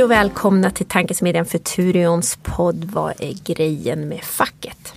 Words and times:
Hej 0.00 0.04
och 0.04 0.10
välkomna 0.10 0.70
till 0.70 0.86
tankesmedjan 0.86 1.46
Futurions 1.46 2.38
podd 2.42 2.84
Vad 2.84 3.12
är 3.18 3.54
grejen 3.54 4.08
med 4.08 4.24
facket? 4.24 4.94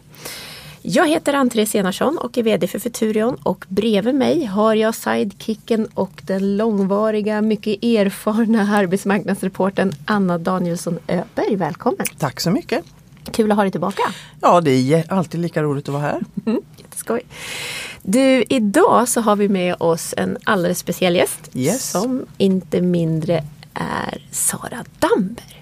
Jag 0.81 1.07
heter 1.07 1.33
Ann-Therese 1.33 1.75
Enarsson 1.75 2.17
och 2.17 2.37
är 2.37 2.43
VD 2.43 2.67
för 2.67 2.79
Futurion 2.79 3.35
och 3.43 3.65
bredvid 3.67 4.15
mig 4.15 4.45
har 4.45 4.75
jag 4.75 4.95
sidekicken 4.95 5.87
och 5.93 6.21
den 6.25 6.57
långvariga, 6.57 7.41
mycket 7.41 7.83
erfarna 7.83 8.61
arbetsmarknadsreporten 8.77 9.91
Anna 10.05 10.37
Danielsson 10.37 10.99
Öberg. 11.07 11.55
Välkommen! 11.55 12.05
Tack 12.17 12.39
så 12.39 12.51
mycket! 12.51 12.85
Kul 13.31 13.51
att 13.51 13.57
ha 13.57 13.63
dig 13.63 13.71
tillbaka! 13.71 14.03
Ja, 14.41 14.61
det 14.61 14.93
är 14.93 15.13
alltid 15.13 15.41
lika 15.41 15.63
roligt 15.63 15.89
att 15.89 15.93
vara 15.93 16.03
här. 16.03 16.21
Mm, 16.45 16.61
jätteskoj! 16.77 17.21
Du, 18.01 18.43
idag 18.49 19.09
så 19.09 19.21
har 19.21 19.35
vi 19.35 19.49
med 19.49 19.75
oss 19.79 20.13
en 20.17 20.37
alldeles 20.43 20.79
speciell 20.79 21.15
gäst 21.15 21.49
yes. 21.53 21.91
som 21.91 22.25
inte 22.37 22.81
mindre 22.81 23.43
är 23.73 24.27
Sara 24.31 24.85
Damber. 24.99 25.61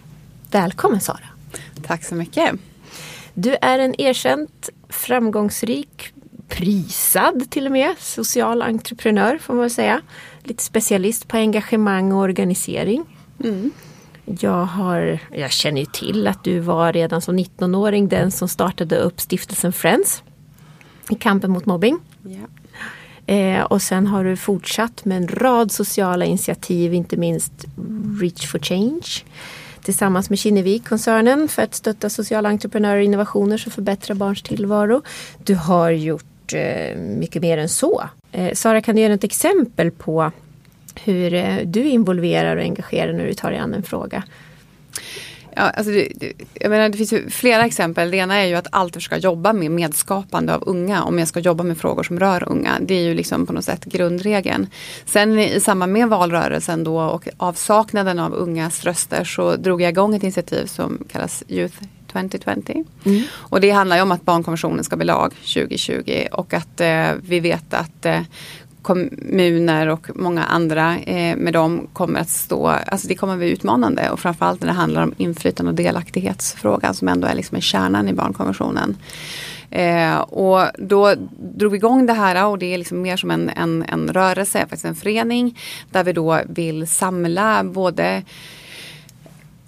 Välkommen 0.51 0.99
Sara! 0.99 1.29
Tack 1.83 2.03
så 2.03 2.15
mycket! 2.15 2.55
Du 3.34 3.55
är 3.61 3.79
en 3.79 4.01
erkänt 4.01 4.70
framgångsrik, 4.89 6.13
prisad 6.47 7.49
till 7.49 7.65
och 7.65 7.71
med, 7.71 7.95
social 7.97 8.61
entreprenör 8.61 9.37
får 9.37 9.53
man 9.53 9.70
säga. 9.70 10.01
Lite 10.43 10.63
specialist 10.63 11.27
på 11.27 11.37
engagemang 11.37 12.11
och 12.11 12.20
organisering. 12.20 13.05
Mm. 13.43 13.71
Jag, 14.25 14.65
har, 14.65 15.20
jag 15.31 15.51
känner 15.51 15.79
ju 15.79 15.85
till 15.85 16.27
att 16.27 16.43
du 16.43 16.59
var 16.59 16.93
redan 16.93 17.21
som 17.21 17.39
19-åring 17.39 18.07
den 18.07 18.31
som 18.31 18.48
startade 18.48 18.98
upp 18.98 19.21
stiftelsen 19.21 19.73
Friends 19.73 20.23
i 21.09 21.15
kampen 21.15 21.51
mot 21.51 21.65
mobbing. 21.65 21.99
Yeah. 22.25 22.43
Eh, 23.25 23.61
och 23.61 23.81
sen 23.81 24.07
har 24.07 24.23
du 24.23 24.37
fortsatt 24.37 25.05
med 25.05 25.17
en 25.17 25.27
rad 25.27 25.71
sociala 25.71 26.25
initiativ, 26.25 26.93
inte 26.93 27.17
minst 27.17 27.65
Reach 28.21 28.47
for 28.47 28.59
Change 28.59 29.23
tillsammans 29.83 30.29
med 30.29 30.39
Kinnevik-koncernen 30.39 31.47
för 31.47 31.61
att 31.61 31.75
stötta 31.75 32.09
sociala 32.09 32.49
entreprenörer 32.49 32.97
och 32.97 33.03
innovationer 33.03 33.57
som 33.57 33.71
förbättrar 33.71 34.15
barns 34.15 34.41
tillvaro. 34.41 35.01
Du 35.43 35.55
har 35.55 35.91
gjort 35.91 36.53
eh, 36.53 36.97
mycket 36.97 37.41
mer 37.41 37.57
än 37.57 37.69
så. 37.69 38.03
Eh, 38.31 38.53
Sara, 38.53 38.81
kan 38.81 38.95
du 38.95 39.01
ge 39.01 39.09
något 39.09 39.23
exempel 39.23 39.91
på 39.91 40.31
hur 41.03 41.33
eh, 41.33 41.57
du 41.65 41.83
involverar 41.83 42.55
och 42.55 42.63
engagerar 42.63 43.13
när 43.13 43.25
du 43.25 43.33
tar 43.33 43.51
dig 43.51 43.59
an 43.59 43.73
en 43.73 43.83
fråga? 43.83 44.23
Ja, 45.55 45.62
alltså 45.62 45.91
det, 45.91 46.07
det, 46.16 46.34
jag 46.54 46.70
menar, 46.70 46.90
det 46.90 46.98
finns 46.98 47.13
ju 47.13 47.30
flera 47.30 47.66
exempel. 47.66 48.12
Det 48.12 48.18
ena 48.18 48.35
är 48.35 48.46
ju 48.46 48.55
att 48.55 48.68
alltid 48.71 48.94
försöka 48.94 49.18
jobba 49.18 49.54
med 49.54 49.71
medskapande 49.71 50.55
av 50.55 50.63
unga. 50.66 51.04
Om 51.04 51.20
jag 51.20 51.27
ska 51.27 51.40
jobba 51.40 51.63
med 51.63 51.77
frågor 51.77 52.04
som 52.04 52.20
rör 52.20 52.49
unga. 52.49 52.77
Det 52.82 52.94
är 52.94 53.04
ju 53.04 53.13
liksom 53.13 53.46
på 53.46 53.54
något 53.54 53.66
sätt 53.66 53.85
grundregeln. 53.85 54.68
Sen 55.05 55.40
i 55.40 55.60
samband 55.60 55.94
med 55.94 56.10
valrörelsen 56.10 56.84
då 56.84 57.02
och 57.02 57.27
avsaknaden 57.38 58.20
av 58.20 58.34
ungas 58.34 58.84
röster 58.84 59.24
så 59.24 59.55
drog 59.55 59.82
jag 59.82 59.90
igång 59.90 60.16
ett 60.16 60.24
initiativ 60.24 60.66
som 60.66 61.04
kallas 61.12 61.44
Youth 61.48 61.77
2020. 62.12 62.84
Mm. 63.05 63.24
Och 63.34 63.62
det 63.62 63.72
handlar 63.72 63.96
ju 63.96 64.02
om 64.02 64.12
att 64.12 64.25
barnkonventionen 64.25 64.84
ska 64.84 64.96
bli 64.96 65.06
lag 65.06 65.34
2020 65.34 66.28
och 66.31 66.53
att 66.53 66.81
eh, 66.81 67.12
vi 67.22 67.40
vet 67.40 67.74
att 67.74 68.06
eh, 68.06 68.22
kommuner 68.81 69.88
och 69.88 70.07
många 70.16 70.44
andra 70.44 70.97
eh, 71.00 71.38
med 71.38 71.53
dem 71.53 71.88
kommer 71.94 72.19
att 72.19 72.29
stå, 72.29 72.68
alltså 72.68 73.07
det 73.07 73.16
kommer 73.16 73.34
att 73.34 73.40
bli 73.40 73.50
utmanande 73.50 74.09
och 74.09 74.19
framförallt 74.19 74.62
när 74.62 74.68
det 74.68 74.73
handlar 74.73 75.03
om 75.03 75.13
inflytande 75.18 75.69
och 75.69 75.75
delaktighetsfrågan 75.75 76.94
som 76.94 77.07
ändå 77.07 77.28
är 77.28 77.35
liksom 77.35 77.62
kärnan 77.62 78.07
i 78.07 78.13
barnkonventionen. 78.13 78.97
Eh, 79.69 80.19
och 80.19 80.68
då 80.78 81.16
drog 81.38 81.72
vi 81.72 81.78
igång 81.78 82.06
det 82.06 82.13
här 82.13 82.47
och 82.47 82.57
det 82.57 82.73
är 82.73 82.78
liksom 82.78 83.01
mer 83.01 83.18
som 83.18 83.31
en, 83.31 83.50
en, 83.50 83.85
en 83.88 84.13
rörelse, 84.13 84.59
faktiskt 84.59 84.85
en 84.85 84.95
förening 84.95 85.59
där 85.91 86.03
vi 86.03 86.13
då 86.13 86.40
vill 86.47 86.88
samla 86.88 87.63
både 87.63 88.23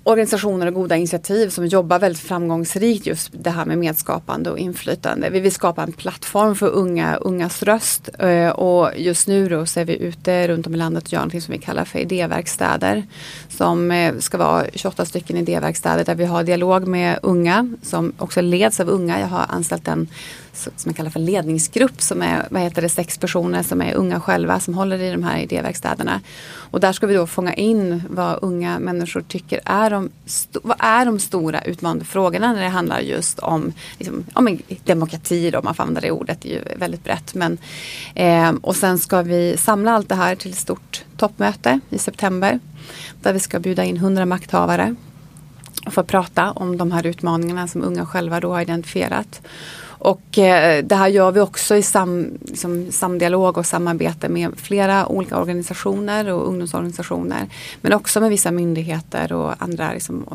organisationer 0.03 0.67
och 0.67 0.73
goda 0.73 0.95
initiativ 0.95 1.49
som 1.49 1.65
jobbar 1.65 1.99
väldigt 1.99 2.21
framgångsrikt 2.21 3.05
just 3.05 3.29
det 3.33 3.49
här 3.49 3.65
med 3.65 3.77
medskapande 3.77 4.51
och 4.51 4.59
inflytande. 4.59 5.29
Vi 5.29 5.39
vill 5.39 5.51
skapa 5.51 5.83
en 5.83 5.91
plattform 5.91 6.55
för 6.55 6.69
unga, 6.69 7.15
ungas 7.15 7.63
röst 7.63 8.09
eh, 8.19 8.49
och 8.49 8.91
just 8.97 9.27
nu 9.27 9.49
då 9.49 9.65
så 9.65 9.79
är 9.79 9.85
vi 9.85 9.97
ute 9.97 10.47
runt 10.47 10.67
om 10.67 10.73
i 10.73 10.77
landet 10.77 11.03
och 11.03 11.13
gör 11.13 11.25
något 11.25 11.43
som 11.43 11.51
vi 11.51 11.57
kallar 11.57 11.85
för 11.85 11.99
idéverkstäder. 11.99 13.03
Som 13.49 13.91
eh, 13.91 14.17
ska 14.17 14.37
vara 14.37 14.65
28 14.73 15.05
stycken 15.05 15.37
idéverkstäder 15.37 16.05
där 16.05 16.15
vi 16.15 16.25
har 16.25 16.43
dialog 16.43 16.87
med 16.87 17.19
unga 17.21 17.73
som 17.81 18.13
också 18.17 18.41
leds 18.41 18.79
av 18.79 18.89
unga. 18.89 19.19
Jag 19.19 19.27
har 19.27 19.45
anställt 19.49 19.87
en 19.87 20.07
som 20.53 20.71
jag 20.85 20.95
kallar 20.95 21.09
för 21.09 21.19
ledningsgrupp 21.19 22.01
som 22.01 22.21
är 22.21 22.47
vad 22.49 22.61
heter 22.61 22.81
det, 22.81 22.89
sex 22.89 23.17
personer 23.17 23.63
som 23.63 23.81
är 23.81 23.93
unga 23.93 24.19
själva 24.19 24.59
som 24.59 24.73
håller 24.73 24.99
i 24.99 25.11
de 25.11 25.23
här 25.23 25.39
idéverkstäderna. 25.39 26.21
Och 26.55 26.79
där 26.79 26.93
ska 26.93 27.07
vi 27.07 27.13
då 27.13 27.27
fånga 27.27 27.53
in 27.53 28.03
vad 28.09 28.39
unga 28.41 28.79
människor 28.79 29.21
tycker 29.21 29.61
är 29.65 29.89
de, 29.89 30.09
vad 30.63 30.77
är 30.79 31.05
de 31.05 31.19
stora 31.19 31.61
utmanande 31.61 32.05
frågorna 32.05 32.53
när 32.53 32.61
det 32.61 32.69
handlar 32.69 32.99
just 32.99 33.39
om, 33.39 33.73
liksom, 33.97 34.25
om 34.33 34.59
demokrati 34.83 35.51
då, 35.51 35.59
om 35.59 35.65
man 35.65 35.75
får 35.75 35.83
använda 35.83 36.01
det 36.01 36.11
ordet, 36.11 36.41
det 36.41 36.49
är 36.49 36.53
ju 36.53 36.77
väldigt 36.77 37.03
brett. 37.03 37.33
Men, 37.33 37.57
eh, 38.15 38.51
och 38.61 38.75
sen 38.75 38.99
ska 38.99 39.21
vi 39.21 39.57
samla 39.57 39.91
allt 39.91 40.09
det 40.09 40.15
här 40.15 40.35
till 40.35 40.51
ett 40.51 40.57
stort 40.57 41.03
toppmöte 41.17 41.79
i 41.89 41.97
september 41.97 42.59
där 43.21 43.33
vi 43.33 43.39
ska 43.39 43.59
bjuda 43.59 43.83
in 43.83 43.97
hundra 43.97 44.25
makthavare 44.25 44.95
för 45.91 46.01
att 46.01 46.07
prata 46.07 46.51
om 46.51 46.77
de 46.77 46.91
här 46.91 47.05
utmaningarna 47.05 47.67
som 47.67 47.83
unga 47.83 48.05
själva 48.05 48.39
då 48.39 48.53
har 48.53 48.61
identifierat. 48.61 49.41
Och 50.03 50.37
eh, 50.37 50.83
det 50.83 50.95
här 50.95 51.07
gör 51.07 51.31
vi 51.31 51.39
också 51.39 51.75
i 51.75 51.81
sam, 51.81 52.37
liksom, 52.41 52.91
samdialog 52.91 53.57
och 53.57 53.65
samarbete 53.65 54.29
med 54.29 54.51
flera 54.55 55.07
olika 55.07 55.37
organisationer 55.37 56.29
och 56.29 56.47
ungdomsorganisationer. 56.47 57.47
Men 57.81 57.93
också 57.93 58.19
med 58.19 58.29
vissa 58.29 58.51
myndigheter 58.51 59.33
och 59.33 59.63
andra 59.63 59.93
liksom, 59.93 60.25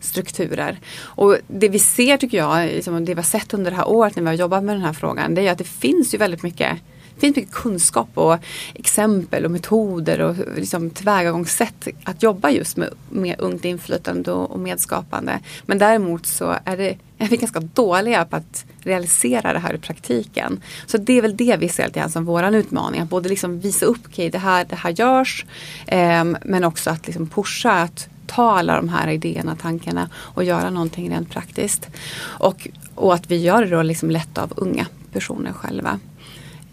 strukturer. 0.00 0.78
Och 0.98 1.36
det 1.46 1.68
vi 1.68 1.78
ser 1.78 2.16
tycker 2.16 2.38
jag, 2.38 2.66
liksom, 2.66 3.04
det 3.04 3.14
vi 3.14 3.18
har 3.18 3.22
sett 3.22 3.54
under 3.54 3.70
det 3.70 3.76
här 3.76 3.88
året 3.88 4.16
när 4.16 4.22
vi 4.22 4.28
har 4.28 4.34
jobbat 4.34 4.64
med 4.64 4.74
den 4.74 4.82
här 4.82 4.92
frågan, 4.92 5.34
det 5.34 5.48
är 5.48 5.52
att 5.52 5.58
det 5.58 5.64
finns 5.64 6.14
ju 6.14 6.18
väldigt 6.18 6.42
mycket 6.42 6.78
finns 7.18 7.36
mycket 7.36 7.52
kunskap 7.52 8.08
och 8.14 8.38
exempel 8.74 9.44
och 9.44 9.50
metoder 9.50 10.20
och 10.20 10.36
liksom 10.56 10.90
tillvägagångssätt 10.90 11.88
att 12.04 12.22
jobba 12.22 12.50
just 12.50 12.76
med, 12.76 12.90
med 13.10 13.36
ungt 13.38 13.64
inflytande 13.64 14.32
och, 14.32 14.60
medskapande. 14.60 15.40
Men 15.66 15.78
däremot 15.78 16.26
så 16.26 16.56
är, 16.64 16.76
det, 16.76 16.96
är 17.18 17.28
vi 17.28 17.36
ganska 17.36 17.60
dåliga 17.60 18.24
på 18.24 18.36
att 18.36 18.64
realisera 18.78 19.52
det 19.52 19.58
här 19.58 19.74
i 19.74 19.78
praktiken. 19.78 20.62
Så 20.86 20.98
det 20.98 21.12
är 21.12 21.22
väl 21.22 21.36
det 21.36 21.56
vi 21.56 21.68
ser 21.68 21.86
lite 21.86 22.00
grann 22.00 22.10
som 22.10 22.24
våran 22.24 22.54
utmaning. 22.54 23.00
Att 23.00 23.08
både 23.08 23.28
liksom 23.28 23.60
visa 23.60 23.86
upp, 23.86 24.00
okej 24.00 24.12
okay, 24.12 24.30
det, 24.30 24.38
här, 24.38 24.64
det 24.64 24.76
här 24.76 24.90
görs. 24.90 25.46
Eh, 25.86 26.24
men 26.44 26.64
också 26.64 26.90
att 26.90 27.06
liksom 27.06 27.26
pusha 27.26 27.72
att 27.72 28.08
ta 28.26 28.58
alla 28.58 28.76
de 28.76 28.88
här 28.88 29.08
idéerna, 29.08 29.56
tankarna 29.56 30.08
och 30.14 30.44
göra 30.44 30.70
någonting 30.70 31.10
rent 31.10 31.30
praktiskt. 31.30 31.88
Och, 32.20 32.68
och 32.94 33.14
att 33.14 33.30
vi 33.30 33.36
gör 33.36 33.64
det 33.64 33.70
då 33.70 33.82
liksom 33.82 34.10
lätt 34.10 34.38
av 34.38 34.52
unga 34.56 34.86
personer 35.12 35.52
själva. 35.52 36.00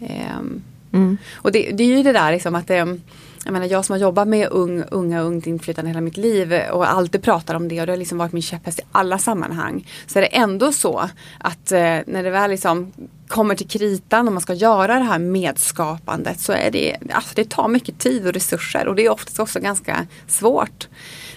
Ehm, 0.08 0.62
mm. 0.92 1.18
Och 1.34 1.52
det, 1.52 1.70
det, 1.70 1.84
är 1.84 1.96
ju 1.96 2.02
det 2.02 2.12
där 2.12 2.32
liksom 2.32 2.54
att 2.54 2.66
det, 2.66 2.98
jag 3.44 3.52
menar 3.52 3.66
jag 3.66 3.84
som 3.84 3.92
har 3.92 4.00
jobbat 4.00 4.28
med 4.28 4.48
ung, 4.50 4.84
unga 4.90 5.20
och 5.20 5.26
ungt 5.26 5.46
inflytande 5.46 5.90
hela 5.90 6.00
mitt 6.00 6.16
liv 6.16 6.60
och 6.72 6.90
alltid 6.90 7.22
pratar 7.22 7.54
om 7.54 7.68
det 7.68 7.80
och 7.80 7.86
det 7.86 7.92
har 7.92 7.96
liksom 7.96 8.18
varit 8.18 8.32
min 8.32 8.42
käpphäst 8.42 8.78
i 8.78 8.82
alla 8.92 9.18
sammanhang. 9.18 9.88
Så 10.06 10.18
är 10.18 10.20
det 10.22 10.36
ändå 10.36 10.72
så 10.72 11.08
att 11.38 11.72
eh, 11.72 11.98
när 12.06 12.22
det 12.22 12.30
väl 12.30 12.50
liksom 12.50 12.92
kommer 13.28 13.54
till 13.54 13.68
kritan 13.68 14.26
och 14.26 14.32
man 14.32 14.42
ska 14.42 14.54
göra 14.54 14.98
det 14.98 15.04
här 15.04 15.18
medskapandet 15.18 16.40
så 16.40 16.52
är 16.52 16.70
det, 16.70 16.96
alltså 17.10 17.32
det 17.34 17.50
tar 17.50 17.68
mycket 17.68 17.98
tid 17.98 18.26
och 18.26 18.32
resurser 18.32 18.88
och 18.88 18.94
det 18.94 19.04
är 19.04 19.10
oftast 19.10 19.38
också 19.38 19.60
ganska 19.60 20.06
svårt 20.26 20.88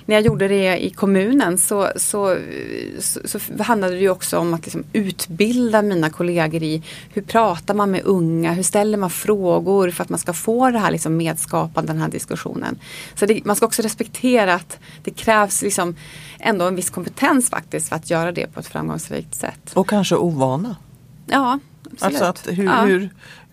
när 0.07 0.15
jag 0.15 0.25
gjorde 0.25 0.47
det 0.47 0.85
i 0.85 0.89
kommunen 0.89 1.57
så, 1.57 1.89
så, 1.95 2.37
så, 2.99 3.19
så 3.25 3.39
handlade 3.63 3.93
det 3.93 3.99
ju 3.99 4.09
också 4.09 4.37
om 4.37 4.53
att 4.53 4.65
liksom 4.65 4.83
utbilda 4.93 5.81
mina 5.81 6.09
kollegor 6.09 6.63
i 6.63 6.83
hur 7.13 7.21
pratar 7.21 7.73
man 7.73 7.91
med 7.91 8.01
unga, 8.05 8.53
hur 8.53 8.63
ställer 8.63 8.97
man 8.97 9.09
frågor 9.09 9.89
för 9.89 10.03
att 10.03 10.09
man 10.09 10.19
ska 10.19 10.33
få 10.33 10.71
det 10.71 10.79
här 10.79 10.91
liksom 10.91 11.17
medskapande, 11.17 11.93
den 11.93 12.01
här 12.01 12.09
diskussionen. 12.09 12.79
Så 13.15 13.25
det, 13.25 13.45
man 13.45 13.55
ska 13.55 13.65
också 13.65 13.81
respektera 13.81 14.53
att 14.53 14.79
det 15.03 15.11
krävs 15.11 15.61
liksom 15.61 15.95
ändå 16.39 16.65
en 16.65 16.75
viss 16.75 16.89
kompetens 16.89 17.49
faktiskt 17.49 17.89
för 17.89 17.95
att 17.95 18.09
göra 18.09 18.31
det 18.31 18.53
på 18.53 18.59
ett 18.59 18.67
framgångsrikt 18.67 19.35
sätt. 19.35 19.71
Och 19.73 19.89
kanske 19.89 20.15
ovana. 20.15 20.75
Ja, 21.25 21.59
Absolut. 21.91 22.21
Alltså 22.21 22.23
att 22.23 22.57
hur, 22.57 22.65
ja. 22.65 22.81
hur, 22.81 23.09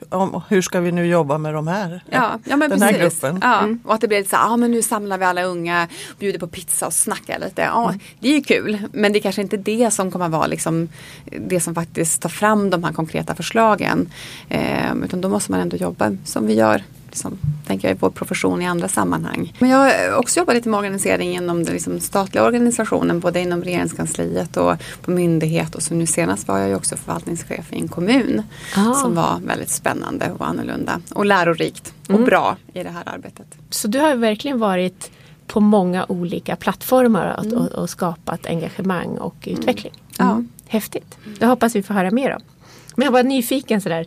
om, 0.08 0.42
hur 0.48 0.62
ska 0.62 0.80
vi 0.80 0.92
nu 0.92 1.06
jobba 1.06 1.38
med 1.38 1.54
de 1.54 1.68
här? 1.68 2.04
Ja, 2.10 2.38
ja 2.44 2.56
men 2.56 2.70
den 2.70 2.80
precis. 2.80 2.96
här 2.96 3.02
gruppen. 3.02 3.38
Ja, 3.42 3.58
mm. 3.58 3.80
Och 3.84 3.94
att 3.94 4.00
det 4.00 4.08
blir 4.08 4.18
lite 4.18 4.30
så 4.30 4.36
här, 4.36 4.52
ah, 4.52 4.56
men 4.56 4.70
nu 4.70 4.82
samlar 4.82 5.18
vi 5.18 5.24
alla 5.24 5.42
unga, 5.42 5.88
bjuder 6.18 6.38
på 6.38 6.46
pizza 6.46 6.86
och 6.86 6.92
snackar 6.92 7.38
lite. 7.38 7.62
Ja, 7.62 7.88
mm. 7.88 8.00
Det 8.20 8.28
är 8.28 8.32
ju 8.32 8.42
kul 8.42 8.78
men 8.92 9.12
det 9.12 9.18
är 9.18 9.20
kanske 9.20 9.42
inte 9.42 9.56
det 9.56 9.90
som 9.90 10.10
kommer 10.10 10.28
vara 10.28 10.46
liksom, 10.46 10.88
det 11.24 11.60
som 11.60 11.74
faktiskt 11.74 12.22
tar 12.22 12.28
fram 12.28 12.70
de 12.70 12.84
här 12.84 12.92
konkreta 12.92 13.34
förslagen. 13.34 14.10
Eh, 14.48 14.94
utan 15.04 15.20
då 15.20 15.28
måste 15.28 15.50
man 15.50 15.60
ändå 15.60 15.76
jobba 15.76 16.16
som 16.24 16.46
vi 16.46 16.54
gör 16.54 16.82
liksom, 17.14 17.38
tänker 17.66 17.88
jag, 17.88 17.96
i 17.96 17.98
vår 18.00 18.10
profession 18.10 18.62
i 18.62 18.66
andra 18.66 18.88
sammanhang. 18.88 19.52
Men 19.58 19.70
jag 19.70 19.78
har 19.78 20.16
också 20.16 20.40
jobbat 20.40 20.54
lite 20.54 20.68
med 20.68 20.78
organisering 20.78 21.34
inom 21.36 21.64
den 21.64 21.74
liksom, 21.74 22.00
statliga 22.00 22.44
organisationen, 22.44 23.20
både 23.20 23.40
inom 23.40 23.62
regeringskansliet 23.62 24.56
och 24.56 24.76
på 25.02 25.10
myndighet 25.10 25.74
och 25.74 25.82
så 25.82 25.94
nu 25.94 26.06
senast 26.06 26.48
var 26.48 26.58
jag 26.58 26.68
ju 26.68 26.74
också 26.74 26.96
förvaltningschef 26.96 27.72
i 27.72 27.80
en 27.80 27.88
kommun 27.88 28.42
ah. 28.76 28.94
som 28.94 29.14
var 29.14 29.40
väldigt 29.44 29.70
spännande 29.70 30.32
och 30.38 30.46
annorlunda 30.46 31.00
och 31.14 31.26
lärorikt 31.26 31.94
och 32.02 32.10
mm. 32.10 32.24
bra 32.24 32.56
i 32.72 32.82
det 32.82 32.90
här 32.90 33.02
arbetet. 33.06 33.46
Så 33.70 33.88
du 33.88 33.98
har 33.98 34.14
verkligen 34.14 34.58
varit 34.58 35.10
på 35.46 35.60
många 35.60 36.06
olika 36.08 36.56
plattformar 36.56 37.26
att, 37.26 37.52
och, 37.52 37.68
och 37.68 37.90
skapat 37.90 38.46
engagemang 38.46 39.18
och 39.18 39.36
utveckling. 39.44 39.92
Ja. 40.18 40.42
Häftigt. 40.68 41.18
Det 41.38 41.46
hoppas 41.46 41.76
vi 41.76 41.82
får 41.82 41.94
höra 41.94 42.10
mer 42.10 42.34
om. 42.34 42.42
Men 42.96 43.04
jag 43.04 43.12
var 43.12 43.22
nyfiken 43.22 43.80
sådär 43.80 44.06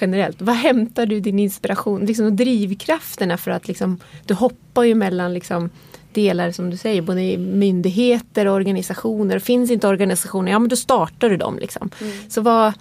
generellt. 0.00 0.42
Vad 0.42 0.56
hämtar 0.56 1.06
du 1.06 1.20
din 1.20 1.38
inspiration 1.38 2.06
liksom, 2.06 2.26
och 2.26 2.32
drivkrafterna 2.32 3.36
för 3.36 3.50
att 3.50 3.68
liksom, 3.68 4.00
du 4.26 4.34
hoppar 4.34 4.82
ju 4.82 4.94
mellan 4.94 5.34
liksom, 5.34 5.70
delar 6.12 6.50
som 6.50 6.70
du 6.70 6.76
säger, 6.76 7.02
både 7.02 7.38
myndigheter 7.38 8.46
och 8.46 8.54
organisationer. 8.54 9.38
Finns 9.38 9.70
inte 9.70 9.88
organisationer, 9.88 10.52
ja 10.52 10.58
men 10.58 10.68
då 10.68 10.76
startar 10.76 11.30
du 11.30 11.36
dem. 11.36 11.58
Liksom. 11.58 11.90
Så 12.28 12.40
vad, 12.40 12.72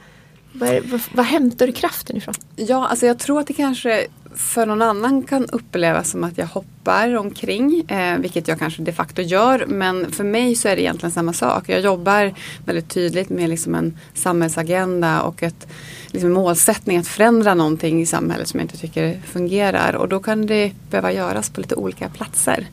vad, 0.53 0.83
vad, 0.83 1.01
vad 1.13 1.25
hämtar 1.25 1.67
du 1.67 1.73
kraften 1.73 2.17
ifrån? 2.17 2.33
Ja, 2.55 2.87
alltså 2.87 3.05
jag 3.05 3.19
tror 3.19 3.39
att 3.39 3.47
det 3.47 3.53
kanske 3.53 4.07
för 4.35 4.65
någon 4.65 4.81
annan 4.81 5.23
kan 5.23 5.45
upplevas 5.45 6.09
som 6.09 6.23
att 6.23 6.37
jag 6.37 6.47
hoppar 6.47 7.15
omkring, 7.15 7.89
eh, 7.89 8.17
vilket 8.17 8.47
jag 8.47 8.59
kanske 8.59 8.81
de 8.81 8.91
facto 8.91 9.21
gör. 9.21 9.65
Men 9.67 10.11
för 10.11 10.23
mig 10.23 10.55
så 10.55 10.67
är 10.67 10.75
det 10.75 10.81
egentligen 10.81 11.11
samma 11.11 11.33
sak. 11.33 11.69
Jag 11.69 11.81
jobbar 11.81 12.33
väldigt 12.65 12.89
tydligt 12.89 13.29
med 13.29 13.49
liksom 13.49 13.75
en 13.75 13.97
samhällsagenda 14.13 15.21
och 15.21 15.43
ett 15.43 15.67
liksom 16.13 16.31
målsättning 16.31 16.97
att 16.97 17.07
förändra 17.07 17.53
någonting 17.53 18.01
i 18.01 18.05
samhället 18.05 18.47
som 18.47 18.59
jag 18.59 18.65
inte 18.65 18.77
tycker 18.77 19.19
fungerar. 19.25 19.95
Och 19.95 20.09
då 20.09 20.19
kan 20.19 20.45
det 20.45 20.71
behöva 20.89 21.11
göras 21.11 21.49
på 21.49 21.61
lite 21.61 21.75
olika 21.75 22.09
platser. 22.09 22.67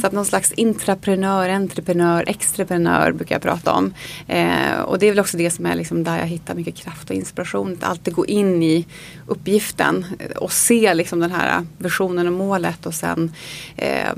Så 0.00 0.06
att 0.06 0.12
någon 0.12 0.24
slags 0.24 0.52
intraprenör, 0.52 1.48
entreprenör, 1.48 2.24
extraprenör 2.26 3.12
brukar 3.12 3.34
jag 3.34 3.42
prata 3.42 3.72
om. 3.72 3.94
Eh, 4.26 4.80
och 4.84 4.98
det 4.98 5.06
är 5.06 5.10
väl 5.10 5.20
också 5.20 5.36
det 5.36 5.50
som 5.50 5.66
är 5.66 5.74
liksom 5.74 6.04
där 6.04 6.18
jag 6.18 6.26
hittar 6.26 6.54
mycket 6.54 6.74
kraft 6.74 7.10
och 7.10 7.16
inspiration. 7.16 7.72
Att 7.72 7.88
alltid 7.88 8.14
gå 8.14 8.26
in 8.26 8.62
i 8.62 8.86
uppgiften 9.26 10.06
och 10.36 10.52
se 10.52 10.94
liksom 10.94 11.20
den 11.20 11.30
här 11.30 11.66
visionen 11.78 12.26
och 12.26 12.32
målet 12.32 12.86
och 12.86 12.94
sen 12.94 13.32
eh, 13.76 14.12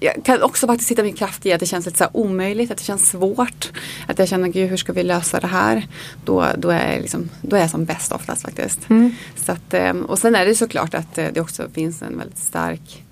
jag 0.00 0.24
kan 0.24 0.42
också 0.42 0.66
faktiskt 0.66 0.90
hitta 0.90 1.02
mycket 1.02 1.18
kraft 1.18 1.46
i 1.46 1.52
att 1.52 1.60
det 1.60 1.66
känns 1.66 1.86
lite 1.86 1.98
så 1.98 2.08
omöjligt, 2.12 2.70
att 2.70 2.78
det 2.78 2.84
känns 2.84 3.08
svårt. 3.08 3.72
Att 4.06 4.18
jag 4.18 4.28
känner, 4.28 4.48
gud 4.48 4.70
hur 4.70 4.76
ska 4.76 4.92
vi 4.92 5.02
lösa 5.02 5.40
det 5.40 5.46
här? 5.46 5.86
Då, 6.24 6.46
då, 6.58 6.70
är, 6.70 6.92
jag 6.92 7.02
liksom, 7.02 7.30
då 7.42 7.56
är 7.56 7.60
jag 7.60 7.70
som 7.70 7.84
bäst 7.84 7.93
oftast 8.12 8.42
faktiskt. 8.42 8.88
Så 9.36 9.52
att, 9.52 9.74
eh, 9.74 9.92
och 9.92 10.18
sen 10.18 10.34
är 10.34 10.46
det 10.46 10.54
såklart 10.54 10.94
att 10.94 11.18
eh, 11.18 11.26
det 11.34 11.40
också 11.40 11.68
finns 11.74 12.02
en 12.02 12.18
väldigt 12.18 12.38
stark 12.38 13.04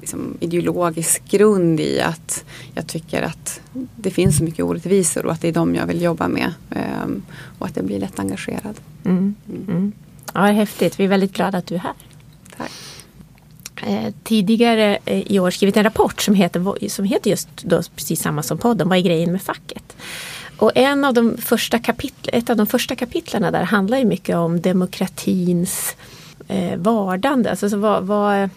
liksom, 0.00 0.36
ideologisk 0.40 1.22
grund 1.30 1.80
i 1.80 2.00
att 2.00 2.44
jag 2.74 2.86
tycker 2.86 3.22
att 3.22 3.60
det 3.96 4.10
finns 4.10 4.36
så 4.38 4.44
mycket 4.44 4.64
orättvisor 4.64 5.26
och 5.26 5.32
att 5.32 5.40
det 5.40 5.48
är 5.48 5.52
de 5.52 5.74
jag 5.74 5.86
vill 5.86 6.02
jobba 6.02 6.28
med. 6.28 6.54
Ehm, 6.70 7.22
och 7.58 7.66
att 7.66 7.76
jag 7.76 7.84
blir 7.84 8.00
lätt 8.00 8.18
engagerad. 8.18 8.80
Mm. 9.04 9.34
Mm. 9.48 9.92
Ja, 10.34 10.40
det 10.40 10.48
är 10.48 10.52
häftigt. 10.52 11.00
Vi 11.00 11.04
är 11.04 11.08
väldigt 11.08 11.32
glada 11.32 11.58
att 11.58 11.66
du 11.66 11.74
är 11.74 11.78
här. 11.78 11.94
Tack. 12.56 12.72
Eh, 13.86 14.14
tidigare 14.24 14.98
eh, 15.04 15.32
i 15.32 15.38
år 15.38 15.50
skrivit 15.50 15.76
en 15.76 15.84
rapport 15.84 16.20
som 16.20 16.34
heter, 16.34 16.88
som 16.88 17.04
heter 17.04 17.30
just 17.30 17.48
då, 17.62 17.82
precis 17.96 18.22
samma 18.22 18.42
som 18.42 18.58
podden, 18.58 18.88
Vad 18.88 18.98
är 18.98 19.02
grejen 19.02 19.32
med 19.32 19.42
facket? 19.42 19.96
Och 20.60 20.72
en 20.74 21.04
av 21.04 21.14
de 21.14 21.36
första 21.36 21.78
kapitl, 21.78 22.30
ett 22.32 22.50
av 22.50 22.56
de 22.56 22.66
första 22.66 22.96
kapitlen 22.96 23.42
där 23.42 23.62
handlar 23.62 23.98
ju 23.98 24.04
mycket 24.04 24.36
om 24.36 24.60
demokratins 24.60 25.96
eh, 26.48 26.76
vardande. 26.76 27.50
Alltså, 27.50 27.70
så 27.70 27.76
vad, 27.76 28.04
vad, 28.04 28.50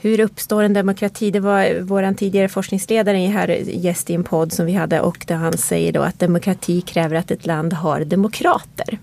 hur 0.00 0.20
uppstår 0.20 0.62
en 0.62 0.72
demokrati? 0.72 1.30
Det 1.30 1.40
var 1.40 1.80
vår 1.80 2.14
tidigare 2.14 2.48
forskningsledare 2.48 3.18
här 3.18 3.48
gäst 3.64 4.10
i 4.10 4.14
en 4.14 4.24
podd 4.24 4.52
som 4.52 4.66
vi 4.66 4.72
hade 4.72 5.00
och 5.00 5.24
där 5.28 5.34
han 5.34 5.58
säger 5.58 5.92
då 5.92 6.02
att 6.02 6.18
demokrati 6.18 6.80
kräver 6.80 7.16
att 7.16 7.30
ett 7.30 7.46
land 7.46 7.72
har 7.72 8.00
demokrater. 8.00 8.98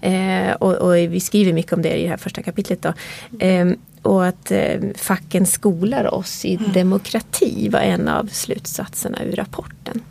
Eh, 0.00 0.52
och, 0.52 0.74
och 0.74 0.96
vi 0.96 1.20
skriver 1.20 1.52
mycket 1.52 1.72
om 1.72 1.82
det 1.82 1.96
i 1.96 2.02
det 2.02 2.08
här 2.08 2.16
första 2.16 2.42
kapitlet. 2.42 2.82
Då. 2.82 2.92
Eh, 3.38 3.66
och 4.02 4.26
att 4.26 4.50
eh, 4.50 4.80
facken 4.96 5.46
skolar 5.46 6.14
oss 6.14 6.44
i 6.44 6.56
demokrati 6.56 7.68
var 7.68 7.80
en 7.80 8.08
av 8.08 8.26
slutsatserna 8.26 9.24
ur 9.24 9.36
rapporten. 9.36 10.02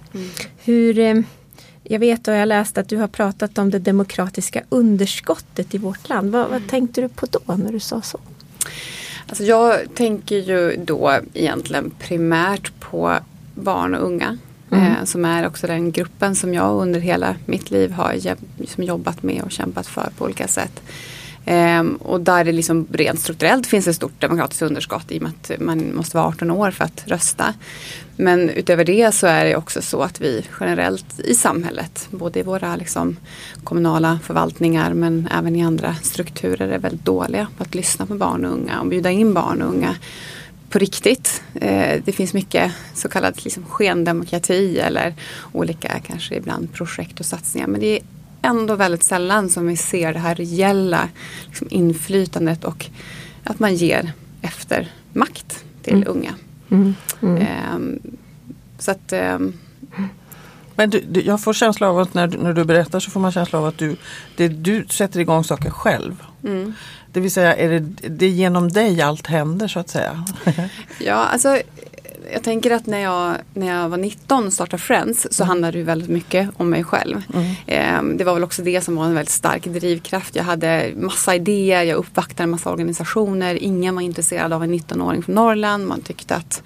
Hur, 0.63 0.99
eh, 0.99 1.15
jag 1.83 1.99
vet 1.99 2.27
och 2.27 2.33
jag 2.33 2.39
har 2.39 2.45
läst 2.45 2.77
att 2.77 2.89
du 2.89 2.97
har 2.97 3.07
pratat 3.07 3.57
om 3.57 3.69
det 3.69 3.79
demokratiska 3.79 4.63
underskottet 4.69 5.75
i 5.75 5.77
vårt 5.77 6.09
land. 6.09 6.31
Vad, 6.31 6.49
vad 6.49 6.67
tänkte 6.67 7.01
du 7.01 7.09
på 7.09 7.25
då 7.25 7.55
när 7.55 7.71
du 7.71 7.79
sa 7.79 8.01
så? 8.01 8.19
Alltså 9.27 9.43
jag 9.43 9.95
tänker 9.95 10.35
ju 10.35 10.75
då 10.85 11.19
egentligen 11.33 11.91
primärt 11.99 12.79
på 12.79 13.17
barn 13.53 13.95
och 13.95 14.05
unga. 14.05 14.37
Eh, 14.71 15.03
som 15.03 15.25
är 15.25 15.47
också 15.47 15.67
den 15.67 15.91
gruppen 15.91 16.35
som 16.35 16.53
jag 16.53 16.81
under 16.81 16.99
hela 16.99 17.35
mitt 17.45 17.71
liv 17.71 17.91
har 17.91 18.15
jobbat 18.77 19.23
med 19.23 19.41
och 19.41 19.51
kämpat 19.51 19.87
för 19.87 20.09
på 20.17 20.25
olika 20.25 20.47
sätt. 20.47 20.81
Ehm, 21.45 21.95
och 21.95 22.21
där 22.21 22.43
det 22.43 22.51
liksom 22.51 22.87
rent 22.91 23.19
strukturellt 23.19 23.67
finns 23.67 23.87
ett 23.87 23.95
stort 23.95 24.21
demokratiskt 24.21 24.61
underskott 24.61 25.11
i 25.11 25.17
och 25.17 25.21
med 25.21 25.31
att 25.41 25.51
man 25.59 25.95
måste 25.95 26.17
vara 26.17 26.27
18 26.27 26.51
år 26.51 26.71
för 26.71 26.83
att 26.83 27.03
rösta. 27.05 27.53
Men 28.17 28.49
utöver 28.49 28.85
det 28.85 29.15
så 29.15 29.27
är 29.27 29.45
det 29.45 29.55
också 29.55 29.81
så 29.81 30.01
att 30.01 30.21
vi 30.21 30.45
generellt 30.59 31.19
i 31.19 31.35
samhället, 31.35 32.07
både 32.11 32.39
i 32.39 32.43
våra 32.43 32.75
liksom 32.75 33.17
kommunala 33.63 34.19
förvaltningar 34.23 34.93
men 34.93 35.29
även 35.31 35.55
i 35.55 35.63
andra 35.63 35.95
strukturer 36.03 36.67
är 36.67 36.79
väldigt 36.79 37.05
dåliga 37.05 37.47
på 37.57 37.63
att 37.63 37.75
lyssna 37.75 38.05
på 38.05 38.15
barn 38.15 38.45
och 38.45 38.51
unga 38.51 38.79
och 38.79 38.87
bjuda 38.87 39.11
in 39.11 39.33
barn 39.33 39.61
och 39.61 39.69
unga 39.69 39.95
på 40.69 40.79
riktigt. 40.79 41.43
Eh, 41.53 42.01
det 42.05 42.11
finns 42.11 42.33
mycket 42.33 42.71
så 42.93 43.09
kallad 43.09 43.43
liksom 43.43 43.65
skendemokrati 43.65 44.79
eller 44.79 45.13
olika 45.51 45.99
kanske 46.07 46.35
ibland 46.35 46.73
projekt 46.73 47.19
och 47.19 47.25
satsningar. 47.25 47.67
Men 47.67 47.79
det 47.79 47.87
är 47.87 47.99
ändå 48.45 48.75
väldigt 48.75 49.03
sällan 49.03 49.49
som 49.49 49.67
vi 49.67 49.77
ser 49.77 50.13
det 50.13 50.19
här 50.19 50.35
reella 50.35 51.09
liksom 51.45 51.67
inflytandet 51.71 52.63
och 52.63 52.85
att 53.43 53.59
man 53.59 53.75
ger 53.75 54.11
efter 54.41 54.91
makt 55.13 55.63
till 55.83 56.07
unga. 56.07 56.33
Ehm, 57.21 57.99
så 58.79 58.91
att 58.91 59.13
ehm, 59.13 59.53
Men 60.75 60.89
du, 60.89 61.03
du, 61.09 61.21
jag 61.21 61.41
får 61.41 61.53
känsla 61.53 61.89
av 61.89 61.99
att 61.99 62.13
när, 62.13 62.27
du- 62.27 62.37
när 62.37 62.53
du 62.53 62.63
berättar 62.65 62.99
så 62.99 63.11
får 63.11 63.19
man 63.19 63.31
känsla 63.31 63.59
av 63.59 63.65
att 63.65 63.77
du, 63.77 63.95
det, 64.37 64.47
du 64.47 64.85
sätter 64.89 65.19
igång 65.19 65.43
saker 65.43 65.69
själv. 65.69 66.23
mm. 66.43 66.73
Det 67.13 67.19
vill 67.21 67.31
säga, 67.31 67.55
är 67.55 67.69
det, 67.69 67.79
det 68.09 68.25
är 68.25 68.29
genom 68.29 68.71
dig 68.71 69.01
allt 69.01 69.27
händer 69.27 69.67
så 69.67 69.79
att 69.79 69.89
säga? 69.89 70.25
Ja, 70.99 71.13
alltså 71.15 71.61
jag 72.35 72.43
tänker 72.43 72.71
att 72.71 72.85
när 72.85 72.99
jag, 72.99 73.35
när 73.53 73.67
jag 73.67 73.89
var 73.89 73.97
19 73.97 74.45
och 74.45 74.53
startade 74.53 74.83
Friends 74.83 75.27
så 75.31 75.43
handlade 75.43 75.77
det 75.77 75.83
väldigt 75.83 76.09
mycket 76.09 76.49
om 76.57 76.69
mig 76.69 76.83
själv. 76.83 77.23
Ehm, 77.67 78.17
det 78.17 78.23
var 78.23 78.33
väl 78.33 78.43
också 78.43 78.61
det 78.61 78.81
som 78.81 78.95
var 78.95 79.05
en 79.05 79.13
väldigt 79.13 79.33
stark 79.33 79.65
drivkraft. 79.65 80.35
Jag 80.35 80.43
hade 80.43 80.91
massa 80.95 81.35
idéer, 81.35 81.83
jag 81.83 81.97
uppvaktade 81.97 82.43
en 82.43 82.49
massa 82.49 82.71
organisationer. 82.71 83.55
Ingen 83.63 83.95
var 83.95 84.01
intresserad 84.01 84.53
av 84.53 84.63
en 84.63 84.73
19-åring 84.73 85.23
från 85.23 85.35
Norrland. 85.35 85.87
Man 85.87 86.01
tyckte 86.01 86.35
att 86.35 86.63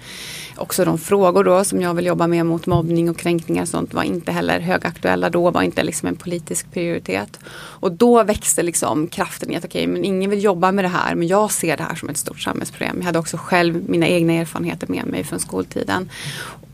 också 0.60 0.84
de 0.84 0.98
frågor 0.98 1.44
då 1.44 1.64
som 1.64 1.80
jag 1.80 1.94
vill 1.94 2.06
jobba 2.06 2.26
med 2.26 2.46
mot 2.46 2.66
mobbning 2.66 3.10
och 3.10 3.18
kränkningar 3.18 3.62
och 3.62 3.68
sånt 3.68 3.94
var 3.94 4.02
inte 4.02 4.32
heller 4.32 4.60
högaktuella 4.60 5.30
då, 5.30 5.50
var 5.50 5.62
inte 5.62 5.82
liksom 5.82 6.08
en 6.08 6.16
politisk 6.16 6.72
prioritet. 6.72 7.38
Och 7.52 7.92
då 7.92 8.22
växte 8.22 8.62
liksom 8.62 9.06
kraften 9.06 9.50
i 9.50 9.56
att 9.56 9.64
okej, 9.64 9.86
men 9.86 10.04
ingen 10.04 10.30
vill 10.30 10.44
jobba 10.44 10.72
med 10.72 10.84
det 10.84 10.88
här 10.88 11.14
men 11.14 11.28
jag 11.28 11.50
ser 11.50 11.76
det 11.76 11.82
här 11.82 11.94
som 11.94 12.08
ett 12.08 12.16
stort 12.16 12.40
samhällsproblem. 12.40 12.96
Jag 12.98 13.04
hade 13.04 13.18
också 13.18 13.36
själv 13.36 13.88
mina 13.88 14.06
egna 14.06 14.32
erfarenheter 14.32 14.86
med 14.86 15.06
mig 15.06 15.24
från 15.24 15.40
skoltiden. 15.40 16.10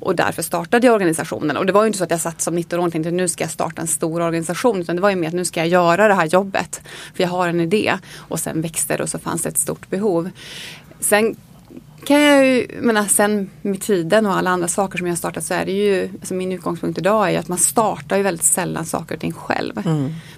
Och 0.00 0.16
därför 0.16 0.42
startade 0.42 0.86
jag 0.86 0.94
organisationen. 0.94 1.56
Och 1.56 1.66
det 1.66 1.72
var 1.72 1.82
ju 1.82 1.86
inte 1.86 1.98
så 1.98 2.04
att 2.04 2.10
jag 2.10 2.20
satt 2.20 2.40
som 2.40 2.58
19-åring 2.58 2.86
och 2.86 2.92
tänkte 2.92 3.10
nu 3.10 3.28
ska 3.28 3.44
jag 3.44 3.50
starta 3.50 3.82
en 3.82 3.88
stor 3.88 4.20
organisation. 4.20 4.80
Utan 4.80 4.96
det 4.96 5.02
var 5.02 5.10
ju 5.10 5.16
mer 5.16 5.28
att 5.28 5.34
nu 5.34 5.44
ska 5.44 5.60
jag 5.60 5.68
göra 5.68 6.08
det 6.08 6.14
här 6.14 6.26
jobbet. 6.26 6.80
För 7.14 7.22
jag 7.22 7.30
har 7.30 7.48
en 7.48 7.60
idé. 7.60 7.98
Och 8.16 8.40
sen 8.40 8.62
växte 8.62 8.96
det 8.96 9.02
och 9.02 9.08
så 9.08 9.18
fanns 9.18 9.42
det 9.42 9.48
ett 9.48 9.58
stort 9.58 9.90
behov. 9.90 10.30
Sen 11.00 11.36
kan 12.06 12.22
jag 12.22 12.46
ju, 12.46 12.66
menar, 12.80 13.04
sen 13.04 13.50
med 13.62 13.80
tiden 13.80 14.26
och 14.26 14.36
alla 14.36 14.50
andra 14.50 14.68
saker 14.68 14.98
som 14.98 15.06
jag 15.06 15.12
har 15.12 15.16
startat 15.16 15.44
så 15.44 15.54
är 15.54 15.66
det 15.66 15.72
ju, 15.72 16.10
alltså 16.20 16.34
min 16.34 16.52
utgångspunkt 16.52 16.98
idag 16.98 17.26
är 17.26 17.30
ju 17.30 17.36
att 17.36 17.48
man 17.48 17.58
startar 17.58 18.16
ju 18.16 18.22
väldigt 18.22 18.44
sällan 18.44 18.86
saker 18.86 19.14
och 19.14 19.20
ting 19.20 19.32
själv. 19.32 19.72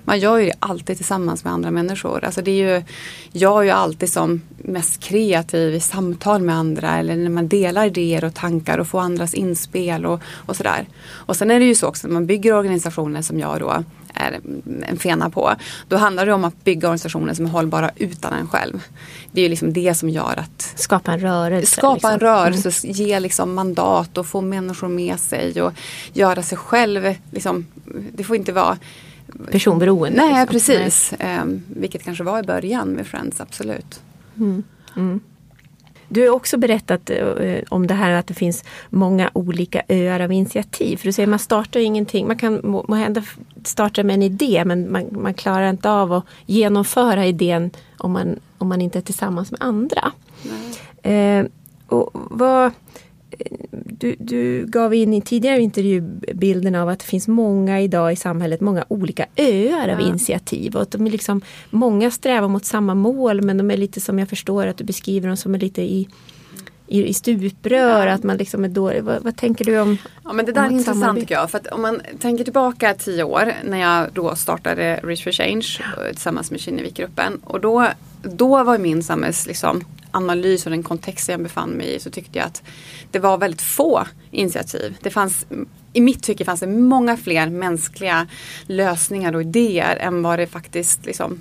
Man 0.04 0.20
gör 0.20 0.38
ju 0.38 0.46
det 0.46 0.54
alltid 0.58 0.96
tillsammans 0.96 1.44
med 1.44 1.52
andra 1.52 1.70
människor. 1.70 2.24
Alltså 2.24 2.42
det 2.42 2.50
är 2.50 2.76
ju, 2.76 2.82
jag 3.32 3.58
är 3.60 3.62
ju 3.62 3.70
alltid 3.70 4.12
som 4.12 4.40
mest 4.56 5.00
kreativ 5.00 5.74
i 5.74 5.80
samtal 5.80 6.42
med 6.42 6.54
andra 6.54 6.98
eller 6.98 7.16
när 7.16 7.30
man 7.30 7.48
delar 7.48 7.86
idéer 7.86 8.24
och 8.24 8.34
tankar 8.34 8.78
och 8.78 8.86
får 8.86 9.00
andras 9.00 9.34
inspel 9.34 10.06
och, 10.06 10.20
och 10.46 10.56
sådär. 10.56 10.86
Och 11.10 11.36
sen 11.36 11.50
är 11.50 11.60
det 11.60 11.66
ju 11.66 11.74
så 11.74 11.86
också 11.86 12.06
när 12.06 12.14
man 12.14 12.26
bygger 12.26 12.54
organisationer 12.54 13.22
som 13.22 13.38
jag 13.38 13.60
då 13.60 13.84
är 14.18 14.40
en 14.86 14.96
fena 14.98 15.30
på. 15.30 15.54
Då 15.88 15.96
handlar 15.96 16.26
det 16.26 16.32
om 16.32 16.44
att 16.44 16.64
bygga 16.64 16.88
organisationer 16.88 17.34
som 17.34 17.46
är 17.46 17.50
hållbara 17.50 17.90
utan 17.96 18.32
en 18.32 18.48
själv. 18.48 18.84
Det 19.32 19.40
är 19.40 19.42
ju 19.42 19.48
liksom 19.48 19.72
det 19.72 19.94
som 19.94 20.08
gör 20.08 20.34
att 20.36 20.72
Skapa 20.76 21.12
en 21.12 21.20
rörelse. 21.20 21.76
skapa 21.76 22.08
en 22.08 22.14
liksom. 22.14 22.28
rörelse, 22.28 22.86
ge 22.86 23.20
liksom 23.20 23.54
mandat 23.54 24.18
och 24.18 24.26
få 24.26 24.40
människor 24.40 24.88
med 24.88 25.20
sig 25.20 25.62
och 25.62 25.72
göra 26.12 26.42
sig 26.42 26.58
själv. 26.58 27.14
Liksom, 27.30 27.66
det 28.12 28.24
får 28.24 28.36
inte 28.36 28.52
vara 28.52 28.78
Personberoende. 29.50 30.16
Nej, 30.22 30.28
liksom. 30.30 30.46
precis. 30.52 31.12
Ehm, 31.18 31.62
vilket 31.68 32.04
kanske 32.04 32.24
var 32.24 32.38
i 32.38 32.42
början 32.42 32.88
med 32.88 33.06
Friends, 33.06 33.40
absolut. 33.40 34.00
Du 36.08 36.28
har 36.28 36.34
också 36.36 36.56
berättat 36.58 37.10
eh, 37.10 37.58
om 37.68 37.86
det 37.86 37.94
här 37.94 38.10
att 38.10 38.26
det 38.26 38.34
finns 38.34 38.64
många 38.90 39.30
olika 39.32 39.82
öar 39.88 40.20
av 40.20 40.32
initiativ. 40.32 40.96
För 40.96 41.04
du 41.06 41.12
säger 41.12 41.26
man 41.26 41.38
startar 41.38 41.80
ingenting. 41.80 42.26
Man 42.26 42.38
kan 42.38 42.60
må, 42.64 42.84
må 42.88 42.94
hända 42.94 43.22
starta 43.64 44.02
med 44.02 44.14
en 44.14 44.22
idé 44.22 44.62
men 44.64 44.92
man, 44.92 45.08
man 45.12 45.34
klarar 45.34 45.70
inte 45.70 45.90
av 45.90 46.12
att 46.12 46.24
genomföra 46.46 47.26
idén 47.26 47.70
om 47.98 48.12
man, 48.12 48.38
om 48.58 48.68
man 48.68 48.80
inte 48.80 48.98
är 48.98 49.02
tillsammans 49.02 49.50
med 49.50 49.62
andra. 49.62 50.12
Eh, 51.02 51.44
Och 51.88 52.10
vad, 52.12 52.72
du, 53.70 54.16
du 54.18 54.66
gav 54.66 54.94
in 54.94 55.14
i 55.14 55.20
tidigare 55.22 55.60
intervju 55.60 56.00
bilden 56.34 56.74
av 56.74 56.88
att 56.88 56.98
det 56.98 57.04
finns 57.04 57.28
många 57.28 57.80
idag 57.80 58.12
i 58.12 58.16
samhället, 58.16 58.60
många 58.60 58.84
olika 58.88 59.26
öar 59.36 59.88
av 59.88 60.00
Ja. 60.00 60.08
initiativ. 60.08 60.76
Och 60.76 60.86
de 60.90 61.06
är 61.06 61.10
liksom, 61.10 61.40
många 61.70 62.10
strävar 62.10 62.48
mot 62.48 62.64
samma 62.64 62.94
mål 62.94 63.42
men 63.42 63.58
de 63.58 63.70
är 63.70 63.76
lite 63.76 64.00
som 64.00 64.18
jag 64.18 64.28
förstår 64.28 64.66
att 64.66 64.76
du 64.76 64.84
beskriver 64.84 65.28
dem 65.28 65.36
som 65.36 65.54
är 65.54 65.58
lite 65.58 65.82
i, 65.82 66.08
i, 66.86 67.06
i 67.06 67.14
stuprör. 67.14 68.06
Ja. 68.06 68.12
Att 68.12 68.22
man 68.22 68.36
liksom 68.36 68.64
är 68.64 68.68
dålig. 68.68 69.02
Vad, 69.02 69.22
vad 69.22 69.36
tänker 69.36 69.64
du 69.64 69.78
om 69.80 69.96
Ja 70.24 70.32
men 70.32 70.46
det 70.46 70.52
där 70.52 70.62
är 70.62 70.70
intressant 70.70 70.98
samarbete? 70.98 71.20
tycker 71.26 71.34
jag. 71.34 71.50
För 71.50 71.58
att 71.58 71.66
om 71.66 71.82
man 71.82 72.00
tänker 72.20 72.44
tillbaka 72.44 72.94
tio 72.94 73.22
år 73.24 73.52
när 73.64 73.78
jag 73.78 74.06
då 74.12 74.34
startade 74.34 75.00
Reach 75.02 75.24
for 75.24 75.30
Change 75.32 75.66
eh, 75.80 76.12
tillsammans 76.12 76.50
med 76.50 76.60
Kinnevikgruppen. 76.60 77.40
Och 77.44 77.60
då, 77.60 77.88
då 78.22 78.64
var 78.64 78.78
min 78.78 79.02
samhälls, 79.02 79.46
liksom, 79.46 79.84
analys 80.10 80.66
och 80.66 80.70
den 80.70 80.82
kontext 80.82 81.28
jag 81.28 81.42
befann 81.42 81.70
mig 81.70 81.94
i 81.94 82.00
så 82.00 82.10
tyckte 82.10 82.38
jag 82.38 82.46
att 82.46 82.62
det 83.10 83.18
var 83.18 83.38
väldigt 83.38 83.62
få 83.62 84.06
initiativ. 84.30 84.96
Det 85.02 85.10
fanns, 85.10 85.46
I 85.92 86.00
mitt 86.00 86.22
tycke 86.22 86.44
fanns 86.44 86.60
det 86.60 86.66
många 86.66 87.16
fler 87.16 87.48
mänskliga 87.48 88.26
lösningar 88.66 89.34
och 89.34 89.40
idéer 89.40 89.96
än 89.96 90.22
vad 90.22 90.38
det 90.38 90.46
faktiskt 90.46 91.06
liksom, 91.06 91.40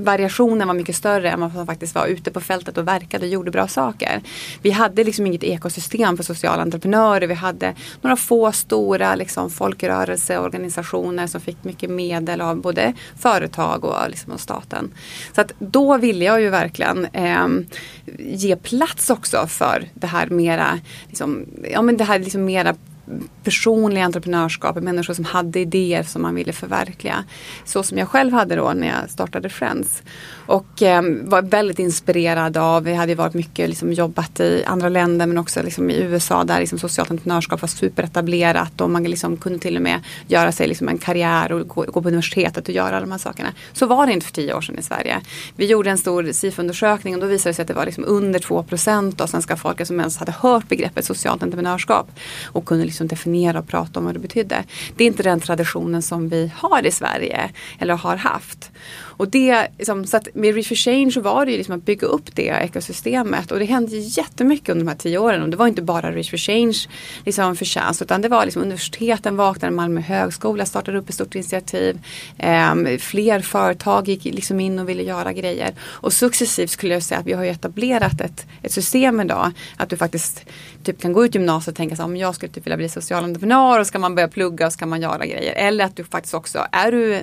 variationen 0.00 0.68
var 0.68 0.74
mycket 0.74 0.96
större 0.96 1.30
än 1.30 1.40
vad 1.40 1.52
som 1.52 1.66
faktiskt 1.66 1.94
var 1.94 2.06
ute 2.06 2.30
på 2.30 2.40
fältet 2.40 2.78
och 2.78 2.88
verkade 2.88 3.26
och 3.26 3.32
gjorde 3.32 3.50
bra 3.50 3.68
saker. 3.68 4.22
Vi 4.62 4.70
hade 4.70 5.04
liksom 5.04 5.26
inget 5.26 5.44
ekosystem 5.44 6.16
för 6.16 6.24
sociala 6.24 6.62
entreprenörer. 6.62 7.26
Vi 7.26 7.34
hade 7.34 7.74
några 8.00 8.16
få 8.16 8.52
stora 8.52 9.14
liksom, 9.14 9.50
folkrörelseorganisationer 9.50 11.26
som 11.26 11.40
fick 11.40 11.64
mycket 11.64 11.90
medel 11.90 12.40
av 12.40 12.60
både 12.60 12.92
företag 13.18 13.84
och, 13.84 14.10
liksom, 14.10 14.32
och 14.32 14.40
staten. 14.40 14.90
Så 15.34 15.40
att 15.40 15.52
då 15.58 15.96
ville 15.96 16.24
jag 16.24 16.40
ju 16.40 16.50
verkligen 16.50 17.04
eh, 17.12 17.46
ge 18.18 18.56
plats 18.56 19.10
också 19.10 19.46
för 19.46 19.88
det 19.94 20.06
här 20.06 20.26
mera, 20.26 20.80
liksom, 21.08 21.46
ja 21.70 21.82
men 21.86 21.96
det 21.96 22.04
här 22.04 22.14
är 22.14 22.24
liksom 22.24 22.44
mera 22.44 22.74
personliga 23.44 24.04
entreprenörskap. 24.04 24.76
människor 24.76 25.14
som 25.14 25.24
hade 25.24 25.60
idéer 25.60 26.02
som 26.02 26.22
man 26.22 26.34
ville 26.34 26.52
förverkliga. 26.52 27.24
Så 27.64 27.82
som 27.82 27.98
jag 27.98 28.08
själv 28.08 28.32
hade 28.32 28.56
då 28.56 28.72
när 28.72 28.86
jag 28.86 29.10
startade 29.10 29.48
Friends. 29.48 30.02
Och 30.46 30.82
eh, 30.82 31.02
var 31.22 31.42
väldigt 31.42 31.78
inspirerad 31.78 32.56
av, 32.56 32.84
vi 32.84 32.94
hade 32.94 33.14
varit 33.14 33.34
mycket 33.34 33.68
liksom, 33.68 33.92
jobbat 33.92 34.40
i 34.40 34.64
andra 34.66 34.88
länder 34.88 35.26
men 35.26 35.38
också 35.38 35.62
liksom, 35.62 35.90
i 35.90 35.96
USA 35.96 36.44
där 36.44 36.60
liksom, 36.60 36.78
socialt 36.78 37.10
entreprenörskap 37.10 37.60
var 37.60 37.68
superetablerat 37.68 38.80
och 38.80 38.90
man 38.90 39.04
liksom, 39.04 39.36
kunde 39.36 39.58
till 39.58 39.76
och 39.76 39.82
med 39.82 40.00
göra 40.26 40.52
sig 40.52 40.68
liksom, 40.68 40.88
en 40.88 40.98
karriär 40.98 41.52
och 41.52 41.68
gå, 41.68 41.82
gå 41.82 42.02
på 42.02 42.08
universitetet 42.08 42.68
och 42.68 42.74
göra 42.74 43.00
de 43.00 43.10
här 43.12 43.18
sakerna. 43.18 43.48
Så 43.72 43.86
var 43.86 44.06
det 44.06 44.12
inte 44.12 44.26
för 44.26 44.32
tio 44.32 44.54
år 44.54 44.60
sedan 44.60 44.78
i 44.78 44.82
Sverige. 44.82 45.20
Vi 45.56 45.66
gjorde 45.66 45.90
en 45.90 45.98
stor 45.98 46.32
SIFO-undersökning 46.32 47.14
och 47.14 47.20
då 47.20 47.26
visade 47.26 47.50
det 47.50 47.54
sig 47.54 47.62
att 47.62 47.68
det 47.68 47.74
var 47.74 47.86
liksom 47.86 48.04
under 48.06 48.38
2% 48.38 49.20
av 49.20 49.26
svenska 49.26 49.56
folket 49.56 49.88
som 49.88 50.00
ens 50.00 50.16
hade 50.16 50.32
hört 50.32 50.68
begreppet 50.68 51.04
socialt 51.04 51.42
entreprenörskap 51.42 52.10
och 52.44 52.64
kunde 52.64 52.84
liksom 52.84 52.95
Liksom 52.96 53.08
definiera 53.08 53.58
och 53.58 53.68
prata 53.68 54.00
om 54.00 54.04
vad 54.06 54.14
det 54.14 54.20
betydde. 54.20 54.64
Det 54.96 55.04
är 55.04 55.08
inte 55.08 55.22
den 55.22 55.40
traditionen 55.40 56.02
som 56.02 56.28
vi 56.28 56.50
har 56.54 56.86
i 56.86 56.90
Sverige 56.90 57.50
eller 57.78 57.94
har 57.94 58.16
haft. 58.16 58.70
Och 59.18 59.28
det, 59.28 59.68
liksom, 59.78 60.06
så 60.06 60.16
att 60.16 60.28
med 60.34 60.54
Reach 60.54 60.68
for 60.68 60.74
Change 60.74 61.10
så 61.10 61.20
var 61.20 61.46
det 61.46 61.50
ju 61.52 61.56
liksom 61.56 61.74
att 61.74 61.84
bygga 61.84 62.06
upp 62.06 62.34
det 62.34 62.48
ekosystemet 62.48 63.50
och 63.50 63.58
det 63.58 63.64
hände 63.64 63.96
jättemycket 63.96 64.68
under 64.68 64.84
de 64.84 64.90
här 64.90 64.96
tio 64.96 65.18
åren 65.18 65.42
och 65.42 65.48
det 65.48 65.56
var 65.56 65.66
inte 65.66 65.82
bara 65.82 66.12
Reach 66.12 66.30
for 66.30 66.36
Change 66.36 66.76
liksom, 67.24 67.56
förtjänst 67.56 68.02
utan 68.02 68.22
det 68.22 68.28
var 68.28 68.44
liksom 68.44 68.62
universiteten 68.62 69.36
vaknade, 69.36 69.74
Malmö 69.74 70.00
högskola 70.00 70.66
startade 70.66 70.98
upp 70.98 71.08
ett 71.08 71.14
stort 71.14 71.34
initiativ. 71.34 71.98
Ehm, 72.38 72.98
fler 72.98 73.40
företag 73.40 74.08
gick 74.08 74.24
liksom 74.24 74.60
in 74.60 74.78
och 74.78 74.88
ville 74.88 75.02
göra 75.02 75.32
grejer 75.32 75.74
och 75.80 76.12
successivt 76.12 76.70
skulle 76.70 76.94
jag 76.94 77.02
säga 77.02 77.20
att 77.20 77.26
vi 77.26 77.32
har 77.32 77.44
ju 77.44 77.50
etablerat 77.50 78.20
ett, 78.20 78.46
ett 78.62 78.72
system 78.72 79.20
idag 79.20 79.52
att 79.76 79.90
du 79.90 79.96
faktiskt 79.96 80.44
typ 80.86 81.00
kan 81.00 81.12
gå 81.12 81.24
ut 81.24 81.34
gymnasiet 81.34 81.68
och 81.68 81.76
tänka 81.76 81.96
så 81.96 82.04
om 82.04 82.16
jag 82.16 82.34
skulle 82.34 82.52
typ 82.52 82.66
vilja 82.66 82.76
bli 82.76 82.88
social 82.88 83.24
entreprenör 83.24 83.80
och 83.80 83.86
ska 83.86 83.98
man 83.98 84.14
börja 84.14 84.28
plugga 84.28 84.66
och 84.66 84.72
ska 84.72 84.86
man 84.86 85.02
göra 85.02 85.26
grejer 85.26 85.52
eller 85.52 85.84
att 85.84 85.96
du 85.96 86.04
faktiskt 86.04 86.34
också 86.34 86.66
är 86.72 86.92
du 86.92 87.22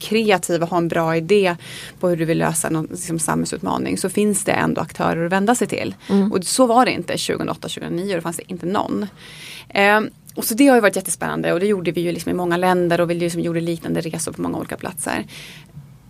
kreativ 0.00 0.62
och 0.62 0.68
har 0.68 0.78
en 0.78 0.88
bra 0.88 1.16
idé 1.16 1.56
på 2.00 2.08
hur 2.08 2.16
du 2.16 2.24
vill 2.24 2.38
lösa 2.38 2.70
någon 2.70 2.86
liksom, 2.90 3.18
samhällsutmaning 3.18 3.98
så 3.98 4.08
finns 4.08 4.44
det 4.44 4.52
ändå 4.52 4.80
aktörer 4.80 5.26
att 5.26 5.32
vända 5.32 5.54
sig 5.54 5.66
till. 5.66 5.94
Och 6.32 6.44
så 6.44 6.66
var 6.66 6.84
det 6.84 6.92
inte 6.92 7.14
2008-2009 7.14 8.14
då 8.14 8.20
fanns 8.20 8.36
det 8.36 8.52
inte 8.52 8.66
någon. 8.66 9.06
Ehm, 9.68 10.10
och 10.34 10.44
så 10.44 10.54
det 10.54 10.66
har 10.66 10.74
ju 10.74 10.80
varit 10.80 10.96
jättespännande 10.96 11.52
och 11.52 11.60
det 11.60 11.66
gjorde 11.66 11.90
vi 11.90 12.00
ju 12.00 12.12
liksom 12.12 12.30
i 12.30 12.34
många 12.34 12.56
länder 12.56 13.00
och 13.00 13.10
vi 13.10 13.14
liksom 13.14 13.40
gjorde 13.40 13.60
liknande 13.60 14.00
resor 14.00 14.32
på 14.32 14.42
många 14.42 14.58
olika 14.58 14.76
platser. 14.76 15.24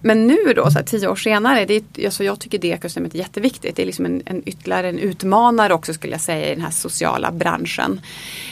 Men 0.00 0.26
nu 0.26 0.52
då, 0.56 0.70
så 0.70 0.78
här, 0.78 0.82
tio 0.82 1.08
år 1.08 1.16
senare, 1.16 1.64
det 1.64 1.74
är, 1.74 2.04
alltså 2.04 2.24
jag 2.24 2.38
tycker 2.38 2.58
det 2.58 2.68
ekosystemet 2.68 3.14
är 3.14 3.18
jätteviktigt. 3.18 3.76
Det 3.76 3.82
är 3.82 3.86
liksom 3.86 4.04
en, 4.06 4.22
en 4.26 4.42
ytterligare 4.46 4.88
en 4.88 4.98
utmanare 4.98 5.74
också 5.74 5.94
skulle 5.94 6.12
jag 6.12 6.20
säga 6.20 6.46
i 6.46 6.54
den 6.54 6.64
här 6.64 6.70
sociala 6.70 7.32
branschen. 7.32 8.00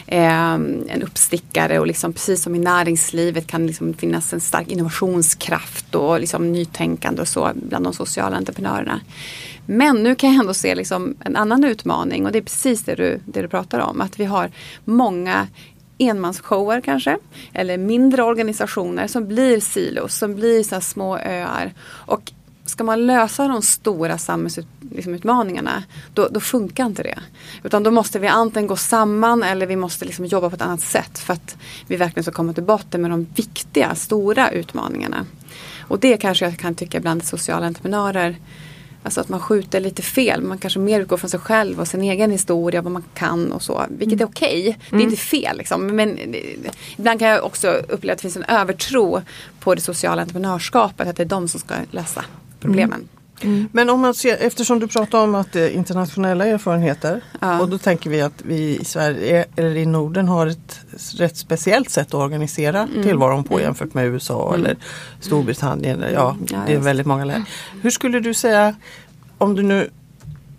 Eh, 0.06 0.52
en 0.52 1.02
uppstickare 1.02 1.78
och 1.78 1.86
liksom 1.86 2.12
precis 2.12 2.42
som 2.42 2.54
i 2.54 2.58
näringslivet 2.58 3.46
kan 3.46 3.66
liksom 3.66 3.94
finnas 3.94 4.32
en 4.32 4.40
stark 4.40 4.68
innovationskraft 4.68 5.94
och 5.94 6.20
liksom 6.20 6.52
nytänkande 6.52 7.22
och 7.22 7.28
så 7.28 7.50
bland 7.54 7.84
de 7.84 7.92
sociala 7.92 8.36
entreprenörerna. 8.36 9.00
Men 9.66 10.02
nu 10.02 10.14
kan 10.14 10.32
jag 10.32 10.40
ändå 10.40 10.54
se 10.54 10.74
liksom 10.74 11.16
en 11.20 11.36
annan 11.36 11.64
utmaning 11.64 12.26
och 12.26 12.32
det 12.32 12.38
är 12.38 12.42
precis 12.42 12.82
det 12.82 12.94
du, 12.94 13.20
det 13.24 13.42
du 13.42 13.48
pratar 13.48 13.78
om. 13.78 14.00
Att 14.00 14.20
vi 14.20 14.24
har 14.24 14.50
många 14.84 15.48
enmansshower 15.98 16.80
kanske. 16.80 17.18
Eller 17.52 17.78
mindre 17.78 18.22
organisationer 18.22 19.06
som 19.06 19.28
blir 19.28 19.60
silos, 19.60 20.14
som 20.14 20.34
blir 20.34 20.62
så 20.62 20.74
här 20.74 20.82
små 20.82 21.18
öar. 21.18 21.72
Och 21.88 22.32
ska 22.64 22.84
man 22.84 23.06
lösa 23.06 23.48
de 23.48 23.62
stora 23.62 24.18
samhällsutmaningarna 24.18 25.70
liksom 25.76 26.12
då, 26.14 26.28
då 26.30 26.40
funkar 26.40 26.86
inte 26.86 27.02
det. 27.02 27.18
Utan 27.62 27.82
då 27.82 27.90
måste 27.90 28.18
vi 28.18 28.26
antingen 28.26 28.66
gå 28.66 28.76
samman 28.76 29.42
eller 29.42 29.66
vi 29.66 29.76
måste 29.76 30.04
liksom 30.04 30.24
jobba 30.24 30.50
på 30.50 30.56
ett 30.56 30.62
annat 30.62 30.80
sätt 30.80 31.18
för 31.18 31.32
att 31.32 31.56
vi 31.86 31.96
verkligen 31.96 32.24
ska 32.24 32.32
komma 32.32 32.52
till 32.52 32.62
botten 32.62 33.02
med 33.02 33.10
de 33.10 33.26
viktiga, 33.34 33.94
stora 33.94 34.50
utmaningarna. 34.50 35.26
Och 35.80 35.98
det 35.98 36.16
kanske 36.16 36.44
jag 36.44 36.58
kan 36.58 36.74
tycka 36.74 37.00
bland 37.00 37.24
sociala 37.24 37.66
entreprenörer 37.66 38.36
Alltså 39.06 39.20
att 39.20 39.28
man 39.28 39.40
skjuter 39.40 39.80
lite 39.80 40.02
fel. 40.02 40.42
Man 40.42 40.58
kanske 40.58 40.78
mer 40.78 41.00
utgår 41.00 41.16
från 41.16 41.30
sig 41.30 41.40
själv 41.40 41.80
och 41.80 41.88
sin 41.88 42.02
egen 42.02 42.30
historia, 42.30 42.82
vad 42.82 42.92
man 42.92 43.04
kan 43.14 43.52
och 43.52 43.62
så. 43.62 43.84
Vilket 43.88 44.20
är 44.20 44.24
okej. 44.24 44.78
Det 44.90 44.96
är 44.96 45.00
inte 45.00 45.16
fel. 45.16 45.58
Liksom. 45.58 45.86
Men 45.86 46.18
eh, 46.18 46.40
ibland 46.96 47.18
kan 47.18 47.28
jag 47.28 47.44
också 47.44 47.68
uppleva 47.68 48.12
att 48.12 48.18
det 48.18 48.22
finns 48.22 48.36
en 48.36 48.44
övertro 48.44 49.22
på 49.60 49.74
det 49.74 49.80
sociala 49.80 50.22
entreprenörskapet. 50.22 51.08
Att 51.08 51.16
det 51.16 51.22
är 51.22 51.24
de 51.24 51.48
som 51.48 51.60
ska 51.60 51.74
lösa 51.90 52.24
problemen. 52.60 53.08
Men 53.72 53.90
om 53.90 54.00
man 54.00 54.14
ser, 54.14 54.36
eftersom 54.40 54.78
du 54.78 54.86
pratar 54.88 55.18
om 55.24 55.34
att 55.34 55.52
det 55.52 55.60
är 55.60 55.70
internationella 55.70 56.46
erfarenheter 56.46 57.20
Ja. 57.40 57.60
och 57.60 57.68
då 57.68 57.78
tänker 57.78 58.10
vi 58.10 58.20
att 58.20 58.42
vi 58.44 58.78
i 58.80 58.84
Sverige 58.84 59.44
eller 59.56 59.76
i 59.76 59.86
Norden 59.86 60.28
har 60.28 60.46
ett 60.46 60.80
rätt 61.18 61.36
speciellt 61.36 61.90
sätt 61.90 62.06
att 62.08 62.14
organisera 62.14 62.82
Mm. 62.82 63.02
tillvaron 63.02 63.44
på 63.44 63.60
jämfört 63.60 63.94
med 63.94 64.06
USA 64.06 64.54
eller 64.54 64.76
Storbritannien. 65.20 66.04
Ja, 66.14 66.36
Ja, 66.48 66.58
det 66.66 66.72
är 66.74 66.78
väldigt 66.78 67.06
många 67.06 67.24
länder. 67.24 67.50
Hur 67.82 67.90
skulle 67.90 68.20
du 68.20 68.34
säga 68.34 68.74
om 69.38 69.54
du 69.56 69.62
nu 69.62 69.90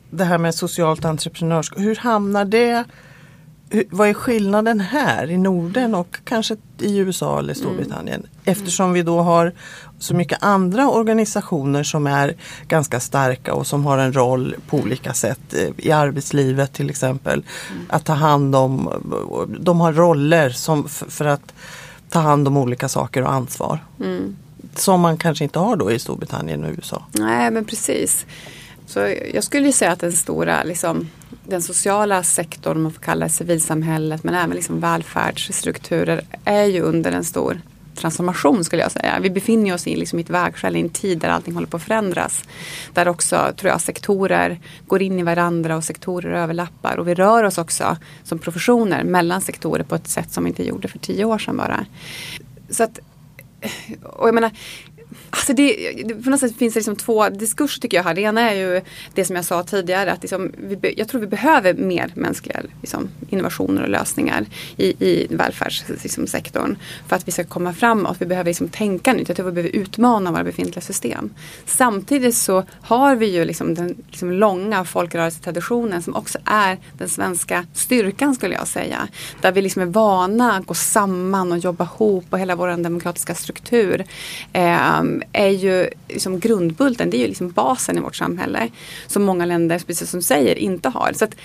det 0.10 0.24
här 0.24 0.38
med 0.38 0.56
socialt 0.56 1.06
entreprenörskap, 1.06 1.80
hur 1.80 1.96
hamnar 1.96 2.46
det 2.46 2.84
vad 3.90 4.10
är 4.10 4.14
skillnaden 4.14 4.80
här 4.80 5.32
i 5.32 5.38
Norden 5.38 5.96
och 5.96 6.18
kanske 6.24 6.56
i 6.80 6.98
USA 6.98 7.40
eller 7.40 7.54
Storbritannien? 7.54 8.24
Eftersom 8.46 8.94
vi 8.94 9.04
då 9.04 9.20
har 9.22 9.54
så 10.00 10.16
mycket 10.16 10.44
andra 10.44 10.90
organisationer 10.90 11.84
som 11.84 12.08
är 12.08 12.36
ganska 12.68 13.00
starka 13.00 13.54
och 13.54 13.68
som 13.68 13.86
har 13.86 13.98
en 13.98 14.14
roll 14.14 14.56
på 14.70 14.78
olika 14.78 15.14
sätt 15.14 15.54
eh, 15.54 15.70
i 15.78 15.92
arbetslivet 15.92 16.74
till 16.74 16.90
exempel. 16.90 17.44
Att 17.90 18.06
ta 18.06 18.14
hand 18.14 18.56
om, 18.56 18.90
de 19.60 19.80
har 19.80 19.94
roller 19.94 20.50
som, 20.50 20.88
för 20.90 21.26
att 21.26 21.54
ta 22.10 22.20
hand 22.20 22.48
om 22.48 22.58
olika 22.58 22.90
saker 22.90 23.24
och 23.24 23.34
ansvar. 23.34 23.80
Mm. 24.00 24.36
Som 24.76 25.02
man 25.02 25.18
kanske 25.18 25.44
inte 25.44 25.60
har 25.60 25.76
då 25.76 25.92
i 25.92 26.00
Storbritannien 26.00 26.64
och 26.64 26.72
USA. 26.78 27.06
Nej 27.12 27.52
men 27.52 27.66
precis. 27.66 28.26
Så 28.88 29.14
jag 29.34 29.44
skulle 29.44 29.66
ju 29.66 29.72
säga 29.72 29.92
att 29.92 30.00
den 30.00 30.12
stora, 30.12 30.64
liksom, 30.64 31.10
den 31.44 31.62
sociala 31.62 32.24
sektorn, 32.24 32.78
om 32.78 32.84
man 32.84 32.94
får 32.94 33.02
kalla 33.02 33.26
det 33.26 33.32
civilsamhället, 33.32 34.24
men 34.24 34.36
även 34.36 34.56
liksom 34.56 34.80
välfärdsstrukturer 34.80 36.22
är 36.46 36.64
ju 36.64 36.82
under 36.82 37.12
en 37.12 37.24
stor 37.24 37.62
transformation 37.98 38.64
skulle 38.64 38.82
jag 38.82 38.92
säga. 38.92 39.20
Vi 39.22 39.30
befinner 39.30 39.74
oss 39.74 39.88
i 39.88 39.96
liksom 39.96 40.20
ett 40.20 40.30
vägskäl 40.30 40.76
i 40.76 40.80
en 40.80 40.90
tid 40.90 41.20
där 41.20 41.30
allting 41.30 41.54
håller 41.54 41.68
på 41.68 41.78
att 41.78 41.84
förändras. 41.84 42.44
Där 42.94 43.08
också 43.08 43.54
tror 43.58 43.72
jag 43.72 43.82
sektorer 43.82 44.60
går 44.88 45.02
in 45.02 45.20
i 45.20 45.24
varandra 45.24 45.76
och 45.76 45.84
sektorer 45.84 46.34
överlappar 46.34 46.98
och 46.98 47.08
vi 47.08 47.14
rör 47.14 47.44
oss 47.44 47.58
också 47.58 47.98
som 48.24 48.40
professioner 48.40 49.04
mellan 49.04 49.42
sektorer 49.42 49.84
på 49.84 49.96
ett 49.96 50.08
sätt 50.08 50.32
som 50.32 50.44
vi 50.44 50.50
inte 50.50 50.68
gjorde 50.68 50.88
för 50.88 51.00
tio 51.00 51.26
år 51.26 51.38
sedan 51.38 51.58
bara. 51.58 51.86
Så 52.70 52.84
att, 52.84 53.00
och 54.04 54.28
jag 54.28 54.36
menar, 54.36 54.52
Alltså 55.30 55.54
det, 55.54 56.24
på 56.24 56.30
något 56.30 56.40
sätt 56.40 56.58
finns 56.58 56.74
det 56.74 56.80
liksom 56.80 56.96
två 56.96 57.30
diskurser 57.30 57.82
tycker 57.82 57.98
jag 57.98 58.04
här. 58.04 58.14
Det 58.14 58.22
ena 58.22 58.52
är 58.52 58.56
ju 58.56 58.82
det 59.14 59.26
som 59.26 59.36
jag 59.36 59.46
sa 59.46 59.64
tidigare 59.64 60.12
att 60.12 60.22
liksom, 60.22 60.52
vi, 60.58 60.94
jag 60.98 61.08
tror 61.08 61.22
vi 61.22 61.28
behöver 61.28 61.74
mer 61.74 62.12
mänskliga 62.14 62.62
liksom, 62.82 63.10
innovationer 63.30 63.84
och 63.84 63.90
lösningar 63.90 64.46
i, 64.78 64.86
i 64.86 65.28
välfärdssektorn. 65.30 65.98
Liksom, 66.04 66.76
för 67.08 67.16
att 67.16 67.28
vi 67.28 67.32
ska 67.32 67.44
komma 67.44 67.74
framåt. 67.74 68.18
Vi 68.20 68.26
behöver 68.26 68.50
liksom 68.50 68.70
tänka 68.70 69.14
nytt. 69.14 69.28
Jag 69.28 69.36
tror 69.36 69.46
vi 69.46 69.52
behöver 69.52 69.76
utmana 69.76 70.32
våra 70.32 70.44
befintliga 70.44 70.82
system. 70.82 71.34
Samtidigt 71.66 72.36
så 72.36 72.64
har 72.82 73.16
vi 73.16 73.26
ju 73.26 73.46
liksom 73.46 73.74
den 73.76 73.96
liksom 74.08 74.32
långa 74.32 74.86
folkrörelsetraditionen 74.86 76.02
som 76.02 76.16
också 76.16 76.40
är 76.46 76.78
den 76.98 77.10
svenska 77.10 77.66
styrkan 77.74 78.36
skulle 78.36 78.56
jag 78.56 78.68
säga. 78.68 79.08
Där 79.42 79.52
vi 79.52 79.62
liksom 79.62 79.82
är 79.82 79.86
vana 79.86 80.54
att 80.54 80.66
gå 80.66 80.74
samman 80.74 81.52
och 81.52 81.58
jobba 81.58 81.84
ihop 81.84 82.26
och 82.30 82.40
hela 82.40 82.56
vår 82.56 82.84
demokratiska 82.84 83.36
struktur. 83.36 84.06
Eh, 84.54 84.97
Ehm, 85.00 85.24
är 85.34 85.50
ju 85.50 85.90
liksom 86.08 86.40
grundbulten, 86.40 87.10
det 87.10 87.18
är 87.18 87.20
ju 87.20 87.28
liksom 87.28 87.52
basen 87.52 87.98
i 87.98 88.02
vårt 88.02 88.16
samhälle. 88.16 88.70
Som 89.08 89.24
många 89.24 89.46
länder, 89.46 89.82
precis 89.88 90.10
som 90.10 90.20
du 90.20 90.24
säger, 90.24 90.56
inte 90.56 90.90
har. 90.90 91.14
Så 91.14 91.26
att, 91.26 91.36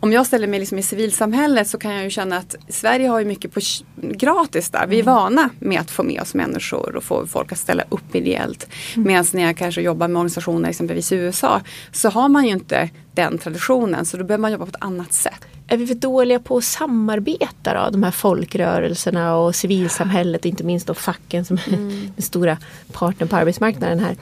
om 0.00 0.12
jag 0.12 0.26
ställer 0.26 0.46
mig 0.46 0.60
liksom 0.60 0.78
i 0.78 0.82
civilsamhället 0.82 1.68
så 1.68 1.78
kan 1.78 1.94
jag 1.94 2.04
ju 2.04 2.10
känna 2.10 2.36
att 2.36 2.56
Sverige 2.68 3.08
har 3.08 3.18
ju 3.18 3.24
mycket 3.24 3.54
på 3.54 3.60
gratis 3.98 4.70
där. 4.70 4.86
Vi 4.86 4.96
är 4.98 5.02
mm. 5.02 5.14
vana 5.14 5.50
med 5.58 5.80
att 5.80 5.90
få 5.90 6.02
med 6.02 6.22
oss 6.22 6.34
människor 6.34 6.96
och 6.96 7.04
få 7.04 7.26
folk 7.26 7.52
att 7.52 7.58
ställa 7.58 7.84
upp 7.88 8.14
ideellt. 8.14 8.68
Mm. 8.96 9.06
Medan 9.06 9.24
när 9.32 9.42
jag 9.42 9.56
kanske 9.56 9.80
jobbar 9.80 10.08
med 10.08 10.20
organisationer 10.20 10.68
exempelvis 10.68 11.12
i 11.12 11.16
USA 11.16 11.60
så 11.92 12.08
har 12.08 12.28
man 12.28 12.44
ju 12.44 12.50
inte 12.50 12.90
den 13.14 13.38
traditionen 13.38 14.06
så 14.06 14.16
då 14.16 14.24
behöver 14.24 14.42
man 14.42 14.52
jobba 14.52 14.64
på 14.64 14.70
ett 14.70 14.84
annat 14.84 15.12
sätt. 15.12 15.46
Är 15.68 15.76
vi 15.76 15.86
för 15.86 15.94
dåliga 15.94 16.38
på 16.38 16.56
att 16.56 16.64
samarbeta 16.64 17.74
då? 17.74 17.90
De 17.90 18.02
här 18.02 18.10
folkrörelserna 18.10 19.36
och 19.36 19.54
civilsamhället, 19.54 20.44
inte 20.44 20.64
minst 20.64 20.86
då 20.86 20.94
facken 20.94 21.44
som 21.44 21.58
mm. 21.66 21.88
är 21.88 21.92
den 22.16 22.22
stora 22.22 22.58
partnern 22.92 23.28
på 23.28 23.36
arbetsmarknaden 23.36 24.00
här. 24.00 24.16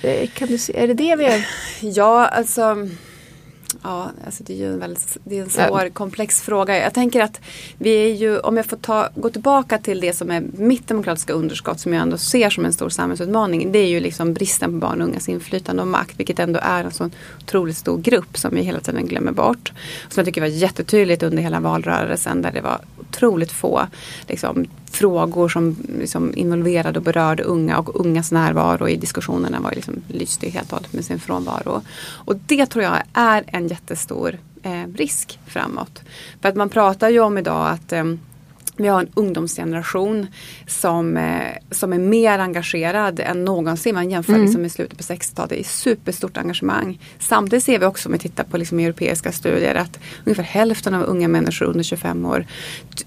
Eh, 0.00 0.28
kan 0.28 0.48
du 0.48 0.58
se, 0.58 0.82
är 0.82 0.88
det 0.88 0.94
det 0.94 1.16
vi 1.16 1.24
är? 1.24 1.48
Ja, 1.80 2.26
alltså 2.26 2.88
Ja, 3.82 4.10
alltså 4.26 4.44
det 4.44 4.52
är 4.52 4.56
ju 4.56 4.72
en, 4.72 4.78
väldigt, 4.78 5.16
det 5.24 5.38
är 5.38 5.42
en 5.42 5.50
svår, 5.50 5.82
ja. 5.82 5.90
komplex 5.92 6.42
fråga. 6.42 6.78
Jag 6.78 6.94
tänker 6.94 7.20
att 7.20 7.40
vi 7.78 7.90
är 7.90 8.14
ju, 8.14 8.38
om 8.38 8.56
jag 8.56 8.66
får 8.66 8.76
ta, 8.76 9.08
gå 9.14 9.30
tillbaka 9.30 9.78
till 9.78 10.00
det 10.00 10.12
som 10.12 10.30
är 10.30 10.40
mitt 10.40 10.88
demokratiska 10.88 11.32
underskott 11.32 11.80
som 11.80 11.92
jag 11.92 12.02
ändå 12.02 12.18
ser 12.18 12.50
som 12.50 12.64
en 12.64 12.72
stor 12.72 12.88
samhällsutmaning. 12.88 13.72
Det 13.72 13.78
är 13.78 13.88
ju 13.88 14.00
liksom 14.00 14.34
bristen 14.34 14.72
på 14.72 14.86
barn 14.86 15.02
och 15.02 15.08
ungas 15.08 15.28
inflytande 15.28 15.82
och 15.82 15.88
makt. 15.88 16.20
Vilket 16.20 16.38
ändå 16.38 16.60
är 16.62 16.84
en 16.84 16.92
sån 16.92 17.10
otroligt 17.42 17.76
stor 17.76 17.98
grupp 17.98 18.38
som 18.38 18.54
vi 18.54 18.62
hela 18.62 18.80
tiden 18.80 19.06
glömmer 19.06 19.32
bort. 19.32 19.72
Som 20.08 20.20
jag 20.20 20.26
tycker 20.26 20.40
var 20.40 20.48
jättetydligt 20.48 21.22
under 21.22 21.42
hela 21.42 21.60
valrörelsen 21.60 22.42
där 22.42 22.52
det 22.52 22.60
var 22.60 22.80
otroligt 23.00 23.52
få 23.52 23.86
liksom, 24.26 24.66
frågor 24.96 25.48
som 25.48 25.76
liksom, 25.98 26.32
involverade 26.36 26.98
och 26.98 27.04
berörde 27.04 27.42
unga 27.42 27.78
och 27.78 28.00
ungas 28.00 28.32
närvaro 28.32 28.88
i 28.88 28.96
diskussionerna 28.96 29.60
var 29.60 29.72
liksom, 29.72 29.94
lyste 30.08 30.48
helt 30.48 30.72
och 30.72 30.78
hållet 30.78 30.92
med 30.92 31.04
sin 31.04 31.20
frånvaro. 31.20 31.82
Och 32.26 32.36
det 32.46 32.66
tror 32.66 32.84
jag 32.84 33.02
är 33.12 33.44
en 33.46 33.68
jättestor 33.68 34.38
eh, 34.62 34.86
risk 34.94 35.38
framåt. 35.46 36.02
För 36.40 36.48
att 36.48 36.56
man 36.56 36.68
pratar 36.68 37.08
ju 37.08 37.20
om 37.20 37.38
idag 37.38 37.68
att 37.68 37.92
eh, 37.92 38.04
vi 38.76 38.88
har 38.88 39.00
en 39.00 39.08
ungdomsgeneration 39.14 40.26
som, 40.66 41.16
eh, 41.16 41.52
som 41.70 41.92
är 41.92 41.98
mer 41.98 42.38
engagerad 42.38 43.20
än 43.20 43.44
någonsin. 43.44 43.94
Man 43.94 44.10
jämför 44.10 44.32
mm. 44.32 44.44
liksom 44.44 44.62
med 44.62 44.72
slutet 44.72 44.98
på 44.98 45.04
60-talet. 45.04 45.50
Det 45.50 45.60
är 45.60 45.64
superstort 45.64 46.36
engagemang. 46.36 47.00
Samtidigt 47.18 47.64
ser 47.64 47.78
vi 47.78 47.86
också 47.86 48.08
om 48.08 48.12
vi 48.12 48.18
tittar 48.18 48.44
på 48.44 48.56
liksom 48.56 48.78
europeiska 48.78 49.32
studier 49.32 49.74
att 49.74 49.98
ungefär 50.24 50.42
hälften 50.42 50.94
av 50.94 51.02
unga 51.02 51.28
människor 51.28 51.66
under 51.66 51.84
25 51.84 52.26
år 52.26 52.46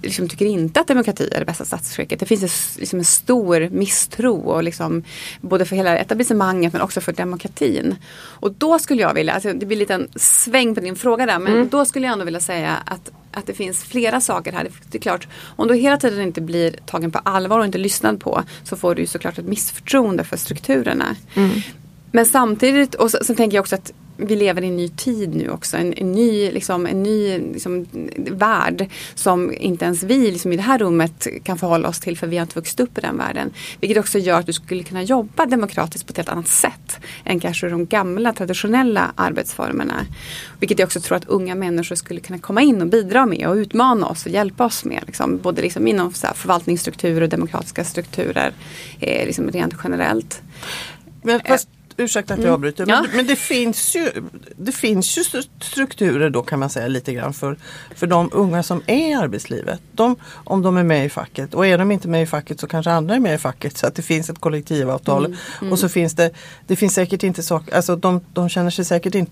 liksom 0.02 0.30
tycker 0.30 0.46
inte 0.46 0.80
att 0.80 0.88
demokrati 0.88 1.30
är 1.34 1.40
det 1.40 1.46
bästa 1.46 1.66
statsskicket. 1.66 2.20
Det 2.20 2.26
finns 2.26 2.44
en, 2.44 2.82
liksom 2.82 3.00
en 3.00 3.06
stor 3.06 3.70
misstro 3.70 4.36
och 4.36 4.64
liksom, 4.64 5.04
både 5.42 5.66
för 5.66 5.76
hela 5.76 5.98
etablissemanget 5.98 6.74
men 6.74 6.82
också 6.82 7.02
för 7.02 7.14
demokratin. 7.14 7.96
Och 8.16 8.52
då 8.52 8.80
skulle 8.80 9.02
jag 9.02 9.14
vilja, 9.14 9.34
alltså 9.34 9.54
det 9.54 9.66
blir 9.66 9.78
lite 9.78 9.94
en 9.94 10.08
sväng 10.16 10.76
på 10.76 10.82
din 10.82 10.96
fråga 10.96 11.26
där, 11.26 11.40
men 11.40 11.54
mm. 11.54 11.70
då 11.70 11.86
skulle 11.86 12.06
jag 12.06 12.14
ändå 12.14 12.26
vilja 12.26 12.40
säga 12.40 12.78
att 12.86 13.12
att 13.32 13.46
det 13.46 13.54
finns 13.54 13.84
flera 13.84 14.22
saker 14.22 14.52
här. 14.52 14.70
Det 14.92 14.98
är 14.98 15.02
klart, 15.02 15.28
om 15.56 15.68
du 15.68 15.76
hela 15.76 15.98
tiden 15.98 16.22
inte 16.22 16.42
blir 16.42 16.76
tagen 16.86 17.12
på 17.12 17.20
allvar 17.20 17.60
och 17.60 17.66
inte 17.66 17.78
lyssnad 17.78 18.20
på 18.20 18.44
så 18.64 18.76
får 18.76 18.96
du 18.96 19.06
såklart 19.06 19.38
ett 19.38 19.46
missförtroende 19.46 20.24
för 20.24 20.38
strukturerna. 20.38 21.16
Mm. 21.36 21.52
Men 22.12 22.26
samtidigt, 22.26 22.96
och 22.96 23.12
sen 23.12 23.36
tänker 23.36 23.58
jag 23.58 23.62
också 23.62 23.76
att 23.76 23.94
vi 24.20 24.36
lever 24.36 24.62
i 24.62 24.68
en 24.68 24.76
ny 24.76 24.90
tid 24.90 25.36
nu 25.36 25.50
också. 25.50 25.78
En, 25.78 25.94
en 25.94 26.12
ny, 26.12 26.52
liksom, 26.52 26.86
en 26.86 27.04
ny 27.04 27.40
liksom, 27.40 27.88
värld 28.18 28.88
som 29.16 29.54
inte 29.54 29.86
ens 29.86 30.04
vi 30.04 30.32
liksom, 30.32 30.54
i 30.54 30.56
det 30.56 30.62
här 30.62 30.78
rummet 30.78 31.28
kan 31.44 31.58
förhålla 31.58 31.88
oss 31.88 32.00
till 32.00 32.18
för 32.18 32.28
vi 32.28 32.38
har 32.38 32.42
inte 32.42 32.56
vuxit 32.56 32.80
upp 32.80 32.98
i 32.98 33.02
den 33.02 33.18
världen. 33.18 33.54
Vilket 33.80 33.98
också 33.98 34.20
gör 34.20 34.40
att 34.40 34.46
du 34.46 34.54
skulle 34.54 34.84
kunna 34.84 35.04
jobba 35.04 35.46
demokratiskt 35.46 36.08
på 36.08 36.12
ett 36.12 36.18
helt 36.18 36.30
annat 36.30 36.48
sätt 36.48 37.00
än 37.24 37.40
kanske 37.40 37.70
de 37.70 37.86
gamla 37.86 38.34
traditionella 38.34 39.12
arbetsformerna. 39.16 40.06
Vilket 40.60 40.80
jag 40.80 40.86
också 40.86 41.02
tror 41.02 41.18
att 41.18 41.26
unga 41.26 41.56
människor 41.56 41.96
skulle 41.96 42.20
kunna 42.20 42.40
komma 42.40 42.62
in 42.62 42.82
och 42.82 42.88
bidra 42.88 43.26
med 43.26 43.48
och 43.48 43.56
utmana 43.56 44.08
oss 44.08 44.26
och 44.26 44.32
hjälpa 44.32 44.66
oss 44.66 44.86
med. 44.86 45.04
Liksom, 45.08 45.38
både 45.38 45.62
liksom 45.62 45.88
inom 45.88 46.14
så 46.14 46.28
här, 46.28 46.34
förvaltningsstrukturer 46.34 47.22
och 47.22 47.30
demokratiska 47.30 47.84
strukturer 47.84 48.54
eh, 49.00 49.26
liksom 49.26 49.52
rent 49.52 49.74
generellt. 49.84 50.42
Men 51.22 51.40
fast 51.40 51.70
ursäkta 52.00 52.34
att 52.34 52.40
jag 52.40 52.46
mm. 52.46 52.54
avbryter. 52.54 52.86
Men, 52.86 52.96
ja. 52.96 53.10
men, 53.16 53.28
det, 53.28 53.36
finns 53.36 53.96
ju, 53.96 54.12
det 54.58 54.72
finns 54.72 55.18
ju 55.18 55.24
strukturer 55.62 56.30
då 56.30 56.42
kan 56.42 56.60
man 56.60 56.70
säga 56.70 56.88
lite 56.88 57.14
grann 57.14 57.34
för, 57.34 57.58
för 57.96 58.08
de 58.08 58.30
unga 58.34 58.64
som 58.64 58.82
är 58.88 59.10
i 59.10 59.14
arbetslivet. 59.14 59.82
De, 59.92 60.16
om 60.32 60.62
de 60.62 60.78
är 60.78 60.84
med 60.84 61.06
i 61.06 61.10
facket 61.10 61.54
och 61.54 61.68
är 61.68 61.78
de 61.78 61.92
inte 61.92 62.08
med 62.08 62.24
i 62.24 62.26
facket 62.26 62.60
så 62.60 62.68
kanske 62.68 62.92
andra 62.92 63.16
är 63.16 63.20
med 63.20 63.36
i 63.36 63.38
facket 63.38 63.78
så 63.78 63.88
att 63.88 63.96
det 63.96 64.02
finns 64.02 64.30
ett 64.30 64.40
kollektivavtal. 64.40 65.26
Mm. 65.26 65.38
Mm. 65.62 65.74
Och 65.74 65.80
så 65.80 65.90
finns 65.90 66.14
det, 66.14 66.32
det 66.68 66.76
finns 66.76 66.94
säkert 66.94 67.24
inte 67.24 67.44
saker, 67.44 67.76
alltså 67.76 67.96
de, 67.96 68.22
de 68.34 68.50
känner 68.50 68.70
sig 68.70 68.86
säkert 68.86 69.16
inte 69.16 69.32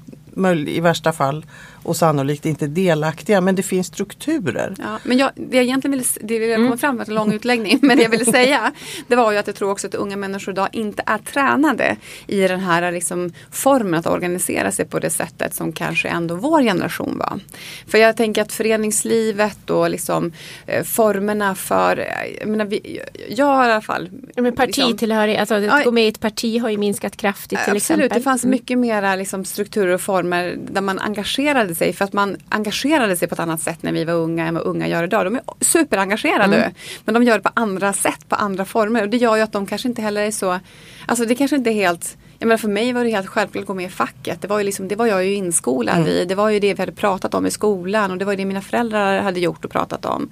i 0.68 0.80
värsta 0.80 1.14
fall 1.14 1.46
och 1.84 1.96
sannolikt 1.96 2.46
inte 2.46 2.68
delaktiga 2.68 3.42
men 3.42 3.56
det 3.56 3.64
finns 3.64 3.88
strukturer. 3.88 4.76
Ja, 4.78 5.00
men 5.04 5.18
jag, 5.18 5.32
det 5.36 5.58
jag 5.58 5.64
egentligen 5.64 5.92
ville, 5.92 6.04
det 6.22 6.36
jag 6.36 6.56
komma 6.56 6.68
mm. 6.68 6.78
fram 6.78 6.96
med 6.96 7.10
en 7.10 7.16
lång 7.16 7.34
utläggning, 7.34 7.80
men 7.82 7.98
det 7.98 8.04
jag 8.04 8.10
ville 8.10 8.26
säga 8.26 8.72
det 9.08 9.16
var 9.16 9.32
ju 9.32 9.38
att 9.38 9.48
jag 9.48 9.56
tror 9.56 9.72
också 9.72 9.88
att 9.88 9.96
unga 9.96 10.18
människor 10.18 10.54
idag 10.54 10.70
inte 10.72 11.04
är 11.06 11.18
tränade 11.18 11.96
i 12.28 12.40
den 12.48 12.60
här 12.60 12.92
liksom, 12.92 13.34
formen 13.52 14.00
att 14.00 14.08
organisera 14.08 14.72
sig 14.72 14.86
på 14.86 15.00
det 15.00 15.10
sättet 15.10 15.54
som 15.54 15.72
kanske 15.72 16.08
ändå 16.08 16.36
vår 16.36 16.62
generation 16.62 17.18
var. 17.18 17.40
För 17.88 17.98
jag 17.98 18.18
tänker 18.18 18.42
att 18.42 18.52
föreningslivet 18.52 19.70
och 19.70 19.90
liksom, 19.90 20.32
eh, 20.66 20.84
formerna 20.84 21.56
för, 21.56 22.08
jag 22.40 22.50
menar, 22.50 22.66
vi, 22.66 23.00
jag 23.30 23.46
har 23.46 23.70
i 23.70 23.72
alla 23.72 23.82
fall. 23.82 24.10
Men 24.36 24.56
partitillhörighet, 24.56 25.40
liksom, 25.40 25.58
alltså 25.58 25.78
att 25.78 25.84
gå 25.84 25.92
med 25.92 26.06
i 26.06 26.08
ett 26.08 26.20
parti 26.20 26.62
har 26.62 26.70
ju 26.70 26.78
minskat 26.78 27.18
kraftigt 27.18 27.50
till 27.50 27.58
absolut, 27.58 27.78
exempel. 27.78 28.06
Absolut, 28.06 28.24
det 28.24 28.30
fanns 28.30 28.44
mm. 28.44 28.52
mycket 28.52 28.78
mera 28.78 29.16
liksom, 29.16 29.46
strukturer 29.46 29.94
och 29.94 30.02
former 30.02 30.27
där 30.30 30.82
man 30.82 31.00
engagerade 31.00 31.76
sig 31.76 31.94
för 31.94 32.06
att 32.06 32.14
man 32.14 32.38
engagerade 32.50 33.18
sig 33.18 33.28
på 33.28 33.34
ett 33.34 33.40
annat 33.40 33.62
sätt 33.62 33.84
när 33.84 33.92
vi 33.92 34.06
var 34.06 34.14
unga 34.14 34.48
än 34.48 34.54
vad 34.54 34.64
unga 34.64 34.88
gör 34.88 35.04
idag. 35.04 35.26
De 35.26 35.36
är 35.36 35.42
superengagerade 35.62 36.58
mm. 36.58 36.74
men 37.06 37.14
de 37.14 37.24
gör 37.24 37.38
det 37.38 37.44
på 37.44 37.52
andra 37.54 37.94
sätt, 37.94 38.30
på 38.30 38.36
andra 38.36 38.66
former 38.66 39.02
och 39.02 39.10
det 39.10 39.18
gör 39.18 39.36
ju 39.36 39.42
att 39.42 39.52
de 39.52 39.66
kanske 39.66 39.88
inte 39.88 40.02
heller 40.02 40.22
är 40.22 40.32
så, 40.32 40.60
alltså 41.06 41.26
det 41.26 41.36
kanske 41.36 41.56
inte 41.56 41.70
är 41.70 41.74
helt 41.74 42.18
jag 42.40 42.48
menar 42.48 42.58
för 42.58 42.68
mig 42.68 42.94
var 42.94 43.04
det 43.04 43.10
helt 43.10 43.28
självklart 43.28 43.62
att 43.62 43.68
gå 43.68 43.74
med 43.74 43.86
i 43.86 43.90
facket. 43.90 44.42
Det 44.42 44.48
var, 44.48 44.58
ju 44.58 44.64
liksom, 44.64 44.88
det 44.88 44.96
var 44.96 45.06
jag 45.06 45.26
ju 45.26 45.34
inskolad 45.34 45.98
mm. 45.98 46.08
i. 46.08 46.26
Det 46.26 46.36
var 46.36 46.50
ju 46.50 46.60
det 46.60 46.74
vi 46.74 46.82
hade 46.82 46.92
pratat 46.92 47.34
om 47.34 47.46
i 47.46 47.52
skolan 47.52 48.12
och 48.12 48.18
det 48.18 48.26
var 48.26 48.34
ju 48.34 48.38
det 48.38 48.46
mina 48.46 48.62
föräldrar 48.62 49.22
hade 49.22 49.40
gjort 49.40 49.66
och 49.66 49.72
pratat 49.72 50.06
om. 50.06 50.30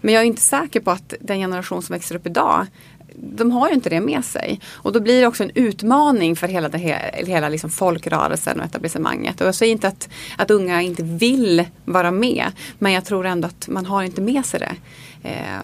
Men 0.00 0.14
jag 0.14 0.22
är 0.22 0.26
inte 0.26 0.42
säker 0.42 0.80
på 0.80 0.90
att 0.90 1.14
den 1.20 1.38
generation 1.38 1.82
som 1.82 1.92
växer 1.92 2.16
upp 2.16 2.26
idag 2.26 2.66
de 3.14 3.50
har 3.50 3.68
ju 3.68 3.74
inte 3.74 3.90
det 3.90 4.00
med 4.00 4.24
sig. 4.24 4.60
Och 4.72 4.92
då 4.92 5.00
blir 5.00 5.20
det 5.20 5.26
också 5.26 5.42
en 5.44 5.50
utmaning 5.54 6.36
för 6.36 6.48
hela, 6.48 6.68
det, 6.68 6.78
hela 7.26 7.48
liksom 7.48 7.70
folkrörelsen 7.70 8.60
och 8.60 8.66
etablissemanget. 8.66 9.40
Och 9.40 9.46
jag 9.46 9.54
säger 9.54 9.72
inte 9.72 9.88
att, 9.88 10.08
att 10.36 10.50
unga 10.50 10.82
inte 10.82 11.02
vill 11.02 11.64
vara 11.84 12.10
med. 12.10 12.52
Men 12.78 12.92
jag 12.92 13.04
tror 13.04 13.26
ändå 13.26 13.48
att 13.48 13.68
man 13.68 13.86
har 13.86 14.02
inte 14.02 14.20
med 14.20 14.46
sig 14.46 14.60
det. 14.60 14.76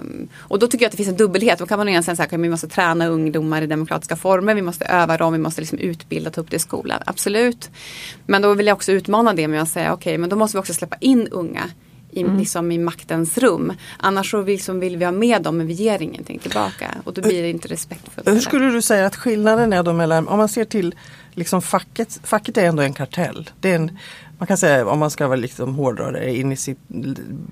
Um, 0.00 0.28
och 0.36 0.58
då 0.58 0.66
tycker 0.66 0.84
jag 0.84 0.88
att 0.88 0.92
det 0.92 0.96
finns 0.96 1.08
en 1.08 1.16
dubbelhet. 1.16 1.58
Då 1.58 1.66
kan 1.66 1.78
man 1.78 1.88
egentligen 1.88 2.16
säga 2.16 2.26
att 2.26 2.32
vi 2.32 2.48
måste 2.48 2.68
träna 2.68 3.06
ungdomar 3.06 3.62
i 3.62 3.66
demokratiska 3.66 4.16
former. 4.16 4.54
Vi 4.54 4.62
måste 4.62 4.84
öva 4.84 5.16
dem, 5.16 5.32
vi 5.32 5.38
måste 5.38 5.60
liksom 5.60 5.78
utbilda, 5.78 6.30
ta 6.30 6.40
upp 6.40 6.50
det 6.50 6.56
i 6.56 6.60
skolan. 6.60 7.02
Absolut. 7.06 7.70
Men 8.26 8.42
då 8.42 8.54
vill 8.54 8.66
jag 8.66 8.74
också 8.74 8.92
utmana 8.92 9.34
det 9.34 9.48
med 9.48 9.62
att 9.62 9.68
säga 9.68 9.92
okej, 9.92 10.10
okay, 10.10 10.18
men 10.18 10.30
då 10.30 10.36
måste 10.36 10.56
vi 10.56 10.60
också 10.60 10.74
släppa 10.74 10.96
in 11.00 11.28
unga 11.30 11.70
i, 12.14 12.22
mm. 12.22 12.38
liksom 12.38 12.72
i 12.72 12.78
maktens 12.78 13.38
rum. 13.38 13.72
Annars 13.96 14.30
så 14.30 14.42
liksom 14.42 14.80
vill 14.80 14.96
vi 14.96 15.04
ha 15.04 15.12
med 15.12 15.42
dem 15.42 15.56
men 15.56 15.66
vi 15.66 15.72
ger 15.72 16.02
ingenting 16.02 16.38
tillbaka 16.38 16.90
och 17.04 17.14
då 17.14 17.22
blir 17.22 17.42
det 17.42 17.50
inte 17.50 17.68
respektfullt. 17.68 18.28
Hur 18.28 18.40
skulle 18.40 18.70
du 18.70 18.82
säga 18.82 19.06
att 19.06 19.16
skillnaden 19.16 19.72
är 19.72 19.82
då 19.82 19.92
mellan, 19.92 20.28
om 20.28 20.38
man 20.38 20.48
ser 20.48 20.64
till 20.64 20.94
liksom 21.34 21.62
facket, 21.62 22.20
facket 22.24 22.56
är 22.56 22.64
ändå 22.64 22.82
en 22.82 22.92
kartell. 22.92 23.50
Det 23.60 23.70
är 23.70 23.74
en, 23.74 23.98
man 24.38 24.46
kan 24.46 24.56
säga 24.56 24.86
om 24.86 24.98
man 24.98 25.10
ska 25.10 25.26
vara 25.26 25.36
liksom 25.36 25.74
hårdra 25.74 26.10
det 26.10 26.36
in 26.36 26.52
i 26.52 26.56
sitt 26.56 26.78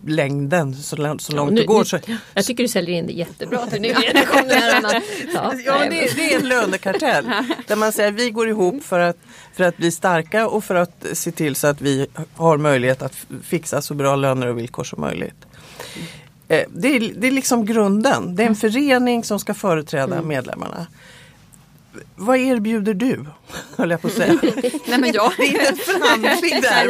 längden 0.06 0.74
så, 0.74 0.96
så 1.18 1.32
långt 1.32 1.52
nu, 1.52 1.60
det 1.60 1.66
går. 1.66 1.84
Så, 1.84 1.98
jag 2.34 2.44
tycker 2.44 2.64
du 2.64 2.68
säljer 2.68 2.98
in 2.98 3.06
det 3.06 3.12
jättebra 3.12 3.66
till 3.66 3.80
nya 3.80 3.94
generationer. 3.94 5.02
Ja, 5.34 5.54
ja 5.64 5.78
det, 5.78 6.16
det, 6.16 6.34
är 6.34 6.40
en 6.40 6.48
lönekartell. 6.48 7.24
där 7.66 7.76
man 7.76 7.92
säger 7.92 8.12
vi 8.12 8.30
går 8.30 8.48
ihop 8.48 8.84
för 8.84 9.00
att, 9.00 9.16
för 9.54 9.64
att 9.64 9.76
bli 9.76 9.90
starka 9.90 10.48
och 10.48 10.64
för 10.64 10.74
att 10.74 11.06
se 11.12 11.30
till 11.30 11.56
så 11.56 11.66
att 11.66 11.80
vi 11.80 12.06
har 12.34 12.56
möjlighet 12.56 13.02
att 13.02 13.16
fixa 13.42 13.82
så 13.82 13.94
bra 13.94 14.16
löner 14.16 14.46
och 14.46 14.58
villkor 14.58 14.84
som 14.84 15.00
möjligt. 15.00 15.46
Eh, 16.48 16.64
det 16.68 16.88
är, 16.88 17.12
det 17.16 17.26
är 17.26 17.30
liksom 17.30 17.64
grunden. 17.64 18.36
Det 18.36 18.42
är 18.42 18.46
en 18.46 18.56
förening 18.56 19.24
som 19.24 19.40
ska 19.40 19.54
företräda 19.54 20.14
mm. 20.14 20.28
medlemmarna. 20.28 20.86
vad 22.16 22.38
erbjuder 22.38 22.94
du? 22.94 23.26
Höll 23.76 23.90
jag 23.90 24.00
på 24.00 24.06
att 24.06 24.14
säga. 24.14 24.38
Nej, 24.86 24.98
men 24.98 25.12
jag, 25.12 25.32
Det 25.36 25.42
är 25.42 25.48
inte 25.48 25.68
en 25.68 25.76
förhandling 25.76 26.60
där. 26.60 26.88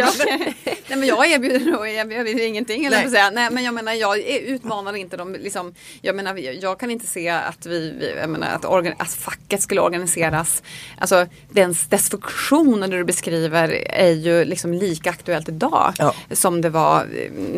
Men- 0.99 1.01
nej 1.01 1.19
men 1.19 1.31
jag 1.31 1.31
erbjuder 1.31 1.87
erbjuder 1.87 2.47
ingenting. 2.47 2.85
Eller 2.85 2.97
Nej. 2.97 3.11
säga. 3.11 3.31
Nej 3.31 3.49
men 3.53 3.65
jag 3.65 3.75
menar 3.75 3.93
jag 3.93 4.19
utmanar 4.47 4.97
inte 4.97 5.17
dem. 5.17 5.33
Liksom, 5.41 5.75
jag 6.01 6.17
menar 6.17 6.37
jag 6.63 6.79
kan 6.81 6.91
inte 6.91 7.07
se 7.07 7.29
att, 7.29 7.67
vi, 7.67 8.13
jag 8.21 8.31
menar, 8.31 8.47
att, 8.55 8.65
organ, 8.65 8.95
att 8.99 9.13
facket 9.13 9.63
skulle 9.63 9.81
organiseras. 9.81 10.63
Alltså 10.99 11.27
dess, 11.51 11.87
dess 11.87 12.11
funktioner 12.11 12.89
du 12.89 13.05
beskriver 13.05 13.69
är 13.91 14.11
ju 14.13 14.45
liksom 14.45 14.73
lika 14.75 15.11
aktuellt 15.11 15.49
idag. 15.49 15.93
Ja. 15.99 16.15
Som 16.31 16.61
det 16.61 16.71
var 16.71 17.01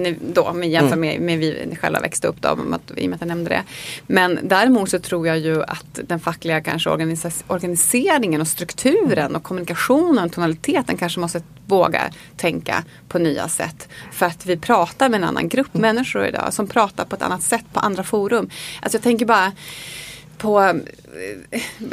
eh, 0.05 0.15
då 0.33 0.53
med 0.53 0.71
jämfört 0.71 0.99
med, 0.99 1.21
med 1.21 1.39
vi 1.39 1.77
själva 1.81 2.01
växte 2.01 2.29
upp 2.29 2.37
då. 2.41 2.49
att- 2.49 2.99
I 2.99 3.07
och 3.07 3.11
med 3.11 3.15
att 3.15 3.21
jag 3.21 3.29
nämnde 3.29 3.51
det. 3.51 3.63
Men 4.07 4.39
däremot 4.43 4.91
så 4.91 4.99
tror 4.99 5.27
jag 5.27 5.39
ju 5.39 5.63
att 5.63 6.01
den 6.05 6.21
fackliga 6.21 6.61
kanske 6.61 6.91
organiseringen 7.47 8.41
och 8.41 8.49
strukturen 8.49 9.37
och 9.37 9.43
kommunikationen, 9.43 10.31
tonaliteten 10.31 10.97
kanske 10.97 11.21
måste 11.21 11.43
våga 11.67 12.01
tänka 12.37 12.85
på 13.09 13.19
nya 13.25 13.49
sätt. 13.49 13.89
För 14.13 14.27
att 14.27 14.47
vi 14.47 14.57
pratar 14.57 15.09
med 15.09 15.19
en 15.19 15.29
annan 15.29 15.49
grupp 15.49 15.75
människor 15.75 16.27
idag 16.27 16.55
som 16.55 16.67
pratar 16.67 17.05
på 17.05 17.17
ett 17.17 17.23
annat 17.23 17.43
sätt 17.43 17.65
på 17.73 17.81
andra 17.81 18.03
forum. 18.03 18.51
Alltså 18.83 18.97
jag 18.97 19.03
tänker 19.03 19.27
bara 19.27 19.53
på 20.45 20.61
eh, 20.61 20.75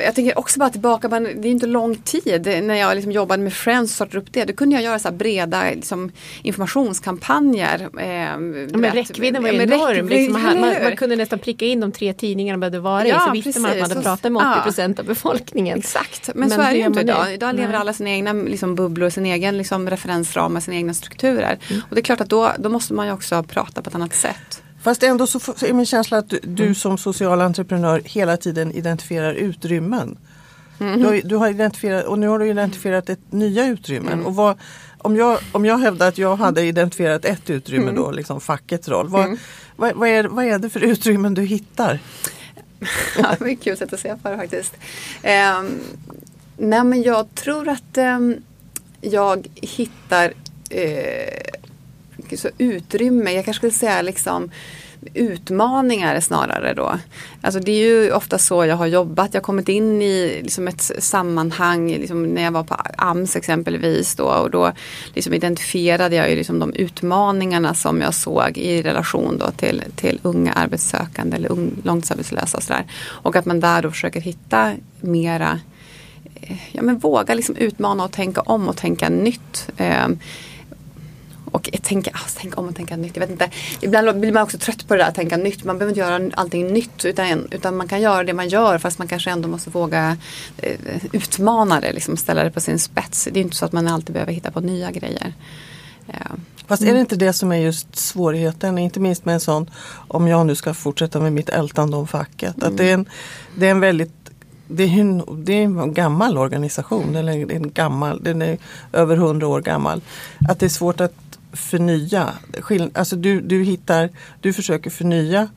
jag 0.06 0.16
tänker 0.16 0.40
också 0.40 0.60
bara 0.60 0.70
tillbaka, 0.70 1.10
men 1.10 1.24
det 1.24 1.48
är 1.48 1.52
inte 1.52 1.68
lång 1.68 1.96
tid 1.96 2.42
när 2.64 2.76
jag 2.76 2.96
liksom 2.96 3.12
jobbade 3.12 3.44
med 3.44 3.54
Friends 3.54 3.92
och 3.92 3.96
startade 3.96 4.18
upp 4.18 4.34
det. 4.34 4.46
Då 4.46 4.54
kunde 4.54 4.76
jag 4.76 4.84
göra 4.84 5.00
så 5.00 5.12
breda 5.12 5.64
liksom, 5.64 6.12
informationskampanjer. 6.44 7.90
Eh, 8.00 8.12
Ja, 8.12 8.38
men 8.38 8.92
räckvidden 8.92 9.44
var 9.44 9.50
ju 9.50 9.56
Ja, 9.58 9.64
enorm. 9.64 10.08
Liksom, 10.10 10.42
man, 10.44 10.60
man, 10.62 10.84
man 10.84 10.96
kunde 10.96 11.16
nästan 11.16 11.40
pricka 11.40 11.66
in 11.66 11.80
de 11.80 11.92
tre 11.92 12.14
tidningarna 12.14 12.54
man 12.58 12.60
behövde 12.60 12.80
vara 12.80 13.06
i. 13.06 13.10
Ja, 13.10 13.20
Så 13.28 13.32
visste 13.32 13.60
man 13.62 13.72
att 13.72 13.78
man 13.78 13.90
precis. 13.90 13.96
hade 13.96 14.04
pratat 14.04 14.32
med 14.32 14.40
80 14.42 14.48
Ja. 14.58 14.64
procent 14.64 15.00
av 15.00 15.06
befolkningen. 15.06 15.80
Exakt, 15.80 16.28
men, 16.28 16.40
Men 16.40 16.50
så 16.50 16.62
är 16.62 16.72
det 16.72 16.78
ju 16.78 16.86
inte 16.86 16.90
man 17.00 17.06
det? 17.06 17.12
idag. 17.12 17.34
Idag 17.34 17.56
lever 17.56 17.68
Nej. 17.68 17.78
alla 17.78 17.94
sina 17.94 18.10
egna 18.10 18.34
liksom, 18.34 18.76
bubblor, 18.76 19.10
sin 19.10 19.26
egen 19.26 19.58
liksom, 19.58 19.90
referensramar, 19.90 20.60
sina 20.60 20.78
egna 20.78 20.94
strukturer. 20.94 21.60
Mm. 21.70 21.82
Och 21.90 21.96
det 21.96 22.02
är 22.02 22.04
klart 22.04 22.22
att 22.22 22.30
då, 22.30 22.52
då 22.58 22.70
måste 22.70 22.94
man 22.94 23.06
ju 23.08 23.14
också 23.14 23.44
prata 23.44 23.82
på 23.82 23.90
ett 23.90 23.96
annat 23.96 24.14
sätt. 24.14 24.64
Fast 24.82 25.04
ändå 25.04 25.28
så 25.28 25.38
är 25.38 25.74
min 25.74 25.86
känsla 25.86 26.18
att 26.18 26.30
du, 26.30 26.40
du 26.44 26.76
som 26.76 26.98
social 26.98 27.42
entreprenör 27.42 28.02
hela 28.06 28.38
tiden 28.38 28.72
identifierar 28.72 29.34
utrymmen. 29.34 30.18
Du, 30.78 31.06
har, 31.06 31.22
du 31.24 31.36
har 31.36 31.50
identifierat, 31.50 32.06
och 32.06 32.20
nu 32.20 32.28
har 32.28 32.40
du 32.40 32.50
identifierat 32.50 33.10
ett 33.10 33.32
nya 33.32 33.68
utrymmen. 33.68 34.26
Och 34.26 34.36
vad, 34.36 34.58
om, 34.98 35.16
jag, 35.16 35.40
om 35.52 35.66
jag 35.66 35.78
hävdar 35.78 36.08
att 36.08 36.18
jag 36.18 36.36
hade 36.36 36.62
identifierat 36.62 37.26
ett 37.26 37.50
utrymme 37.50 37.92
då, 37.92 38.12
liksom 38.12 38.42
fackets 38.42 38.88
roll. 38.88 39.10
Vad, 39.10 39.38
vad, 39.76 39.96
vad, 39.96 40.10
är, 40.10 40.24
vad 40.24 40.46
är 40.46 40.60
det 40.60 40.70
för 40.70 40.80
utrymmen 40.84 41.34
du 41.34 41.42
hittar? 41.42 42.00
Ja, 43.18 43.36
det 43.40 43.52
är 43.52 43.56
kul 43.56 43.78
sätt 43.78 43.94
att 43.94 44.00
se 44.00 44.16
på 44.16 44.30
det 44.30 44.38
faktiskt. 44.38 44.74
Um, 45.24 45.80
nej 46.58 46.84
men 46.84 47.04
jag 47.04 47.36
tror 47.36 47.70
att 47.70 47.98
ehm, 47.98 48.36
jag 49.02 49.48
hittar 49.56 50.34
eh, 50.70 51.61
så 52.38 52.50
utrymme, 52.58 53.32
jag 53.32 53.46
kanske 53.46 53.60
skulle 53.60 53.72
säga 53.72 54.02
liksom 54.02 54.52
utmaningar 55.14 56.20
snarare 56.20 56.74
då. 56.74 57.00
Alltså 57.42 57.60
det 57.60 57.72
är 57.72 57.86
ju 57.86 58.12
ofta 58.12 58.38
så 58.38 58.66
jag 58.66 58.76
har 58.76 58.86
jobbat. 58.86 59.34
Jag 59.34 59.42
har 59.42 59.44
kommit 59.44 59.70
in 59.70 60.02
i 60.02 60.42
liksom 60.44 60.68
ett 60.68 60.82
sammanhang 61.00 61.92
liksom 61.92 62.24
när 62.24 62.44
jag 62.44 62.52
var 62.52 62.64
på 62.64 62.76
AMS 62.98 63.36
exempelvis 63.36 64.16
då 64.16 64.26
och 64.26 64.52
då 64.52 64.72
liksom 65.14 65.34
identifierade 65.34 66.16
jag 66.16 66.30
ju 66.30 66.36
liksom 66.36 66.60
de 66.60 66.74
utmaningarna 66.74 67.74
som 67.74 68.02
jag 68.02 68.14
såg 68.14 68.58
i 68.58 68.82
relation 68.82 69.38
då 69.38 69.52
till, 69.52 69.84
till 69.96 70.20
unga 70.22 70.54
arbetssökande 70.54 71.38
eller 71.38 71.52
ung, 71.52 71.72
långtidsarbetslösa 71.84 72.58
och 72.58 72.64
sådär. 72.64 72.86
Och 73.04 73.36
att 73.36 73.46
man 73.46 73.60
där 73.60 73.82
då 73.82 73.92
försöker 73.92 74.22
hitta 74.22 74.74
mera 75.00 75.60
eh, 76.42 76.58
ja, 76.72 76.82
men 76.82 76.98
våga 76.98 77.34
liksom 77.34 77.56
utmana 77.56 78.04
och 78.04 78.12
tänka 78.12 78.42
om 78.42 78.68
och 78.68 78.78
tänka 78.78 79.10
nytt. 79.10 79.70
Ehm, 79.78 80.20
och 81.52 81.70
tänka, 81.82 82.12
alltså, 82.14 82.40
tänka 82.40 82.58
ah, 82.58 82.60
om 82.60 82.68
och 82.68 82.76
tänka 82.76 82.98
nytt. 82.98 83.16
Jag 83.16 83.22
vet 83.22 83.30
inte. 83.30 83.50
Ibland 83.82 84.20
blir 84.20 84.32
man 84.32 84.44
också 84.44 84.58
trött 84.58 84.88
på 84.88 84.94
det 84.94 85.04
där 85.04 85.08
att 85.08 85.16
tänka 85.16 85.38
nytt. 85.38 85.64
Man 85.64 85.78
behöver 85.78 85.92
inte 85.92 86.00
göra 86.00 86.32
allting 86.34 86.68
nytt 86.68 87.06
utan, 87.06 87.48
utan 87.52 87.78
man 87.78 87.88
kan 87.88 88.02
göra 88.02 88.24
det 88.24 88.34
man 88.34 88.50
gör 88.50 88.78
fast 88.78 89.00
man 89.00 89.08
kanske 89.08 89.32
ändå 89.32 89.48
måste 89.48 89.70
våga 89.70 90.18
eh, 90.58 90.80
utmana 91.12 91.80
det. 91.80 91.94
Liksom, 91.94 92.18
ställa 92.18 92.44
det 92.44 92.52
på 92.52 92.62
sin 92.62 92.80
spets. 92.80 93.28
Det 93.32 93.40
är 93.40 93.42
inte 93.42 93.56
så 93.56 93.66
att 93.66 93.72
man 93.72 93.88
alltid 93.88 94.14
behöver 94.14 94.34
hitta 94.34 94.52
på 94.52 94.60
nya 94.60 94.92
grejer. 94.92 95.34
Ja. 96.06 96.36
Fast 96.68 96.84
är 96.84 96.94
det 96.94 97.00
inte 97.00 97.16
det 97.16 97.34
som 97.34 97.52
är 97.52 97.58
just 97.58 97.96
svårigheten, 97.96 98.78
inte 98.78 99.00
minst 99.00 99.26
med 99.26 99.34
en 99.34 99.40
sån, 99.40 99.70
om 100.08 100.28
jag 100.28 100.46
nu 100.46 100.56
ska 100.56 100.74
fortsätta 100.74 101.20
med 101.20 101.34
mitt 101.34 101.50
ältande 101.50 101.98
om 101.98 102.08
facket. 102.08 102.64
Att 102.64 102.78
det 102.78 102.90
är 102.90 102.94
en, 102.94 103.06
det 103.56 103.68
är 103.68 103.72
en 103.72 103.80
väldigt 103.80 104.12
det 104.68 104.84
är, 104.84 105.00
en, 105.00 105.24
det 105.46 105.54
är 105.54 105.64
en 105.64 105.94
gammal 105.94 106.38
organisation, 106.38 107.16
eller 107.16 107.52
en 107.52 107.72
gammal, 107.72 108.24
den 108.24 108.42
är 108.42 108.58
över 108.94 109.16
hundra 109.18 109.48
år 109.48 109.62
gammal. 109.62 110.02
Att 110.50 110.60
det 110.60 110.66
är 110.66 110.70
svårt 110.70 111.02
att 111.02 111.31
förnya. 111.54 112.30
Skill- 112.60 112.92
Alltså 112.94 113.16
du, 113.16 113.42
du 113.42 113.64
hittar, 113.64 114.10
du 114.42 114.54
försöker 114.54 114.90
förnya 114.90 115.50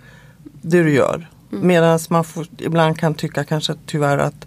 det 0.62 0.82
du 0.82 0.92
gör. 0.94 1.28
Medan 1.50 1.98
man 2.10 2.24
får, 2.24 2.46
ibland 2.58 2.98
kan 2.98 3.14
tycka 3.14 3.44
kanske 3.44 3.74
tyvärr 3.86 4.18
att 4.18 4.46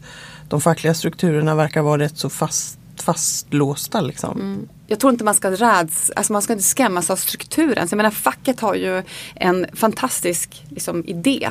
de 0.50 0.62
fackliga 0.62 0.94
strukturerna 0.94 1.56
verkar 1.56 1.82
vara 1.82 2.02
rätt 2.02 2.18
så 2.18 2.30
fast, 2.30 2.80
fastlåsta. 2.96 4.02
Liksom. 4.02 4.68
Jag 4.88 5.00
tror 5.00 5.12
inte 5.14 5.24
man 5.24 5.34
ska 5.36 5.52
räds, 5.52 6.12
alltså 6.16 6.34
man 6.34 6.42
ska 6.42 6.54
inte 6.54 6.66
skrämmas 6.66 7.10
av 7.10 7.16
strukturen. 7.16 7.88
Så 7.88 7.94
jag 7.94 7.98
menar 7.98 8.12
facket 8.12 8.60
har 8.60 8.76
ju 8.76 9.04
en 9.36 9.66
fantastisk 9.74 10.64
liksom, 10.70 11.04
idé. 11.06 11.50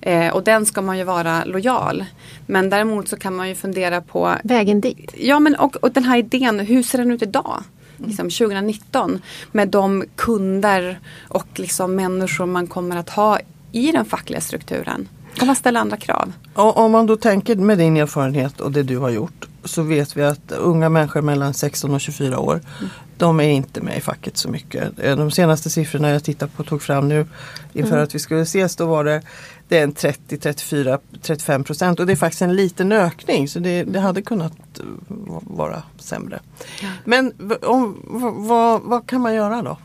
Eh, 0.00 0.28
och 0.28 0.44
den 0.44 0.66
ska 0.66 0.82
man 0.82 0.98
ju 0.98 1.04
vara 1.04 1.44
lojal. 1.44 2.04
Men 2.46 2.70
däremot 2.70 3.08
så 3.08 3.16
kan 3.16 3.36
man 3.36 3.48
ju 3.48 3.54
fundera 3.54 4.00
på 4.00 4.34
Vägen 4.44 4.80
dit. 4.80 5.14
Ja 5.16 5.38
men 5.38 5.54
och, 5.56 5.76
och 5.76 5.92
den 5.92 6.04
här 6.04 6.18
idén, 6.18 6.60
hur 6.60 6.82
ser 6.82 6.98
den 6.98 7.10
ut 7.10 7.22
idag? 7.22 7.62
Liksom 8.06 8.30
2019 8.30 9.20
med 9.52 9.68
de 9.68 10.04
kunder 10.16 10.98
och 11.28 11.46
liksom 11.54 11.96
människor 11.96 12.46
man 12.46 12.66
kommer 12.66 12.96
att 12.96 13.10
ha 13.10 13.38
i 13.72 13.92
den 13.92 14.04
fackliga 14.04 14.40
strukturen. 14.40 15.08
Kan 15.34 15.46
man 15.46 15.56
ställa 15.56 15.80
andra 15.80 15.96
krav? 15.96 16.32
Och 16.54 16.76
om 16.76 16.92
man 16.92 17.06
då 17.06 17.16
tänker 17.16 17.56
med 17.56 17.78
din 17.78 17.96
erfarenhet 17.96 18.60
och 18.60 18.72
det 18.72 18.82
du 18.82 18.98
har 18.98 19.10
gjort 19.10 19.48
så 19.64 19.82
vet 19.82 20.16
vi 20.16 20.22
att 20.22 20.52
unga 20.52 20.88
människor 20.88 21.22
mellan 21.22 21.54
16 21.54 21.94
och 21.94 22.00
24 22.00 22.38
år 22.38 22.60
de 23.16 23.40
är 23.40 23.44
inte 23.48 23.80
med 23.80 23.96
i 23.98 24.00
facket 24.00 24.36
så 24.36 24.48
mycket. 24.48 24.98
Eh, 24.98 25.16
De 25.16 25.30
senaste 25.30 25.70
siffrorna 25.70 26.10
jag 26.10 26.24
tittar 26.24 26.46
på 26.46 26.64
tog 26.64 26.82
fram 26.82 27.08
nu 27.08 27.26
inför 27.72 27.98
att 27.98 28.14
vi 28.14 28.18
skulle 28.18 28.40
ses 28.40 28.76
då 28.76 28.86
var 28.86 29.04
det, 29.04 29.22
det 29.68 29.78
är 29.78 29.82
en 29.84 29.92
30, 29.92 30.38
34, 30.38 30.98
35 31.22 31.64
procent 31.64 32.00
och 32.00 32.06
det 32.06 32.12
är 32.12 32.16
faktiskt 32.16 32.42
en 32.42 32.56
liten 32.56 32.92
ökning 32.92 33.48
så 33.48 33.58
det, 33.58 33.82
det 33.84 34.00
hade 34.00 34.22
kunnat 34.22 34.52
eh, 34.78 34.84
vara 35.42 35.82
sämre. 35.98 36.40
Men 37.04 37.32
v- 37.38 37.54
om, 37.62 37.96
vad, 38.48 38.80
vad 38.82 39.06
kan 39.06 39.20
man 39.20 39.34
göra 39.34 39.62
då? 39.62 39.78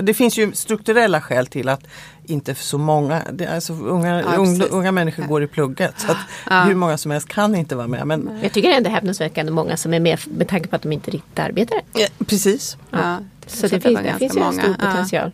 Det 0.00 0.14
finns 0.14 0.38
ju 0.38 0.52
strukturella 0.52 1.20
skäl 1.20 1.46
till 1.46 1.68
att 1.68 1.80
inte 2.24 2.54
så 2.54 2.78
många, 2.78 3.22
det, 3.32 3.44
är 3.44 3.54
alltså 3.54 3.72
unga, 3.72 4.20
Ja, 4.22 4.36
unga, 4.36 4.64
unga 4.64 4.92
människor 4.92 5.22
går 5.24 5.42
i 5.42 5.46
plugget. 5.46 5.94
Så 6.00 6.10
att 6.12 6.16
Ja. 6.50 6.62
Hur 6.62 6.74
många 6.74 6.98
som 6.98 7.10
helst 7.10 7.28
kan 7.28 7.54
inte 7.54 7.76
vara 7.76 7.86
med. 7.88 8.06
Men, 8.06 8.38
Jag 8.42 8.52
tycker 8.52 8.70
ändå 8.70 8.90
häpnadsväckande 8.90 9.52
många 9.52 9.76
som 9.76 9.94
är 9.94 10.00
med 10.00 10.18
med 10.36 10.48
tanke 10.48 10.68
på 10.68 10.76
att 10.76 10.82
de 10.82 10.92
inte 10.92 11.10
riktigt 11.10 11.38
arbetar. 11.38 11.78
Ja, 11.94 12.06
precis. 12.26 12.76
Ja, 12.90 13.18
Så 13.46 13.62
det, 13.66 13.68
finns, 13.68 13.84
det 13.84 13.92
ganska 13.92 14.18
finns 14.18 14.36
ju 14.36 14.40
en 14.40 14.46
många. 14.46 14.62
stor 14.62 14.76
Ja. 14.80 14.86
potential. 14.90 15.30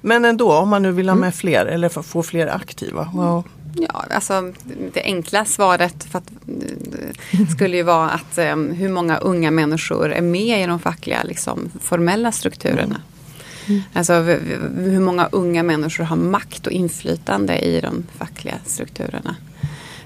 Men 0.00 0.24
ändå 0.24 0.52
om 0.52 0.68
man 0.68 0.82
nu 0.82 0.92
vill 0.92 1.08
ha 1.08 1.16
med 1.16 1.34
fler 1.34 1.66
eller 1.66 1.88
få- 1.88 2.22
fler 2.22 2.46
aktiva. 2.56 3.10
Vad- 3.14 3.42
Ja, 3.78 4.04
alltså 4.10 4.52
det 4.94 5.02
enkla 5.02 5.44
svaret 5.44 6.04
för 6.04 6.18
att, 6.18 6.30
eh, 7.32 7.48
skulle 7.48 7.76
ju 7.76 7.82
vara 7.82 8.08
att 8.10 8.38
eh, 8.38 8.56
hur 8.56 8.88
många 8.88 9.16
unga 9.18 9.50
människor 9.50 10.12
är 10.12 10.20
med 10.22 10.62
i 10.62 10.66
de 10.66 10.78
fackliga 10.78 11.22
liksom, 11.22 11.70
formella 11.80 12.32
strukturerna. 12.32 13.00
Alltså 13.92 14.20
v- 14.20 14.38
v- 14.42 14.90
hur 14.90 15.00
många 15.00 15.28
unga 15.32 15.62
människor 15.62 16.04
har 16.04 16.16
makt 16.16 16.66
och 16.66 16.72
inflytande 16.72 17.58
i 17.58 17.80
de 17.80 18.04
fackliga 18.18 18.54
strukturerna. 18.64 19.36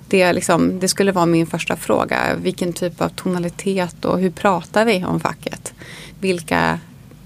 Det, 0.09 0.33
liksom, 0.33 0.79
det 0.81 0.89
skulle 0.89 1.13
vara 1.13 1.27
min 1.27 1.47
första 1.47 1.77
fråga. 1.77 2.19
Vilken 2.43 2.73
typ 2.73 3.01
av 3.01 3.09
tonalitet 3.09 4.05
och 4.05 4.21
hur 4.21 4.31
pratar 4.31 4.85
vi 4.85 5.05
om 5.05 5.21
facket? 5.21 5.73
Vilka, 6.21 6.79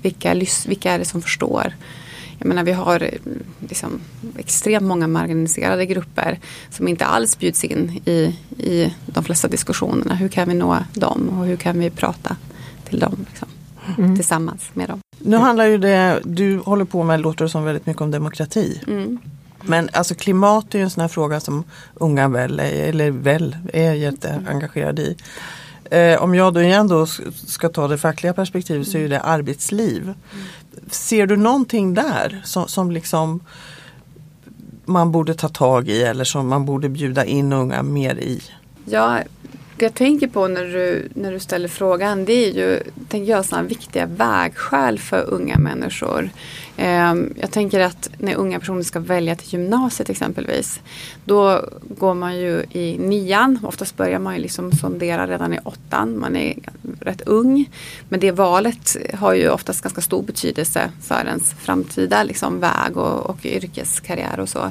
vilka, 0.02 0.34
vilka 0.66 0.92
är 0.92 0.98
det 0.98 1.04
som 1.04 1.22
förstår? 1.22 1.74
Jag 2.38 2.48
menar 2.48 2.64
vi 2.64 2.72
har 2.72 3.02
eh, 3.02 3.08
liksom, 3.68 4.00
extremt 4.38 4.86
många 4.86 5.06
marginaliserade 5.08 5.86
grupper 5.86 6.38
som 6.70 6.88
inte 6.88 7.04
alls 7.04 7.38
bjuds 7.38 7.64
in 7.64 8.00
i, 8.04 8.34
i 8.58 8.94
de 9.06 9.24
flesta 9.24 9.48
diskussionerna. 9.48 10.14
Hur 10.14 10.28
kan 10.28 10.48
vi 10.48 10.54
nå 10.54 10.78
dem 10.94 11.28
och 11.28 11.46
hur 11.46 11.56
kan 11.56 11.78
vi 11.78 11.90
prata 11.90 12.36
till 12.88 12.98
dem 12.98 13.26
liksom, 13.28 13.48
tillsammans 14.16 14.70
med 14.72 14.88
dem? 14.88 14.98
Nu 15.26 15.36
handlar 15.36 15.64
ju 15.66 15.78
det 15.78 16.20
du 16.24 16.58
håller 16.58 16.84
på 16.84 17.02
med, 17.02 17.20
låter 17.20 17.44
det 17.44 17.48
som 17.50 17.64
väldigt 17.64 17.86
mycket 17.86 18.02
om 18.02 18.10
demokrati. 18.10 18.80
Mm. 18.86 19.18
Men 19.62 19.88
alltså 19.92 20.14
klimat 20.14 20.74
är 20.74 20.78
ju 20.78 20.84
en 20.84 20.90
sån 20.90 21.00
här 21.00 21.08
fråga 21.08 21.40
som 21.40 21.64
unga 21.94 22.28
väl, 22.28 22.60
är- 22.60 22.64
eller 22.88 23.10
väl 23.10 23.56
är 23.72 23.92
jätteengagerade 23.92 25.02
i. 25.02 25.16
Eh, 25.90 26.22
om 26.22 26.34
jag 26.34 26.54
då 26.54 26.62
igen 26.62 26.88
då 26.88 27.06
ska 27.46 27.68
ta 27.68 27.88
det 27.88 27.98
fackliga 27.98 28.32
perspektivet 28.32 28.88
så 28.88 28.98
är 28.98 29.08
det 29.08 29.20
arbetsliv. 29.20 30.14
Ser 30.90 31.26
du 31.26 31.36
någonting 31.36 31.94
där 31.94 32.42
som, 32.44 32.68
som 32.68 32.90
liksom 32.90 33.40
man 34.84 35.12
borde 35.12 35.34
ta 35.34 35.48
tag 35.48 35.88
i 35.88 36.02
eller 36.02 36.24
som 36.24 36.48
man 36.48 36.64
borde 36.64 36.88
bjuda 36.88 37.24
in 37.24 37.52
unga 37.52 37.82
mer 37.82 38.14
i? 38.14 38.42
Ja, 38.84 39.18
jag 39.78 39.94
tänker 39.94 40.26
på 40.28 40.48
när 40.48 40.64
du, 40.64 41.08
när 41.14 41.32
du 41.32 41.38
ställer 41.38 41.68
frågan 41.68 42.24
det 42.24 42.32
är 42.32 42.52
ju 42.52 42.80
tänker 43.08 43.32
jag, 43.32 43.44
sådana 43.44 43.68
viktiga 43.68 44.06
vägskäl 44.06 44.98
för 44.98 45.30
unga 45.30 45.58
människor. 45.58 46.30
Ehm, 46.76 47.34
jag 47.40 47.50
tänker 47.50 47.80
att 47.80 48.10
när 48.18 48.34
unga 48.34 48.60
personer 48.60 48.82
ska 48.82 49.00
välja 49.00 49.36
till 49.36 49.52
gymnasiet 49.52 50.10
exempelvis. 50.10 50.80
Då 51.24 51.68
går 51.82 52.14
man 52.14 52.36
ju 52.36 52.64
i 52.70 52.98
nian. 52.98 53.58
Oftast 53.62 53.96
börjar 53.96 54.18
man 54.18 54.34
ju 54.34 54.40
liksom 54.40 54.72
sondera 54.72 55.26
redan 55.26 55.54
i 55.54 55.58
åttan. 55.64 56.18
Man 56.18 56.36
är 56.36 56.54
rätt 57.00 57.20
ung. 57.20 57.70
Men 58.08 58.20
det 58.20 58.30
valet 58.30 58.96
har 59.14 59.34
ju 59.34 59.48
oftast 59.48 59.82
ganska 59.82 60.00
stor 60.00 60.22
betydelse 60.22 60.90
för 61.02 61.26
ens 61.26 61.54
framtida 61.54 62.22
liksom 62.22 62.60
väg 62.60 62.96
och, 62.96 63.30
och 63.30 63.46
yrkeskarriär 63.46 64.40
och 64.40 64.48
så. 64.48 64.70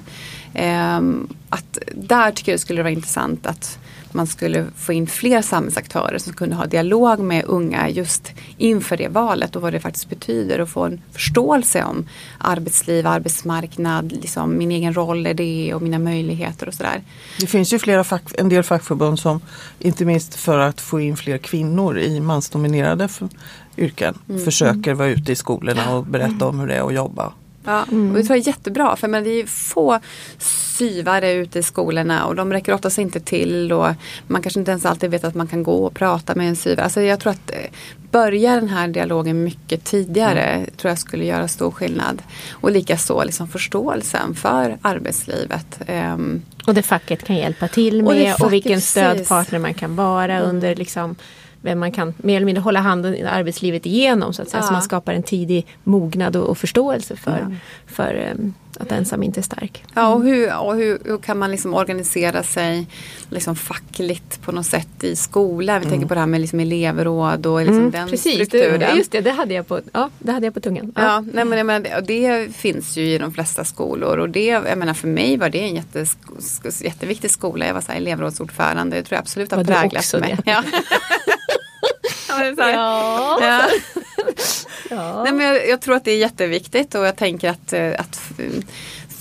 Ehm, 0.53 1.27
att 1.49 1.77
där 1.93 2.31
tycker 2.31 2.51
jag 2.51 2.57
det 2.57 2.61
skulle 2.61 2.83
vara 2.83 2.93
intressant 2.93 3.45
att 3.45 3.79
man 4.13 4.27
skulle 4.27 4.65
få 4.75 4.93
in 4.93 5.07
fler 5.07 5.41
samhällsaktörer 5.41 6.17
som 6.17 6.33
kunde 6.33 6.55
ha 6.55 6.65
dialog 6.65 7.19
med 7.19 7.43
unga 7.45 7.89
just 7.89 8.31
inför 8.57 8.97
det 8.97 9.07
valet 9.07 9.55
och 9.55 9.61
vad 9.61 9.73
det 9.73 9.79
faktiskt 9.79 10.09
betyder 10.09 10.61
och 10.61 10.69
få 10.69 10.85
en 10.85 11.01
förståelse 11.11 11.83
om 11.83 12.07
arbetsliv, 12.37 13.07
arbetsmarknad, 13.07 14.11
liksom 14.11 14.57
min 14.57 14.71
egen 14.71 14.93
roll 14.93 15.27
i 15.27 15.33
det 15.33 15.73
och 15.73 15.81
mina 15.81 15.99
möjligheter 15.99 16.67
och 16.67 16.73
sådär. 16.73 17.01
Det 17.39 17.47
finns 17.47 17.73
ju 17.73 17.79
flera 17.79 18.03
fack, 18.03 18.23
en 18.37 18.49
del 18.49 18.63
fackförbund 18.63 19.19
som 19.19 19.41
inte 19.79 20.05
minst 20.05 20.35
för 20.35 20.59
att 20.59 20.81
få 20.81 20.99
in 20.99 21.17
fler 21.17 21.37
kvinnor 21.37 21.99
i 21.99 22.19
mansdominerade 22.19 23.09
yrken 23.77 24.17
mm. 24.29 24.45
försöker 24.45 24.93
vara 24.93 25.07
ute 25.07 25.31
i 25.31 25.35
skolorna 25.35 25.95
och 25.95 26.05
berätta 26.05 26.47
om 26.47 26.59
hur 26.59 26.67
det 26.67 26.75
är 26.75 26.87
att 26.87 26.93
jobba. 26.93 27.33
Ja, 27.65 27.85
mm. 27.91 28.11
och 28.11 28.17
det 28.17 28.23
tror 28.23 28.37
jag 28.37 28.43
är 28.43 28.47
jättebra 28.47 28.95
för 28.95 29.07
men 29.07 29.23
det 29.23 29.29
är 29.29 29.45
få 29.45 29.99
syvare 30.77 31.31
ute 31.31 31.59
i 31.59 31.63
skolorna 31.63 32.25
och 32.25 32.35
de 32.35 32.53
räcker 32.53 32.73
oftast 32.73 32.97
inte 32.97 33.19
till 33.19 33.71
och 33.71 33.87
man 34.27 34.41
kanske 34.41 34.59
inte 34.59 34.71
ens 34.71 34.85
alltid 34.85 35.11
vet 35.11 35.23
att 35.23 35.35
man 35.35 35.47
kan 35.47 35.63
gå 35.63 35.85
och 35.85 35.93
prata 35.93 36.35
med 36.35 36.49
en 36.49 36.55
syvare. 36.55 36.83
Alltså 36.83 37.01
jag 37.01 37.19
tror 37.19 37.31
att 37.31 37.51
eh, 37.51 37.71
börja 38.11 38.55
den 38.55 38.69
här 38.69 38.87
dialogen 38.87 39.43
mycket 39.43 39.83
tidigare 39.83 40.43
mm. 40.43 40.69
tror 40.77 40.91
jag 40.91 40.99
skulle 40.99 41.25
göra 41.25 41.47
stor 41.47 41.71
skillnad. 41.71 42.21
Och 42.51 42.71
likaså 42.71 43.23
liksom 43.23 43.47
förståelsen 43.47 44.35
för 44.35 44.77
arbetslivet. 44.81 45.81
Um, 45.87 46.41
och 46.67 46.73
det 46.73 46.83
facket 46.83 47.23
kan 47.23 47.35
hjälpa 47.35 47.67
till 47.67 48.03
med 48.03 48.33
och, 48.33 48.45
och 48.45 48.53
vilken 48.53 48.81
stödpartner 48.81 49.59
man 49.59 49.73
kan 49.73 49.95
vara 49.95 50.33
mm. 50.33 50.49
under 50.49 50.75
liksom 50.75 51.15
vem 51.63 51.79
man 51.79 51.91
kan 51.91 52.13
mer 52.17 52.35
eller 52.35 52.45
mindre 52.45 52.61
hålla 52.61 52.79
handen 52.79 53.15
i 53.15 53.23
arbetslivet 53.23 53.85
igenom 53.85 54.33
så 54.33 54.41
att 54.41 54.49
säga. 54.49 54.61
Ja. 54.61 54.67
Så 54.67 54.73
man 54.73 54.81
skapar 54.81 55.13
en 55.13 55.23
tidig 55.23 55.67
mognad 55.83 56.35
och, 56.35 56.49
och 56.49 56.57
förståelse 56.57 57.15
för, 57.15 57.47
ja. 57.49 57.55
för 57.87 58.31
um, 58.31 58.53
att 58.79 58.91
ensam 58.91 59.23
inte 59.23 59.39
är 59.39 59.41
stark. 59.41 59.83
Ja 59.93 60.13
och 60.13 60.23
hur, 60.23 60.57
och 60.59 60.75
hur, 60.75 60.99
hur 61.05 61.17
kan 61.17 61.37
man 61.37 61.51
liksom 61.51 61.73
organisera 61.73 62.43
sig 62.43 62.87
liksom 63.29 63.55
fackligt 63.55 64.41
på 64.41 64.51
något 64.51 64.65
sätt 64.65 65.03
i 65.03 65.15
skolan? 65.15 65.79
Vi 65.79 65.85
mm. 65.85 65.89
tänker 65.89 66.07
på 66.07 66.13
det 66.13 66.19
här 66.19 66.27
med 66.27 66.41
liksom 66.41 66.59
elevråd 66.59 67.45
och 67.45 67.59
liksom 67.59 67.77
mm, 67.77 67.91
den 67.91 68.09
precis, 68.09 68.33
strukturen. 68.33 68.79
Det, 68.79 68.93
just 68.97 69.11
det, 69.11 69.21
det 69.21 69.31
hade 69.31 69.53
jag 69.53 69.67
på, 69.67 69.81
ja, 69.93 70.09
det 70.19 70.31
hade 70.31 70.45
jag 70.45 70.53
på 70.53 70.59
tungan. 70.59 70.91
Ja, 70.95 71.01
ja 71.01 71.23
nej, 71.33 71.45
men, 71.45 71.67
men 71.67 71.83
det, 71.83 72.01
det 72.07 72.55
finns 72.55 72.97
ju 72.97 73.03
i 73.03 73.17
de 73.17 73.33
flesta 73.33 73.63
skolor 73.63 74.17
och 74.17 74.29
det, 74.29 74.45
jag 74.45 74.77
menar 74.77 74.93
för 74.93 75.07
mig 75.07 75.37
var 75.37 75.49
det 75.49 75.59
en 75.59 75.75
jättes, 75.75 76.17
jätteviktig 76.81 77.31
skola. 77.31 77.65
Jag 77.65 77.73
var 77.73 77.81
så 77.81 77.91
här 77.91 77.97
elevrådsordförande. 77.97 78.95
Det 78.95 79.03
tror 79.03 79.15
jag 79.15 79.21
absolut 79.21 79.51
har 79.51 79.63
präglat 79.63 80.13
mig. 80.19 80.37
Ja. 80.45 80.63
ja. 82.57 83.37
ja. 83.41 83.61
ja. 84.89 85.23
Nej, 85.23 85.33
men 85.33 85.45
jag, 85.45 85.69
jag, 85.69 85.81
tror 85.81 85.95
att 85.95 86.05
det 86.05 86.11
är 86.11 86.17
jätteviktigt 86.17 86.95
och 86.95 87.05
jag 87.05 87.15
tänker 87.15 87.49
att, 87.49 87.73
eh, 87.73 87.91
att 87.97 88.19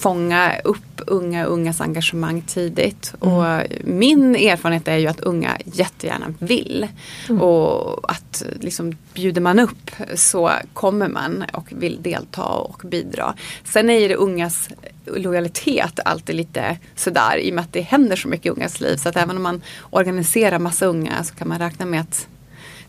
fånga 0.03 0.59
upp 0.65 0.93
unga 1.07 1.45
ungas 1.45 1.81
engagemang 1.81 2.43
tidigt. 2.43 3.15
Mm. 3.23 3.35
Och 3.35 3.63
min 3.85 4.37
erfarenhet 4.37 4.89
är 4.89 4.97
ju 4.97 5.07
att 5.07 5.21
unga 5.21 5.59
jättegärna 5.65 6.35
vill. 6.39 6.89
Mm. 7.29 7.43
Och 7.43 8.11
att 8.11 8.43
liksom 8.61 8.97
bjuder 9.15 9.41
man 9.41 9.59
upp 9.59 9.91
så 10.15 10.51
kommer 10.73 11.09
man 11.09 11.45
och 11.53 11.67
vill 11.71 12.03
delta 12.03 12.45
och 12.45 12.83
bidra. 12.85 13.35
Sen 13.65 13.91
är 13.91 14.09
det 14.09 14.15
ungas 14.15 14.69
lojalitet 15.07 16.01
alltid 16.05 16.37
lite 16.37 16.79
sådär 16.95 17.39
i 17.39 17.51
och 17.51 17.55
med 17.55 17.65
att 17.65 17.73
det 17.73 17.81
händer 17.81 18.17
så 18.17 18.29
mycket 18.29 18.47
i 18.47 18.51
ungas 18.51 18.81
liv. 18.81 18.97
Så 18.97 19.09
att 19.09 19.17
även 19.17 19.37
om 19.37 19.43
man 19.43 19.63
organiserar 19.91 20.59
massa 20.59 20.87
unga 20.87 21.25
så 21.25 21.35
kan 21.35 21.49
man 21.49 21.59
räkna 21.59 21.87
med 21.87 22.01
att 22.01 22.29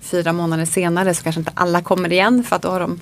fyra 0.03 0.33
månader 0.33 0.65
senare 0.65 1.13
så 1.13 1.23
kanske 1.23 1.39
inte 1.39 1.51
alla 1.55 1.81
kommer 1.81 2.13
igen 2.13 2.43
för 2.43 2.55
att 2.55 2.61
då 2.61 2.69
har 2.69 2.79
de 2.79 2.99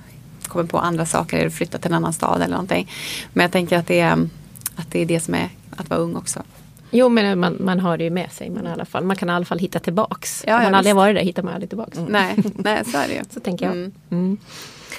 kommit 0.47 0.71
på 0.71 0.77
andra 0.77 1.05
saker 1.05 1.37
eller 1.37 1.49
flyttat 1.49 1.81
till 1.81 1.91
en 1.91 1.95
annan 1.95 2.13
stad 2.13 2.35
eller 2.35 2.51
någonting. 2.51 2.91
Men 3.33 3.41
jag 3.41 3.51
tänker 3.51 3.77
att 3.77 3.87
det 3.87 3.99
är, 3.99 4.27
att 4.75 4.91
det, 4.91 4.99
är 4.99 5.05
det 5.05 5.19
som 5.19 5.33
är 5.33 5.49
att 5.75 5.89
vara 5.89 5.99
ung 5.99 6.15
också. 6.15 6.43
Jo 6.91 7.09
men 7.09 7.39
man, 7.39 7.57
man 7.59 7.79
har 7.79 7.97
det 7.97 8.03
ju 8.03 8.09
med 8.09 8.31
sig. 8.31 8.49
Man, 8.49 8.67
i 8.67 8.69
alla 8.69 8.85
fall, 8.85 9.03
man 9.03 9.15
kan 9.15 9.29
i 9.29 9.31
alla 9.31 9.45
fall 9.45 9.59
hitta 9.59 9.79
tillbaks. 9.79 10.43
Ja, 10.47 10.57
Om 10.57 10.63
man 10.63 10.75
aldrig 10.75 10.95
varit 10.95 11.15
där 11.15 11.23
hittar 11.23 11.43
man 11.43 11.53
aldrig 11.53 11.69
tillbaks. 11.69 11.97
Mm. 11.97 12.11
Nej, 12.11 12.35
nej, 12.55 12.85
så 12.85 12.97
är 12.97 13.07
det 13.07 13.13
ju. 13.13 13.21
Så 13.29 13.39
tänker 13.39 13.65
jag. 13.65 13.73
Mm. 13.73 13.91
Mm. 14.11 14.37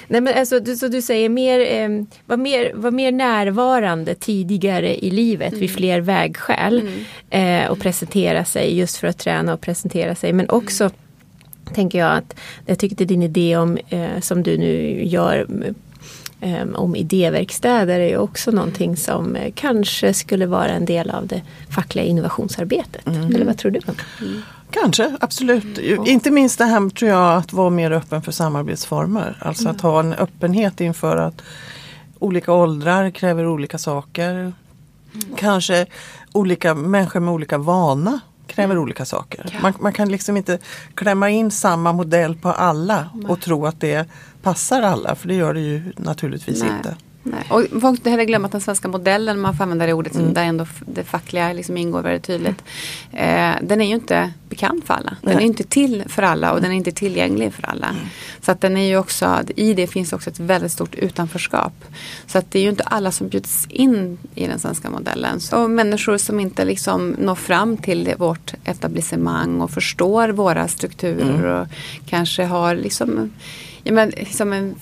Nej, 0.07 0.21
men 0.21 0.33
alltså, 0.39 0.59
du, 0.59 0.75
så 0.75 0.87
du 0.87 1.01
säger 1.01 1.29
mer, 1.29 1.59
eh, 1.59 2.05
var, 2.25 2.37
mer, 2.37 2.71
var 2.75 2.91
mer 2.91 3.11
närvarande 3.11 4.15
tidigare 4.15 5.05
i 5.05 5.11
livet 5.11 5.47
mm. 5.47 5.59
vid 5.59 5.71
fler 5.71 6.01
vägskäl. 6.01 6.79
Mm. 7.29 7.63
Eh, 7.63 7.71
och 7.71 7.79
presentera 7.79 8.45
sig 8.45 8.77
just 8.77 8.97
för 8.97 9.07
att 9.07 9.17
träna 9.17 9.53
och 9.53 9.61
presentera 9.61 10.15
sig. 10.15 10.33
Men 10.33 10.49
också 10.49 10.91
tänker 11.73 11.99
jag 11.99 12.17
att 12.17 12.35
jag 12.65 12.79
tyckte 12.79 13.05
din 13.05 13.23
idé 13.23 13.57
om 13.57 13.77
eh, 13.89 14.19
som 14.21 14.43
du 14.43 14.57
nu 14.57 15.03
gör 15.05 15.47
eh, 16.41 16.67
om 16.75 16.95
idéverkstäder 16.95 17.99
är 17.99 18.17
också 18.17 18.51
någonting 18.51 18.97
som 18.97 19.35
eh, 19.35 19.53
kanske 19.55 20.13
skulle 20.13 20.45
vara 20.45 20.69
en 20.69 20.85
del 20.85 21.09
av 21.09 21.27
det 21.27 21.41
fackliga 21.69 22.05
innovationsarbetet. 22.05 23.07
Mm. 23.07 23.35
Eller 23.35 23.45
vad 23.45 23.57
tror 23.57 23.71
du? 23.71 23.79
Mm. 24.21 24.41
Kanske, 24.71 25.17
absolut. 25.19 25.77
Mm. 25.77 26.05
Inte 26.05 26.31
minst 26.31 26.57
det 26.57 26.65
här 26.65 26.89
tror 26.89 27.11
jag 27.11 27.37
att 27.37 27.53
vara 27.53 27.69
mer 27.69 27.91
öppen 27.91 28.21
för 28.21 28.31
samarbetsformer. 28.31 29.37
Alltså 29.41 29.69
att 29.69 29.81
ha 29.81 29.99
en 29.99 30.13
öppenhet 30.13 30.81
inför 30.81 31.17
att 31.17 31.41
olika 32.19 32.53
åldrar 32.53 33.09
kräver 33.09 33.47
olika 33.47 33.77
saker. 33.77 34.31
Mm. 34.31 34.53
Kanske 35.37 35.85
olika 36.31 36.75
människor 36.75 37.19
med 37.19 37.33
olika 37.33 37.57
vana 37.57 38.19
kräver 38.47 38.77
olika 38.77 39.05
saker. 39.05 39.49
Ja. 39.53 39.59
Man, 39.61 39.73
man, 39.79 39.93
kan 39.93 40.09
liksom 40.09 40.37
inte 40.37 40.59
klämma 40.95 41.29
in 41.29 41.51
samma 41.51 41.93
modell 41.93 42.35
på 42.35 42.49
alla 42.49 43.09
Nej. 43.13 43.25
och 43.31 43.41
tro 43.41 43.65
att 43.65 43.81
det 43.81 44.09
passar 44.41 44.81
alla 44.81 45.15
för 45.15 45.27
det 45.27 45.35
gör 45.35 45.53
det 45.53 45.59
ju 45.59 45.93
naturligtvis 45.97 46.61
Nej. 46.61 46.71
inte. 46.77 46.95
Nej. 47.23 47.45
Och 47.49 47.81
folk 47.81 47.99
inte 47.99 48.09
heller 48.09 48.23
glömma 48.23 48.45
att 48.45 48.51
den 48.51 48.61
svenska 48.61 48.87
modellen, 48.87 49.39
man 49.39 49.57
får 49.57 49.63
använda 49.63 49.85
det 49.85 49.93
ordet, 49.93 50.15
mm. 50.15 50.33
där 50.33 50.43
ändå 50.43 50.65
det 50.85 51.03
fackliga 51.03 51.53
liksom 51.53 51.77
ingår 51.77 52.01
väldigt 52.01 52.23
tydligt. 52.23 52.63
Eh, 53.11 53.51
den 53.61 53.81
är 53.81 53.85
ju 53.85 53.93
inte 53.93 54.33
bekant 54.49 54.85
för 54.85 54.93
alla. 54.93 55.17
Den 55.21 55.35
Nej. 55.35 55.43
är 55.43 55.47
inte 55.47 55.63
till 55.63 56.03
för 56.07 56.23
alla 56.23 56.51
och 56.51 56.61
den 56.61 56.71
är 56.71 56.75
inte 56.75 56.91
tillgänglig 56.91 57.53
för 57.53 57.65
alla. 57.69 57.87
Mm. 57.87 58.01
Så 58.41 58.51
att 58.51 58.61
den 58.61 58.77
är 58.77 58.87
ju 58.87 58.97
också, 58.97 59.39
i 59.55 59.73
det 59.73 59.87
finns 59.87 60.13
också 60.13 60.29
ett 60.29 60.39
väldigt 60.39 60.71
stort 60.71 60.95
utanförskap. 60.95 61.73
Så 62.27 62.37
att 62.37 62.51
det 62.51 62.59
är 62.59 62.63
ju 62.63 62.69
inte 62.69 62.83
alla 62.83 63.11
som 63.11 63.27
bjuds 63.27 63.67
in 63.69 64.17
i 64.35 64.47
den 64.47 64.59
svenska 64.59 64.89
modellen. 64.89 65.39
Så 65.39 65.67
människor 65.67 66.17
som 66.17 66.39
inte 66.39 66.65
liksom 66.65 67.15
når 67.19 67.35
fram 67.35 67.77
till 67.77 68.13
vårt 68.17 68.53
etablissemang 68.63 69.61
och 69.61 69.71
förstår 69.71 70.29
våra 70.29 70.67
strukturer 70.67 71.39
mm. 71.39 71.61
och 71.61 71.67
kanske 72.05 72.43
har 72.43 72.75
liksom 72.75 73.31
ja, 73.83 73.93
men, 73.93 74.09
liksom 74.09 74.53
en 74.53 74.75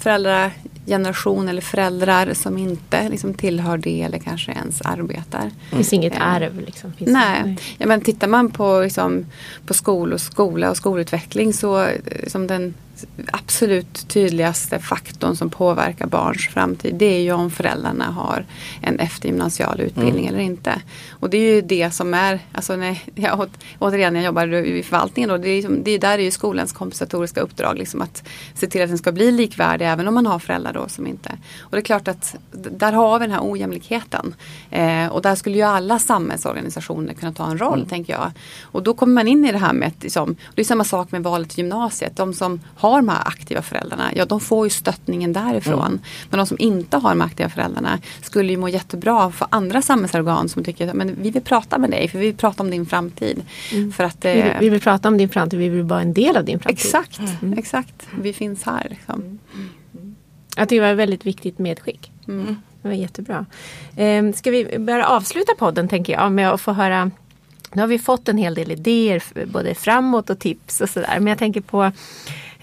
föräldrageneration 0.86 1.50
eller 1.50 1.62
föräldrar 1.62 2.34
som 2.34 2.58
inte 2.58 3.10
liksom, 3.10 3.34
tillhör 3.34 3.78
det 3.78 4.02
eller 4.02 4.20
kanske 4.20 4.52
ens 4.52 4.82
arbetar. 4.82 5.52
Det 5.70 5.76
finns 5.76 5.94
inget 5.94 6.14
eh, 6.14 6.28
arv. 6.28 6.60
Liksom. 6.66 6.94
Finns 6.94 7.12
nej, 7.12 7.58
Ja, 7.78 7.88
men 7.88 8.02
tittar 8.02 8.28
man 8.28 8.52
på, 8.52 8.82
liksom, 8.82 9.26
på 9.66 9.74
skol 9.74 10.14
och 10.14 10.22
skola 10.22 10.70
och 10.70 10.78
skolutveckling 10.78 11.54
så 11.54 11.88
som 12.28 12.48
den 12.48 12.74
absolut 13.32 14.08
tydligaste 14.08 14.80
faktorn 14.80 15.36
som 15.36 15.50
påverkar 15.50 16.08
barns 16.08 16.48
framtid 16.48 16.96
det 16.96 17.06
är 17.06 17.20
ju 17.20 17.32
om 17.32 17.52
föräldrarna 17.52 18.06
har 18.06 18.46
en 18.82 19.00
eftergymnasial 19.00 19.82
utbildning 19.82 20.28
mm. 20.28 20.36
eller 20.36 20.40
inte. 20.40 20.82
Och 21.10 21.30
det 21.30 21.38
är 21.38 21.56
ju 21.56 21.62
det 21.62 21.92
som 21.92 22.14
är, 22.14 22.40
alltså 22.52 22.76
när 22.76 22.98
jag, 23.16 23.50
återigen 23.80 24.16
jag 24.16 24.24
jobbar 24.24 24.54
i 24.54 24.84
förvaltningen 24.84 25.30
då, 25.30 25.38
det 25.38 25.50
är, 25.50 25.70
det 25.70 25.92
är 25.92 26.00
där 26.00 26.20
är 26.20 26.24
ju 26.24 26.32
skolans 26.32 26.74
kompensatoriska 26.74 27.42
uppdrag 27.42 27.78
liksom 27.78 28.02
att 28.02 28.24
se 28.54 28.68
till 28.68 28.82
att 28.82 28.90
den 28.90 28.98
ska 28.98 29.12
bli 29.12 29.32
likvärdig 29.32 29.86
även 29.88 30.08
om 30.08 30.14
man 30.14 30.26
har 30.26 30.40
föräldrar 30.40 30.74
då 30.74 30.88
som 30.88 31.08
inte. 31.08 31.38
Och 31.60 31.72
det 31.72 31.78
är 31.78 31.82
klart 31.82 32.08
att 32.08 32.36
där 32.52 32.92
har 32.92 33.20
vi 33.20 33.26
den 33.26 33.36
här 33.36 33.52
ojämlikheten. 33.52 34.36
Eh, 34.70 35.08
och 35.08 35.22
där 35.22 35.36
skulle 35.36 35.56
ju 35.56 35.64
alla 35.64 36.00
samhällsorganisationer 36.00 37.14
kunna 37.14 37.34
ta 37.34 37.46
en 37.46 37.58
roll 37.58 37.78
mm. 37.78 37.90
tänker 37.90 38.14
jag. 38.14 38.32
Och 38.62 38.84
då 38.84 38.94
kommer 38.94 39.14
man 39.14 39.28
in 39.28 39.46
i 39.46 39.52
det 39.52 39.58
här 39.58 39.74
med 39.74 39.92
liksom, 40.02 40.36
det 40.56 40.62
är 40.62 40.66
samma 40.66 40.84
sak 40.84 41.12
med 41.12 41.24
valet 41.24 41.50
till 41.50 41.60
gymnasiet. 41.60 42.18
De 42.18 42.34
som 42.34 42.62
har 42.76 42.91
de 42.96 43.10
här 43.10 43.28
aktiva 43.28 43.62
föräldrarna, 43.62 44.12
ja 44.16 44.26
de 44.26 44.40
får 44.40 44.66
ju 44.66 44.70
stöttningen 44.70 45.34
därifrån. 45.34 45.88
Mm. 45.88 46.00
Men 46.30 46.38
de 46.38 46.46
som 46.46 46.58
inte 46.60 46.98
har 46.98 47.10
de 47.10 47.22
aktiva 47.22 47.50
föräldrarna 47.50 48.00
skulle 48.22 48.52
ju 48.52 48.58
må 48.58 48.70
jättebra 48.70 49.32
för 49.32 49.48
andra 49.52 49.82
samhällsorgan 49.82 50.50
som 50.50 50.64
tycker 50.64 50.88
att 50.88 50.94
men 50.94 51.16
vi 51.22 51.32
vill 51.32 51.42
prata 51.42 51.78
med 51.78 51.90
dig 51.90 52.08
för 52.08 52.20
vi 52.20 52.26
vill 52.26 52.38
prata 52.38 52.64
om 52.64 52.72
din 52.72 52.86
framtid. 52.86 53.42
Mm. 53.72 53.92
För 53.92 54.04
att, 54.04 54.26
vi, 54.26 54.42
vill, 54.42 54.54
vi, 54.60 54.70
vill, 54.70 54.82
prata 54.82 55.08
om 55.08 55.18
din 55.18 55.30
framtid, 55.30 55.60
vi 55.60 55.70
vill 55.70 55.84
vara 55.84 56.02
en 56.02 56.14
del 56.14 56.38
av 56.38 56.46
din 56.46 56.60
framtid. 56.60 56.86
Exakt, 56.86 57.20
mm. 57.42 57.60
exakt. 57.60 58.08
Vi 58.22 58.34
finns 58.34 58.64
här. 58.64 58.88
Liksom. 58.90 59.40
Mm. 59.54 60.16
Jag 60.56 60.70
tycker 60.70 60.82
det 60.82 60.88
var 60.88 60.92
ett 60.92 61.00
väldigt 61.00 61.26
viktigt 61.26 61.60
medskick. 61.60 62.12
Mm. 62.28 62.56
Det 62.82 62.88
var 62.88 62.96
jättebra. 62.96 63.46
Eh, 63.96 64.32
ska 64.34 64.52
vi 64.52 64.80
börja 64.80 65.08
avsluta 65.08 65.52
podden 65.60 65.88
tänker 65.88 66.14
jag 66.14 66.32
med 66.32 66.52
att 66.52 66.62
få 66.62 66.72
höra 66.72 67.12
Nu 67.74 67.82
har 67.82 67.88
vi 67.88 68.00
fått 68.00 68.30
en 68.30 68.38
hel 68.38 68.54
del 68.54 68.72
idéer 68.72 69.24
både 69.46 69.76
framåt 69.76 70.30
och 70.30 70.40
tips 70.40 70.82
och 70.82 70.90
sådär. 70.90 71.16
Men 71.20 71.28
jag 71.28 71.38
tänker 71.38 71.62
på 71.62 71.84
eh, 71.84 71.92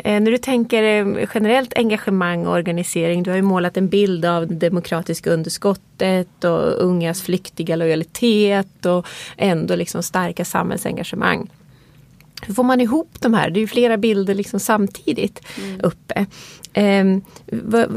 när 0.05 0.31
du 0.31 0.39
tänker 0.39 0.83
eh, 0.83 1.29
generellt 1.35 1.79
engagemang 1.79 2.47
och 2.47 2.53
organisering. 2.53 3.23
Du 3.23 3.31
har 3.31 3.37
ju 3.37 3.43
målat 3.43 3.77
en 3.77 3.89
bild 3.89 4.25
av 4.25 4.47
det 4.47 4.55
demokratiska 4.55 5.31
underskottet 5.31 6.45
och 6.45 6.85
ungas 6.85 7.23
flyktiga 7.23 7.77
lojalitet 7.77 8.87
och 8.87 9.07
ändå 9.37 9.77
liksom 9.77 10.03
starka 10.03 10.45
samhällsengagemang. 10.45 11.51
Hur 12.43 12.55
får 12.55 12.65
man 12.65 12.81
ihop 12.81 13.11
de 13.21 13.35
här? 13.35 13.51
Det 13.51 13.59
är 13.59 13.61
ju 13.61 13.67
flera 13.67 13.97
bilder 13.97 14.35
liksom 14.35 14.61
samtidigt 14.61 15.41
mm. 15.59 15.81
uppe. 15.83 16.27
Um, 16.77 17.23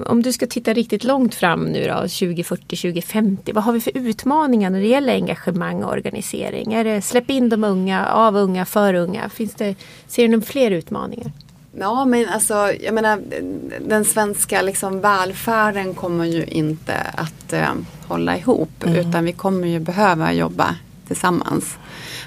om 0.06 0.22
du 0.22 0.34
ska 0.34 0.48
titta 0.48 0.74
riktigt 0.74 1.04
långt 1.04 1.36
fram 1.36 1.64
nu 1.64 1.88
då, 1.88 1.96
2040, 1.96 2.76
2050. 2.76 3.52
Vad 3.54 3.64
har 3.64 3.74
vi 3.74 3.82
för 3.82 3.98
utmaningar 3.98 4.70
när 4.70 4.80
det 4.80 4.88
gäller 4.88 5.14
engagemang 5.14 5.84
och 5.84 5.92
organisering? 5.92 6.74
Är 6.74 6.84
det 6.84 7.02
släpp 7.02 7.30
in 7.30 7.50
de 7.50 7.64
unga, 7.64 8.08
av 8.08 8.36
unga, 8.36 8.66
för 8.66 8.94
unga? 8.94 9.30
Finns 9.30 9.54
det, 9.54 9.76
ser 10.08 10.24
du 10.24 10.30
några 10.30 10.46
fler 10.46 10.72
utmaningar? 10.72 11.32
Ja 11.80 12.06
men 12.06 12.30
alltså 12.30 12.74
jag 12.82 12.94
menar 12.94 13.22
den 13.88 14.06
svenska 14.06 14.62
liksom 14.62 15.02
välfärden 15.02 15.94
kommer 15.94 16.26
ju 16.26 16.46
inte 16.46 16.96
att 16.96 17.54
eh, 17.54 17.74
hålla 18.08 18.38
ihop 18.38 18.84
mm. 18.84 18.96
utan 18.96 19.26
vi 19.26 19.34
kommer 19.34 19.68
ju 19.68 19.80
behöva 19.80 20.34
jobba 20.34 20.76
tillsammans 21.08 21.78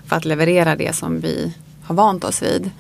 för 0.07 0.16
att 0.16 0.24
leverera 0.24 0.76
det 0.76 0.96
som 0.96 1.20
vi 1.20 1.54
har 1.83 1.94
vant 1.94 2.24
oss 2.24 2.42
vid. 2.42 2.70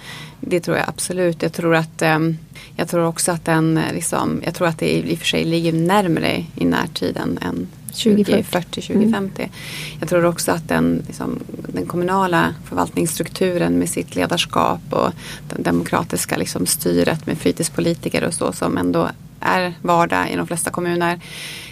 Det 0.40 0.60
tror 0.60 0.76
jag 0.76 0.88
absolut. 0.88 1.42
Jag 1.42 1.52
tror 1.52 1.74
att 1.74 2.02
um, 2.02 2.38
jag 2.76 2.88
tror 2.88 3.04
också 3.06 3.32
att 3.32 3.44
den 3.44 3.80
liksom, 3.92 4.42
jag 4.44 4.54
tror 4.54 4.68
att 4.68 4.78
det 4.78 4.96
i 4.96 5.14
och 5.14 5.18
för 5.18 5.26
sig 5.26 5.44
ligger 5.44 5.72
närmre 5.72 6.44
i 6.56 6.64
närtiden 6.64 7.38
än 7.42 7.68
2040, 7.94 8.80
2050. 8.80 9.42
Mm. 9.42 9.52
Jag 10.00 10.08
tror 10.08 10.24
också 10.24 10.52
att 10.52 10.68
den, 10.68 11.02
liksom, 11.06 11.38
den 11.68 11.86
kommunala 11.86 12.54
förvaltningsstrukturen 12.64 13.78
med 13.78 13.88
sitt 13.88 14.16
ledarskap 14.16 14.80
och 14.90 15.12
det 15.48 15.62
demokratiska 15.62 16.36
liksom, 16.36 16.66
styret 16.66 17.26
med 17.26 17.38
fritidspolitiker 17.38 18.24
och 18.24 18.34
så 18.34 18.52
som 18.52 18.78
ändå 18.78 19.10
är 19.40 19.74
vardag 19.82 20.30
i 20.30 20.36
de 20.36 20.46
flesta 20.46 20.70
kommuner 20.70 21.20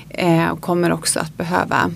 eh, 0.09 0.57
kommer 0.57 0.93
också 0.93 1.21
att 1.21 1.37
behöva 1.37 1.91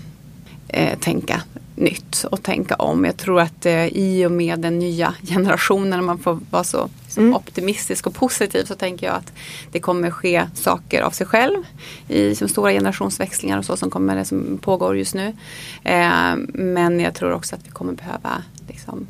eh, 0.69 0.99
tänka 0.99 1.43
nytt 1.77 2.25
och 2.31 2.43
tänka 2.43 2.75
om. 2.75 3.05
Jag 3.05 3.17
tror 3.17 3.41
att 3.41 3.67
eh, 3.67 3.87
i 3.87 4.27
och 4.27 4.33
med 4.33 4.59
den 4.59 4.79
nya 4.79 5.15
generationen, 5.29 6.05
man 6.05 6.19
får 6.19 6.39
vara 6.51 6.65
så 6.65 6.89
mm. 7.23 7.35
optimistisk 7.35 8.07
och 8.07 8.15
positiv, 8.15 8.65
så 8.65 8.75
tänker 8.75 9.07
jag 9.07 9.17
att 9.17 9.33
det 9.73 9.81
kommer 9.81 10.11
ske 10.11 10.47
saker 10.55 11.03
av 11.03 11.11
sig 11.11 11.27
själv 11.27 11.63
i 12.09 12.35
som 12.35 12.49
stora 12.49 12.73
generationsväxlingar 12.73 13.59
och 13.59 13.65
så 13.65 13.77
som, 13.77 13.91
kommer, 13.91 14.25
som 14.25 14.59
pågår 14.63 14.97
just 14.97 15.15
nu. 15.15 15.37
Eh, 15.85 16.37
men 16.49 17.01
jag 17.01 17.15
tror 17.15 17.33
också 17.33 17.55
att 17.55 17.67
vi 17.67 17.71
kommer 17.71 17.93
behöva 17.93 18.43
liksom, 18.69 19.07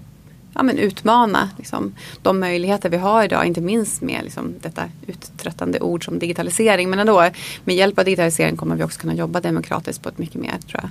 ja, 0.56 0.62
men 0.62 0.78
utmana 0.78 1.50
liksom, 1.58 1.94
de 2.22 2.40
möjligheter 2.40 2.88
vi 2.88 2.96
har 2.96 3.24
idag, 3.24 3.46
inte 3.46 3.60
minst 3.60 4.02
med 4.02 4.20
liksom, 4.24 4.54
detta 4.60 4.82
uttröttande 5.06 5.80
ord 5.80 6.04
som 6.04 6.18
digitalisering. 6.18 6.90
Men 6.90 6.98
ändå, 6.98 7.30
med 7.64 7.76
hjälp 7.76 7.98
av 7.98 8.04
digitalisering 8.04 8.56
kommer 8.56 8.76
vi 8.76 8.82
också 8.82 9.00
kunna 9.00 9.14
jobba 9.14 9.40
demokratiskt 9.40 10.02
på 10.02 10.08
ett 10.08 10.18
mycket 10.18 10.40
mer 10.40 10.58
tror 10.68 10.80
jag, 10.82 10.90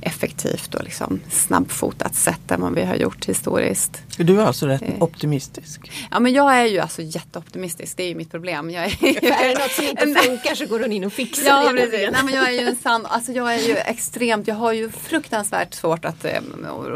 effektivt 0.00 0.74
och 0.74 0.84
liksom, 0.84 1.20
snabbfotat 1.30 2.14
sätt 2.14 2.50
än 2.50 2.60
vad 2.60 2.74
vi 2.74 2.84
har 2.84 2.94
gjort 2.94 3.28
historiskt. 3.28 4.02
Är 4.18 4.24
du 4.24 4.42
alltså 4.42 4.66
rätt 4.66 4.82
eh. 4.82 5.02
optimistisk? 5.02 5.90
Ja 6.10 6.20
men 6.20 6.32
jag 6.32 6.58
är 6.58 6.64
ju 6.64 6.78
alltså 6.78 7.02
jätteoptimistisk, 7.02 7.96
det 7.96 8.02
är 8.02 8.08
ju 8.08 8.14
mitt 8.14 8.30
problem. 8.30 8.70
Jag 8.70 8.84
är, 8.84 8.88
är 8.88 9.48
det 9.48 9.62
något 9.62 9.72
som 9.72 9.84
inte 9.84 10.06
funkar 10.28 10.54
så 10.54 10.66
går 10.66 10.80
hon 10.80 10.92
in 10.92 11.04
och 11.04 11.12
fixar 11.12 11.46
ja, 11.46 11.72
det. 11.72 11.78
Precis. 11.78 12.08
Nej, 12.12 12.24
men 12.24 12.34
jag 12.34 12.48
är 12.48 12.60
ju 12.60 12.68
en 12.68 12.76
sann, 12.76 13.06
alltså 13.06 13.32
jag 13.32 13.54
är 13.54 13.68
ju 13.68 13.76
extremt, 13.76 14.48
jag 14.48 14.54
har 14.54 14.72
ju 14.72 14.90
fruktansvärt 14.90 15.74
svårt 15.74 16.04
att 16.04 16.24
eh, 16.24 16.40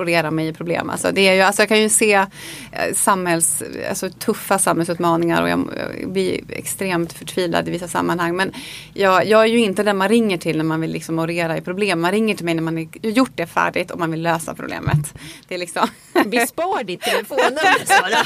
rera 0.05 0.31
mig 0.31 0.48
i 0.48 0.52
problem. 0.52 0.90
Alltså, 0.90 1.12
det 1.12 1.29
är 1.29 1.35
ju, 1.35 1.40
alltså 1.40 1.62
jag 1.62 1.68
kan 1.68 1.81
ju 1.81 1.88
se 1.88 2.06
se 2.07 2.27
eh, 2.73 2.95
samhälls, 2.95 3.62
alltså 3.88 4.11
tuffa 4.11 4.59
samhällsutmaningar 4.59 5.42
och 5.42 5.49
jag, 5.49 5.71
blir 6.05 6.40
extremt 6.49 7.12
förtvivlad 7.12 7.69
i 7.69 7.71
vissa 7.71 7.88
sammanhang. 7.88 8.37
Men 8.37 8.53
jag, 8.95 9.27
jag 9.27 9.42
är 9.42 9.47
ju 9.47 9.59
inte 9.59 9.83
den 9.83 9.97
man 9.97 10.09
ringer 10.09 10.38
till 10.38 10.57
när 10.57 10.64
man 10.64 10.81
vill 10.81 10.92
liksom 10.92 11.19
orera 11.19 11.57
i 11.57 11.61
problem. 11.61 12.01
Man 12.01 12.12
ringer 12.12 12.35
till 12.35 12.45
mig 12.45 12.55
när 12.55 12.62
man 12.62 12.77
har 12.77 12.87
gjort 13.03 13.33
det 13.35 13.47
färdigt 13.47 13.90
och 13.90 13.99
man 13.99 14.11
vill 14.11 14.23
lösa 14.23 14.55
problemet. 14.55 15.14
Det 15.49 15.55
är 15.55 15.59
liksom... 15.59 15.88
Vi 16.27 16.47
spar 16.47 16.85
ditt 16.85 17.01
telefonnummer 17.01 17.85
Sara. 17.85 18.25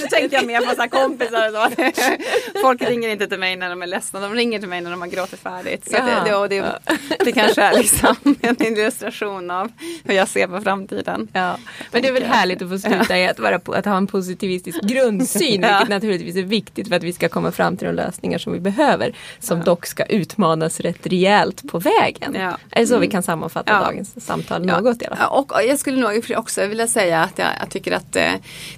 Nu 0.00 0.06
tänkte 0.06 0.36
jag 0.36 0.46
mer 0.46 0.60
på 0.60 0.82
så 0.82 0.88
kompisar 0.88 1.48
och 1.48 1.72
så. 1.72 2.60
Folk 2.62 2.82
ringer 2.82 3.08
inte 3.08 3.26
till 3.26 3.38
mig 3.38 3.56
när 3.56 3.70
de 3.70 3.82
är 3.82 3.86
ledsna. 3.86 4.20
De 4.20 4.34
ringer 4.34 4.58
till 4.58 4.68
mig 4.68 4.80
när 4.80 4.90
de 4.90 5.00
har 5.00 5.08
gråtit 5.08 5.40
färdigt. 5.40 5.84
Så 5.84 5.96
det, 5.96 6.22
det, 6.24 6.48
det, 6.48 6.78
det 7.24 7.32
kanske 7.32 7.62
är 7.62 7.78
liksom 7.78 8.16
en 8.40 8.62
illustration 8.62 9.50
av 9.50 9.72
hur 10.04 10.14
jag 10.14 10.28
ser 10.28 10.46
på 10.46 10.60
framtiden. 10.60 11.28
Ja. 11.32 11.58
Men 11.92 12.02
det 12.02 12.08
är 12.08 12.12
väl 12.12 12.24
härligt 12.24 12.62
att 12.62 12.68
få 12.68 12.77
sluta 12.78 13.18
i 13.18 13.28
att, 13.28 13.38
vara, 13.38 13.60
att 13.66 13.84
ha 13.84 13.96
en 13.96 14.06
positivistisk 14.06 14.82
grundsyn. 14.82 15.62
ja. 15.62 15.68
Vilket 15.68 15.88
naturligtvis 15.88 16.36
är 16.36 16.42
viktigt 16.42 16.88
för 16.88 16.96
att 16.96 17.02
vi 17.02 17.12
ska 17.12 17.28
komma 17.28 17.52
fram 17.52 17.76
till 17.76 17.86
de 17.86 17.92
lösningar 17.92 18.38
som 18.38 18.52
vi 18.52 18.60
behöver. 18.60 19.16
Som 19.38 19.58
ja. 19.58 19.64
dock 19.64 19.86
ska 19.86 20.04
utmanas 20.04 20.80
rätt 20.80 21.06
rejält 21.06 21.70
på 21.70 21.78
vägen. 21.78 22.34
Ja. 22.34 22.58
Är 22.70 22.80
det 22.80 22.86
så 22.86 22.94
mm. 22.94 23.00
vi 23.00 23.08
kan 23.08 23.22
sammanfatta 23.22 23.72
ja. 23.72 23.80
dagens 23.80 24.26
samtal 24.26 24.66
något 24.66 25.02
i 25.02 25.06
alla 25.06 25.16
fall? 25.16 25.38
Och 25.38 25.52
jag 25.68 25.78
skulle 25.78 26.00
nog 26.00 26.24
också 26.36 26.66
vilja 26.66 26.86
säga 26.86 27.22
att 27.22 27.38
jag, 27.38 27.48
jag 27.60 27.70
tycker 27.70 27.92
att 27.92 28.16
eh, 28.16 28.32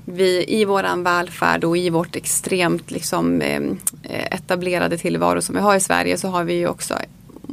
vi 0.04 0.44
i 0.48 0.64
våran 0.64 1.02
välfärd 1.02 1.64
och 1.64 1.78
i 1.78 1.90
vårt 1.90 2.16
extremt 2.16 2.90
liksom, 2.90 3.40
eh, 3.40 3.60
etablerade 4.02 4.98
tillvaro 4.98 5.42
som 5.42 5.54
vi 5.54 5.60
har 5.60 5.76
i 5.76 5.80
Sverige 5.80 6.18
så 6.18 6.28
har 6.28 6.44
vi 6.44 6.54
ju 6.54 6.68
också 6.68 6.94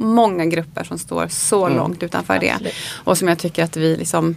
många 0.00 0.46
grupper 0.46 0.84
som 0.84 0.98
står 0.98 1.28
så 1.28 1.66
mm. 1.66 1.78
långt 1.78 2.02
utanför 2.02 2.34
Absolut. 2.34 2.62
det. 2.62 2.70
Och 3.04 3.18
som 3.18 3.28
jag 3.28 3.38
tycker 3.38 3.64
att 3.64 3.76
vi 3.76 3.96
liksom 3.96 4.36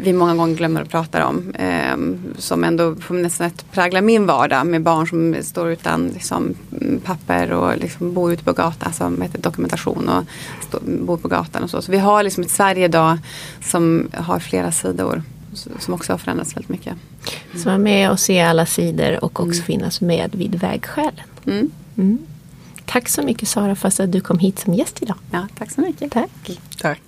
vi 0.00 0.12
många 0.12 0.34
gånger 0.34 0.54
glömmer 0.54 0.82
att 0.82 0.88
prata 0.88 1.26
om. 1.26 1.54
Eh, 1.54 1.96
som 2.38 2.64
ändå 2.64 2.94
på 2.94 3.14
nästan 3.14 3.50
präglar 3.72 4.00
min 4.00 4.26
vardag 4.26 4.66
med 4.66 4.82
barn 4.82 5.08
som 5.08 5.36
står 5.42 5.70
utan 5.70 6.08
liksom, 6.08 6.54
papper 7.04 7.52
och 7.52 7.78
liksom 7.78 8.14
bor 8.14 8.32
ute 8.32 8.44
på 8.44 8.52
gatan, 8.52 8.74
alltså 8.86 9.22
heter 9.22 9.38
dokumentation 9.38 10.08
och 10.08 10.24
stå, 10.68 10.78
bor 10.80 11.16
på 11.16 11.28
gatan 11.28 11.62
och 11.62 11.70
så. 11.70 11.82
Så 11.82 11.92
vi 11.92 11.98
har 11.98 12.22
liksom 12.22 12.42
ett 12.42 12.50
Sverige 12.50 12.84
idag 12.84 13.18
som 13.64 14.08
har 14.14 14.38
flera 14.38 14.72
sidor 14.72 15.22
som 15.78 15.94
också 15.94 16.12
har 16.12 16.18
förändrats 16.18 16.56
väldigt 16.56 16.68
mycket. 16.68 16.92
Mm. 16.92 17.62
Så 17.62 17.64
vara 17.64 17.78
med 17.78 18.10
och 18.10 18.20
se 18.20 18.40
alla 18.40 18.66
sidor 18.66 19.24
och 19.24 19.40
också 19.40 19.60
mm. 19.60 19.64
finnas 19.64 20.00
med 20.00 20.34
vid 20.34 20.54
vägskälen. 20.54 21.24
Mm. 21.46 21.70
Mm. 21.96 22.18
Tack 22.88 23.08
så 23.08 23.22
mycket 23.22 23.48
Sara 23.48 23.76
för 23.76 23.88
att 23.88 24.12
du 24.12 24.20
kom 24.20 24.38
hit 24.38 24.58
som 24.58 24.74
gäst 24.74 25.02
idag. 25.02 25.16
Ja, 25.30 25.48
tack 25.58 25.70
så 25.70 25.80
mycket. 25.80 26.12
Tack. 26.12 26.30
Tack. 26.78 27.00